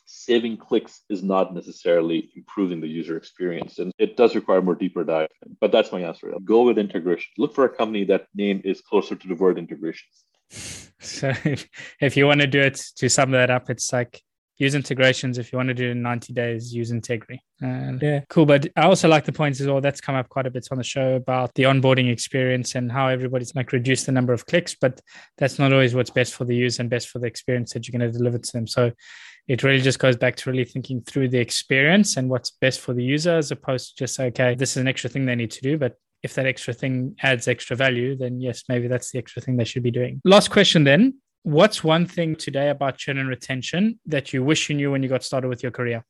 saving 0.04 0.58
clicks 0.58 1.00
is 1.08 1.22
not 1.22 1.54
necessarily 1.54 2.30
improving 2.36 2.80
the 2.80 2.88
user 2.88 3.16
experience. 3.16 3.78
And 3.78 3.92
it 3.98 4.16
does 4.16 4.34
require 4.34 4.60
more 4.60 4.74
deeper 4.74 5.04
dive. 5.04 5.28
But 5.60 5.72
that's 5.72 5.92
my 5.92 6.02
answer. 6.02 6.34
Go 6.44 6.62
with 6.64 6.76
integration. 6.76 7.32
Look 7.38 7.54
for 7.54 7.64
a 7.64 7.74
company 7.74 8.04
that 8.04 8.26
name 8.34 8.60
is 8.64 8.82
closer 8.82 9.14
to 9.16 9.28
the 9.28 9.34
word 9.34 9.58
integrations. 9.58 10.24
So 11.02 11.32
if, 11.44 11.68
if 12.00 12.16
you 12.16 12.26
want 12.26 12.40
to 12.40 12.46
do 12.46 12.60
it 12.60 12.82
to 12.96 13.08
sum 13.08 13.30
that 13.32 13.50
up, 13.50 13.70
it's 13.70 13.92
like 13.92 14.22
use 14.58 14.74
integrations. 14.74 15.38
If 15.38 15.52
you 15.52 15.56
want 15.56 15.68
to 15.68 15.74
do 15.74 15.88
it 15.88 15.92
in 15.92 16.02
90 16.02 16.32
days, 16.32 16.72
use 16.72 16.92
Integry. 16.92 17.38
And 17.60 18.00
yeah, 18.00 18.20
cool. 18.28 18.46
But 18.46 18.68
I 18.76 18.82
also 18.82 19.08
like 19.08 19.24
the 19.24 19.32
points 19.32 19.60
as 19.60 19.66
well. 19.66 19.80
That's 19.80 20.00
come 20.00 20.14
up 20.14 20.28
quite 20.28 20.46
a 20.46 20.50
bit 20.50 20.68
on 20.70 20.78
the 20.78 20.84
show 20.84 21.14
about 21.14 21.54
the 21.54 21.64
onboarding 21.64 22.10
experience 22.10 22.74
and 22.74 22.90
how 22.90 23.08
everybody's 23.08 23.54
like 23.54 23.72
reduce 23.72 24.04
the 24.04 24.12
number 24.12 24.32
of 24.32 24.46
clicks, 24.46 24.74
but 24.74 25.00
that's 25.38 25.58
not 25.58 25.72
always 25.72 25.94
what's 25.94 26.10
best 26.10 26.34
for 26.34 26.44
the 26.44 26.54
user 26.54 26.82
and 26.82 26.90
best 26.90 27.08
for 27.08 27.18
the 27.18 27.26
experience 27.26 27.72
that 27.72 27.88
you're 27.88 27.98
going 27.98 28.10
to 28.10 28.16
deliver 28.16 28.38
to 28.38 28.52
them. 28.52 28.66
So 28.66 28.92
it 29.48 29.62
really 29.62 29.80
just 29.80 29.98
goes 29.98 30.16
back 30.16 30.36
to 30.36 30.50
really 30.50 30.64
thinking 30.64 31.02
through 31.02 31.28
the 31.28 31.38
experience 31.38 32.16
and 32.16 32.28
what's 32.28 32.50
best 32.50 32.80
for 32.80 32.94
the 32.94 33.02
user 33.02 33.36
as 33.36 33.50
opposed 33.50 33.90
to 33.90 34.04
just 34.04 34.20
okay 34.20 34.54
this 34.54 34.72
is 34.72 34.76
an 34.76 34.88
extra 34.88 35.10
thing 35.10 35.26
they 35.26 35.34
need 35.34 35.50
to 35.50 35.60
do 35.60 35.76
but 35.76 35.96
if 36.22 36.34
that 36.34 36.46
extra 36.46 36.72
thing 36.72 37.16
adds 37.22 37.48
extra 37.48 37.76
value, 37.76 38.16
then 38.16 38.40
yes, 38.40 38.64
maybe 38.68 38.88
that's 38.88 39.10
the 39.10 39.18
extra 39.18 39.42
thing 39.42 39.56
they 39.56 39.64
should 39.64 39.82
be 39.82 39.90
doing. 39.90 40.20
Last 40.24 40.50
question 40.50 40.84
then. 40.84 41.14
What's 41.44 41.82
one 41.82 42.06
thing 42.06 42.36
today 42.36 42.68
about 42.68 42.98
churn 42.98 43.18
and 43.18 43.28
retention 43.28 43.98
that 44.06 44.32
you 44.32 44.44
wish 44.44 44.68
you 44.68 44.76
knew 44.76 44.92
when 44.92 45.02
you 45.02 45.08
got 45.08 45.24
started 45.24 45.48
with 45.48 45.60
your 45.62 45.72
career? 45.72 46.04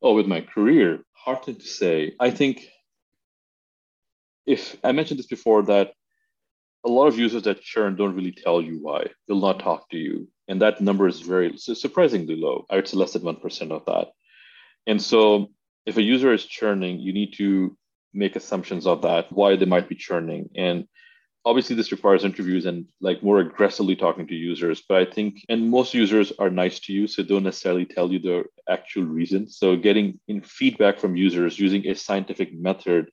Oh, 0.00 0.14
with 0.14 0.26
my 0.26 0.40
career, 0.40 1.00
hard 1.12 1.42
to 1.42 1.60
say. 1.60 2.14
I 2.18 2.30
think 2.30 2.66
if 4.46 4.76
I 4.82 4.92
mentioned 4.92 5.18
this 5.18 5.26
before 5.26 5.62
that 5.64 5.92
a 6.86 6.88
lot 6.88 7.08
of 7.08 7.18
users 7.18 7.42
that 7.42 7.60
churn 7.60 7.96
don't 7.96 8.14
really 8.14 8.32
tell 8.32 8.62
you 8.62 8.78
why. 8.80 9.08
They'll 9.26 9.40
not 9.40 9.58
talk 9.58 9.90
to 9.90 9.98
you. 9.98 10.28
And 10.48 10.62
that 10.62 10.80
number 10.80 11.08
is 11.08 11.20
very 11.20 11.56
surprisingly 11.58 12.36
low. 12.36 12.64
I 12.70 12.76
would 12.76 12.86
say 12.86 12.96
less 12.96 13.12
than 13.12 13.22
1% 13.22 13.70
of 13.72 13.84
that. 13.86 14.08
And 14.86 15.02
so 15.02 15.50
if 15.84 15.96
a 15.96 16.02
user 16.02 16.32
is 16.32 16.46
churning, 16.46 17.00
you 17.00 17.12
need 17.12 17.34
to 17.34 17.76
make 18.14 18.36
assumptions 18.36 18.86
of 18.86 19.02
that, 19.02 19.30
why 19.32 19.56
they 19.56 19.66
might 19.66 19.88
be 19.88 19.94
churning. 19.94 20.48
And 20.56 20.86
obviously 21.44 21.76
this 21.76 21.92
requires 21.92 22.24
interviews 22.24 22.66
and 22.66 22.86
like 23.00 23.22
more 23.22 23.38
aggressively 23.38 23.94
talking 23.94 24.26
to 24.26 24.34
users 24.34 24.82
but 24.88 24.96
i 24.96 25.04
think 25.08 25.44
and 25.48 25.70
most 25.70 25.94
users 25.94 26.32
are 26.40 26.50
nice 26.50 26.80
to 26.80 26.92
you 26.92 27.06
so 27.06 27.22
don't 27.22 27.44
necessarily 27.44 27.84
tell 27.84 28.12
you 28.12 28.18
the 28.18 28.42
actual 28.68 29.04
reason 29.04 29.48
so 29.48 29.76
getting 29.76 30.18
in 30.26 30.40
feedback 30.40 30.98
from 30.98 31.14
users 31.14 31.56
using 31.56 31.86
a 31.86 31.94
scientific 31.94 32.52
method 32.52 33.06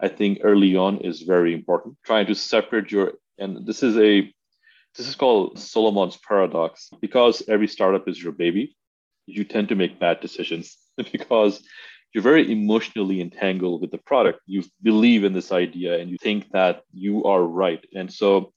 I 0.00 0.08
think 0.08 0.40
early 0.42 0.76
on 0.76 0.98
is 0.98 1.22
very 1.22 1.54
important. 1.54 1.96
Trying 2.04 2.26
to 2.26 2.34
separate 2.34 2.90
your 2.90 3.14
and 3.38 3.66
this 3.66 3.82
is 3.82 3.96
a 3.96 4.32
this 4.96 5.08
is 5.08 5.14
called 5.14 5.58
Solomon's 5.58 6.16
paradox. 6.16 6.90
Because 7.00 7.42
every 7.48 7.68
startup 7.68 8.08
is 8.08 8.22
your 8.22 8.32
baby, 8.32 8.76
you 9.26 9.44
tend 9.44 9.68
to 9.68 9.74
make 9.74 10.00
bad 10.00 10.20
decisions 10.20 10.76
because 11.12 11.62
you're 12.16 12.22
very 12.22 12.50
emotionally 12.50 13.20
entangled 13.20 13.82
with 13.82 13.90
the 13.90 13.98
product. 13.98 14.40
You 14.46 14.62
believe 14.82 15.22
in 15.22 15.34
this 15.34 15.52
idea 15.52 15.98
and 15.98 16.08
you 16.08 16.16
think 16.16 16.50
that 16.52 16.80
you 16.94 17.24
are 17.24 17.42
right. 17.42 17.84
And 17.94 18.10
so 18.10 18.54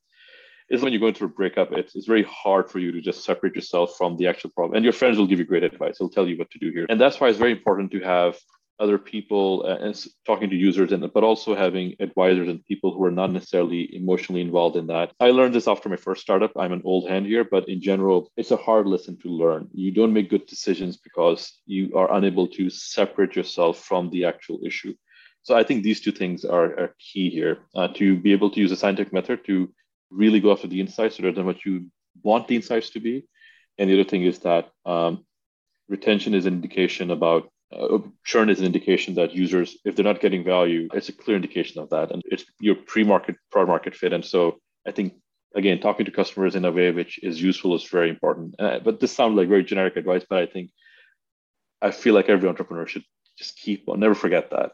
it's 0.69 0.81
when 0.81 0.93
you're 0.93 1.01
going 1.01 1.13
through 1.13 1.27
a 1.27 1.31
breakup, 1.31 1.73
it's, 1.73 1.93
it's 1.93 2.07
very 2.07 2.23
hard 2.23 2.71
for 2.71 2.79
you 2.79 2.93
to 2.93 3.01
just 3.01 3.25
separate 3.25 3.55
yourself 3.55 3.95
from 3.97 4.15
the 4.15 4.27
actual 4.27 4.51
problem. 4.51 4.77
And 4.77 4.85
your 4.85 4.93
friends 4.93 5.17
will 5.17 5.27
give 5.27 5.39
you 5.39 5.43
great 5.43 5.65
advice. 5.65 5.97
They'll 5.97 6.09
tell 6.09 6.25
you 6.25 6.37
what 6.37 6.49
to 6.51 6.57
do 6.57 6.71
here. 6.71 6.85
And 6.87 7.01
that's 7.01 7.19
why 7.19 7.27
it's 7.27 7.37
very 7.37 7.51
important 7.51 7.91
to 7.91 7.99
have 7.99 8.37
other 8.79 8.97
people 8.97 9.65
uh, 9.67 9.85
and 9.85 10.05
talking 10.25 10.49
to 10.49 10.55
users 10.55 10.91
and 10.91 11.11
but 11.13 11.23
also 11.23 11.55
having 11.55 11.95
advisors 11.99 12.47
and 12.47 12.65
people 12.65 12.93
who 12.93 13.03
are 13.03 13.11
not 13.11 13.31
necessarily 13.31 13.93
emotionally 13.95 14.41
involved 14.41 14.77
in 14.77 14.87
that. 14.87 15.11
I 15.19 15.31
learned 15.31 15.53
this 15.53 15.67
after 15.67 15.89
my 15.89 15.95
first 15.95 16.21
startup. 16.21 16.51
I'm 16.55 16.71
an 16.71 16.81
old 16.85 17.09
hand 17.09 17.25
here 17.25 17.43
but 17.43 17.67
in 17.67 17.81
general 17.81 18.31
it's 18.37 18.51
a 18.51 18.57
hard 18.57 18.87
lesson 18.87 19.17
to 19.23 19.29
learn. 19.29 19.67
You 19.73 19.91
don't 19.91 20.13
make 20.13 20.29
good 20.29 20.45
decisions 20.45 20.97
because 20.97 21.59
you 21.65 21.91
are 21.95 22.13
unable 22.13 22.47
to 22.49 22.69
separate 22.69 23.35
yourself 23.35 23.79
from 23.79 24.09
the 24.09 24.25
actual 24.25 24.59
issue. 24.65 24.93
So 25.41 25.55
i 25.55 25.63
think 25.63 25.83
these 25.83 26.01
two 26.01 26.11
things 26.11 26.45
are, 26.45 26.69
are 26.79 26.95
key 26.99 27.29
here 27.29 27.59
uh, 27.75 27.89
to 27.99 28.17
be 28.17 28.31
able 28.33 28.49
to 28.51 28.59
use 28.59 28.71
a 28.71 28.81
scientific 28.81 29.13
method 29.13 29.45
to 29.45 29.73
really 30.09 30.39
go 30.39 30.51
after 30.51 30.67
the 30.67 30.79
insights 30.79 31.19
rather 31.19 31.35
than 31.35 31.45
what 31.45 31.65
you 31.65 31.87
want 32.23 32.47
the 32.47 32.55
insights 32.55 32.89
to 32.91 32.99
be. 32.99 33.25
And 33.77 33.89
the 33.89 33.93
other 33.99 34.09
thing 34.09 34.23
is 34.23 34.39
that 34.39 34.69
um, 34.85 35.25
retention 35.87 36.33
is 36.33 36.45
an 36.45 36.53
indication 36.53 37.11
about 37.11 37.49
uh, 37.71 37.99
churn 38.23 38.49
is 38.49 38.59
an 38.59 38.65
indication 38.65 39.15
that 39.15 39.33
users, 39.33 39.77
if 39.85 39.95
they're 39.95 40.05
not 40.05 40.21
getting 40.21 40.43
value, 40.43 40.87
it's 40.93 41.09
a 41.09 41.13
clear 41.13 41.35
indication 41.35 41.81
of 41.81 41.89
that. 41.89 42.11
And 42.11 42.21
it's 42.25 42.45
your 42.59 42.75
pre-market, 42.75 43.35
product 43.51 43.69
market 43.69 43.95
fit. 43.95 44.13
And 44.13 44.25
so 44.25 44.59
I 44.87 44.91
think, 44.91 45.13
again, 45.55 45.79
talking 45.79 46.05
to 46.05 46.11
customers 46.11 46.55
in 46.55 46.65
a 46.65 46.71
way 46.71 46.91
which 46.91 47.19
is 47.23 47.41
useful 47.41 47.75
is 47.75 47.83
very 47.83 48.09
important. 48.09 48.55
Uh, 48.59 48.79
but 48.79 48.99
this 48.99 49.11
sounds 49.11 49.37
like 49.37 49.49
very 49.49 49.63
generic 49.63 49.95
advice, 49.97 50.25
but 50.29 50.39
I 50.39 50.45
think 50.45 50.71
I 51.81 51.91
feel 51.91 52.13
like 52.13 52.29
every 52.29 52.49
entrepreneur 52.49 52.87
should 52.87 53.05
just 53.37 53.57
keep 53.57 53.87
on, 53.87 53.99
never 53.99 54.15
forget 54.15 54.51
that. 54.51 54.71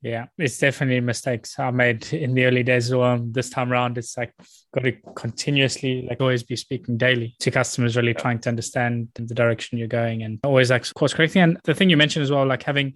Yeah, 0.00 0.26
it's 0.38 0.58
definitely 0.58 1.00
mistakes 1.00 1.58
I 1.58 1.72
made 1.72 2.12
in 2.12 2.32
the 2.34 2.44
early 2.44 2.62
days 2.62 2.86
as 2.86 2.94
well. 2.94 3.18
This 3.20 3.50
time 3.50 3.72
around, 3.72 3.98
it's 3.98 4.16
like 4.16 4.32
got 4.72 4.82
to 4.82 4.92
continuously, 5.16 6.06
like 6.08 6.20
always 6.20 6.44
be 6.44 6.54
speaking 6.54 6.96
daily 6.96 7.34
to 7.40 7.50
customers, 7.50 7.96
really 7.96 8.14
trying 8.14 8.38
to 8.40 8.48
understand 8.48 9.08
the 9.14 9.34
direction 9.34 9.76
you're 9.76 9.88
going 9.88 10.22
and 10.22 10.38
always 10.44 10.70
like 10.70 10.92
course 10.94 11.12
correcting. 11.12 11.42
And 11.42 11.58
the 11.64 11.74
thing 11.74 11.90
you 11.90 11.96
mentioned 11.96 12.22
as 12.22 12.30
well, 12.30 12.46
like 12.46 12.62
having 12.62 12.94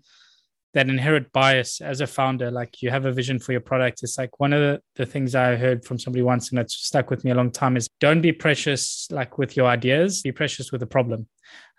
that 0.74 0.88
inherent 0.88 1.30
bias 1.32 1.80
as 1.80 2.00
a 2.00 2.06
founder 2.06 2.50
like 2.50 2.80
you 2.80 2.90
have 2.90 3.04
a 3.04 3.12
vision 3.12 3.38
for 3.38 3.52
your 3.52 3.60
product. 3.60 4.02
It's 4.02 4.16
like 4.16 4.40
one 4.40 4.52
of 4.52 4.60
the, 4.60 4.80
the 4.96 5.06
things 5.06 5.34
i 5.34 5.54
heard 5.54 5.84
from 5.84 5.98
somebody 5.98 6.22
once 6.22 6.50
and 6.50 6.58
it's 6.58 6.74
stuck 6.74 7.10
with 7.10 7.24
me 7.24 7.30
a 7.30 7.34
long 7.34 7.50
time 7.50 7.76
is 7.76 7.88
don't 8.00 8.22
be 8.22 8.32
precious 8.32 9.06
like 9.10 9.38
with 9.38 9.56
your 9.56 9.66
ideas 9.66 10.22
be 10.22 10.32
precious 10.32 10.72
with 10.72 10.80
the 10.80 10.86
problem. 10.86 11.26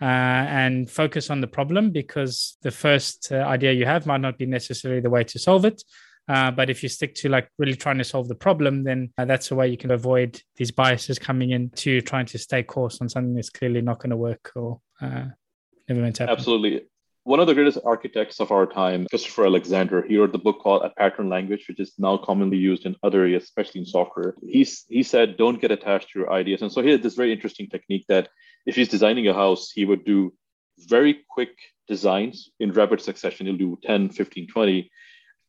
Uh, 0.01 0.05
and 0.05 0.89
focus 0.89 1.29
on 1.29 1.41
the 1.41 1.47
problem 1.47 1.89
because 1.89 2.57
the 2.61 2.71
first 2.71 3.31
uh, 3.31 3.35
idea 3.35 3.71
you 3.71 3.85
have 3.85 4.05
might 4.05 4.21
not 4.21 4.37
be 4.37 4.45
necessarily 4.45 5.01
the 5.01 5.09
way 5.09 5.23
to 5.23 5.39
solve 5.39 5.65
it. 5.65 5.81
Uh, 6.27 6.51
but 6.51 6.69
if 6.69 6.83
you 6.83 6.89
stick 6.89 7.15
to 7.15 7.27
like 7.27 7.49
really 7.57 7.75
trying 7.75 7.97
to 7.97 8.03
solve 8.03 8.27
the 8.27 8.35
problem, 8.35 8.83
then 8.83 9.11
uh, 9.17 9.25
that's 9.25 9.51
a 9.51 9.55
way 9.55 9.67
you 9.67 9.77
can 9.77 9.91
avoid 9.91 10.39
these 10.55 10.71
biases 10.71 11.19
coming 11.19 11.51
in 11.51 11.69
to 11.71 11.99
trying 12.01 12.25
to 12.25 12.37
stay 12.37 12.63
course 12.63 13.01
on 13.01 13.09
something 13.09 13.33
that's 13.33 13.49
clearly 13.49 13.81
not 13.81 13.99
going 13.99 14.11
to 14.11 14.17
work 14.17 14.51
or 14.55 14.79
uh, 15.01 15.25
never 15.89 16.01
meant 16.01 16.15
to 16.15 16.23
happen. 16.23 16.37
Absolutely 16.37 16.83
one 17.23 17.39
of 17.39 17.47
the 17.47 17.53
greatest 17.53 17.79
architects 17.85 18.39
of 18.39 18.51
our 18.51 18.65
time, 18.65 19.07
Christopher 19.09 19.45
Alexander, 19.45 20.05
he 20.07 20.17
wrote 20.17 20.33
the 20.33 20.37
book 20.37 20.59
called 20.59 20.83
A 20.83 20.89
Pattern 20.89 21.29
Language, 21.29 21.65
which 21.67 21.79
is 21.79 21.93
now 21.97 22.17
commonly 22.17 22.57
used 22.57 22.85
in 22.85 22.95
other 23.01 23.21
areas, 23.21 23.43
especially 23.43 23.81
in 23.81 23.85
software. 23.85 24.35
He's, 24.45 24.85
he 24.89 25.03
said, 25.03 25.37
don't 25.37 25.61
get 25.61 25.71
attached 25.71 26.11
to 26.11 26.19
your 26.19 26.33
ideas. 26.33 26.61
And 26.61 26.71
so 26.71 26.81
he 26.81 26.89
had 26.89 27.01
this 27.01 27.15
very 27.15 27.31
interesting 27.31 27.69
technique 27.69 28.05
that 28.09 28.29
if 28.65 28.75
he's 28.75 28.89
designing 28.89 29.27
a 29.27 29.33
house, 29.33 29.71
he 29.71 29.85
would 29.85 30.03
do 30.03 30.33
very 30.79 31.23
quick 31.29 31.51
designs 31.87 32.49
in 32.59 32.73
rapid 32.73 32.99
succession. 32.99 33.45
He'll 33.45 33.57
do 33.57 33.79
10, 33.83 34.09
15, 34.09 34.47
20. 34.47 34.91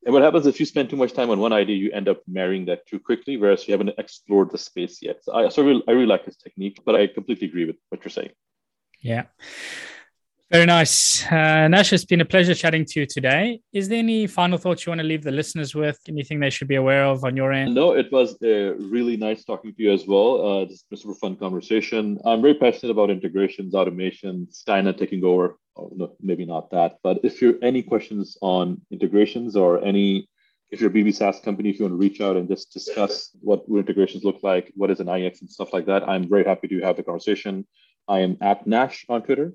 And 0.05 0.13
what 0.13 0.23
happens 0.23 0.47
if 0.47 0.61
you 0.61 0.67
spend 0.67 0.91
too 0.91 0.97
much 0.97 1.13
time 1.13 1.31
on 1.31 1.41
one 1.41 1.53
idea, 1.53 1.77
you 1.77 1.91
end 1.91 2.09
up 2.09 2.21
marrying 2.29 2.67
that 2.67 2.87
too 2.87 3.01
quickly, 3.01 3.37
whereas 3.37 3.67
you 3.67 3.73
haven't 3.73 3.99
explored 3.99 4.53
the 4.53 4.59
space 4.59 5.01
yet. 5.03 5.25
So 5.25 5.33
I, 5.33 5.49
so 5.49 5.63
I 5.63 5.67
really, 5.67 5.83
I 5.89 5.93
really 5.93 6.07
like 6.07 6.25
his 6.25 6.37
technique, 6.37 6.79
but 6.85 6.95
I 6.95 7.07
completely 7.07 7.49
agree 7.49 7.65
with 7.65 7.77
what 7.89 8.05
you're 8.05 8.11
saying. 8.11 8.31
Yeah. 9.01 9.25
Very 10.51 10.67
nice. 10.67 11.25
Uh, 11.33 11.69
Nash, 11.69 11.93
it's 11.95 12.05
been 12.05 12.21
a 12.21 12.25
pleasure 12.25 12.55
chatting 12.55 12.85
to 12.85 13.01
you 13.01 13.07
today. 13.07 13.61
Is 13.73 13.89
there 13.89 13.99
any 13.99 14.27
final 14.27 14.59
thoughts 14.59 14.85
you 14.85 14.91
want 14.91 15.01
to 15.01 15.07
leave 15.07 15.25
the 15.25 15.31
listeners 15.31 15.75
with? 15.75 15.99
Anything 16.07 16.39
they 16.39 16.51
should 16.51 16.69
be 16.69 16.75
aware 16.75 17.07
of 17.07 17.25
on 17.25 17.35
your 17.35 17.51
end? 17.51 17.75
No, 17.75 17.93
it 17.93 18.13
was 18.13 18.37
uh, 18.43 18.75
really 18.75 19.17
nice 19.17 19.43
talking 19.43 19.75
to 19.75 19.83
you 19.83 19.91
as 19.91 20.07
well. 20.07 20.47
Uh, 20.47 20.65
this 20.67 20.85
was 20.91 21.01
a 21.01 21.03
super 21.03 21.15
fun 21.15 21.37
conversation. 21.37 22.19
I'm 22.27 22.43
very 22.43 22.55
passionate 22.55 22.93
about 22.93 23.09
integrations, 23.09 23.75
automation, 23.75 24.47
Skynet 24.53 24.99
taking 24.99 25.25
over. 25.25 25.59
Oh, 25.77 25.91
no, 25.97 26.15
maybe 26.21 26.45
not 26.45 26.71
that. 26.71 26.99
But 27.03 27.21
if 27.25 27.41
you're 27.41 27.57
any 27.63 27.83
questions 27.83 28.37
on 28.43 28.83
integrations 28.91 29.57
or 29.57 29.83
any, 29.83 30.29
if 30.71 30.79
you're 30.79 30.91
a 30.91 30.93
BB 30.93 31.15
SaaS 31.15 31.41
company, 31.41 31.71
if 31.71 31.79
you 31.79 31.87
want 31.87 31.95
to 31.95 31.99
reach 31.99 32.21
out 32.21 32.37
and 32.37 32.49
just 32.49 32.71
discuss 32.71 33.31
what 33.41 33.65
integrations 33.67 34.25
look 34.25 34.41
like, 34.43 34.71
what 34.77 34.91
is 34.91 35.01
an 35.01 35.09
IX 35.09 35.41
and 35.41 35.51
stuff 35.51 35.73
like 35.73 35.87
that, 35.87 36.07
I'm 36.07 36.29
very 36.29 36.45
happy 36.45 36.69
to 36.69 36.81
have 36.83 36.97
the 36.97 37.03
conversation. 37.03 37.67
I 38.09 38.19
am 38.19 38.37
at 38.43 38.67
Nash 38.67 39.07
on 39.09 39.23
Twitter. 39.23 39.55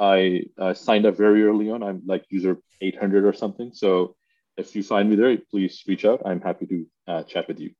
I 0.00 0.44
uh, 0.58 0.72
signed 0.72 1.04
up 1.04 1.16
very 1.16 1.44
early 1.44 1.70
on. 1.70 1.82
I'm 1.82 2.02
like 2.06 2.24
user 2.30 2.56
800 2.80 3.24
or 3.24 3.34
something. 3.34 3.70
So 3.74 4.16
if 4.56 4.74
you 4.74 4.82
find 4.82 5.10
me 5.10 5.16
there, 5.16 5.36
please 5.50 5.82
reach 5.86 6.06
out. 6.06 6.22
I'm 6.24 6.40
happy 6.40 6.66
to 6.66 6.86
uh, 7.06 7.22
chat 7.24 7.46
with 7.46 7.60
you. 7.60 7.70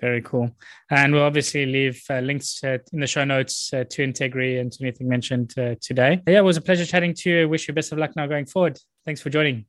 Very 0.00 0.20
cool. 0.20 0.50
And 0.90 1.14
we'll 1.14 1.22
obviously 1.22 1.64
leave 1.64 2.02
uh, 2.10 2.18
links 2.18 2.62
in 2.62 3.00
the 3.00 3.06
show 3.06 3.24
notes 3.24 3.72
uh, 3.72 3.84
to 3.84 4.06
Integry 4.06 4.60
and 4.60 4.70
to 4.72 4.84
anything 4.84 5.08
mentioned 5.08 5.54
uh, 5.56 5.76
today. 5.80 6.20
Yeah, 6.26 6.38
it 6.38 6.44
was 6.44 6.58
a 6.58 6.60
pleasure 6.60 6.84
chatting 6.84 7.14
to 7.14 7.30
you. 7.30 7.48
Wish 7.48 7.68
you 7.68 7.74
best 7.74 7.92
of 7.92 7.98
luck 7.98 8.10
now 8.16 8.26
going 8.26 8.46
forward. 8.46 8.78
Thanks 9.06 9.22
for 9.22 9.30
joining. 9.30 9.64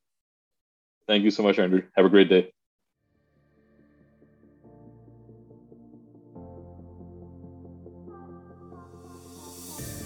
Thank 1.08 1.24
you 1.24 1.32
so 1.32 1.44
much, 1.44 1.60
Andrew. 1.60 1.84
Have 1.96 2.06
a 2.06 2.10
great 2.10 2.30
day. 2.30 2.52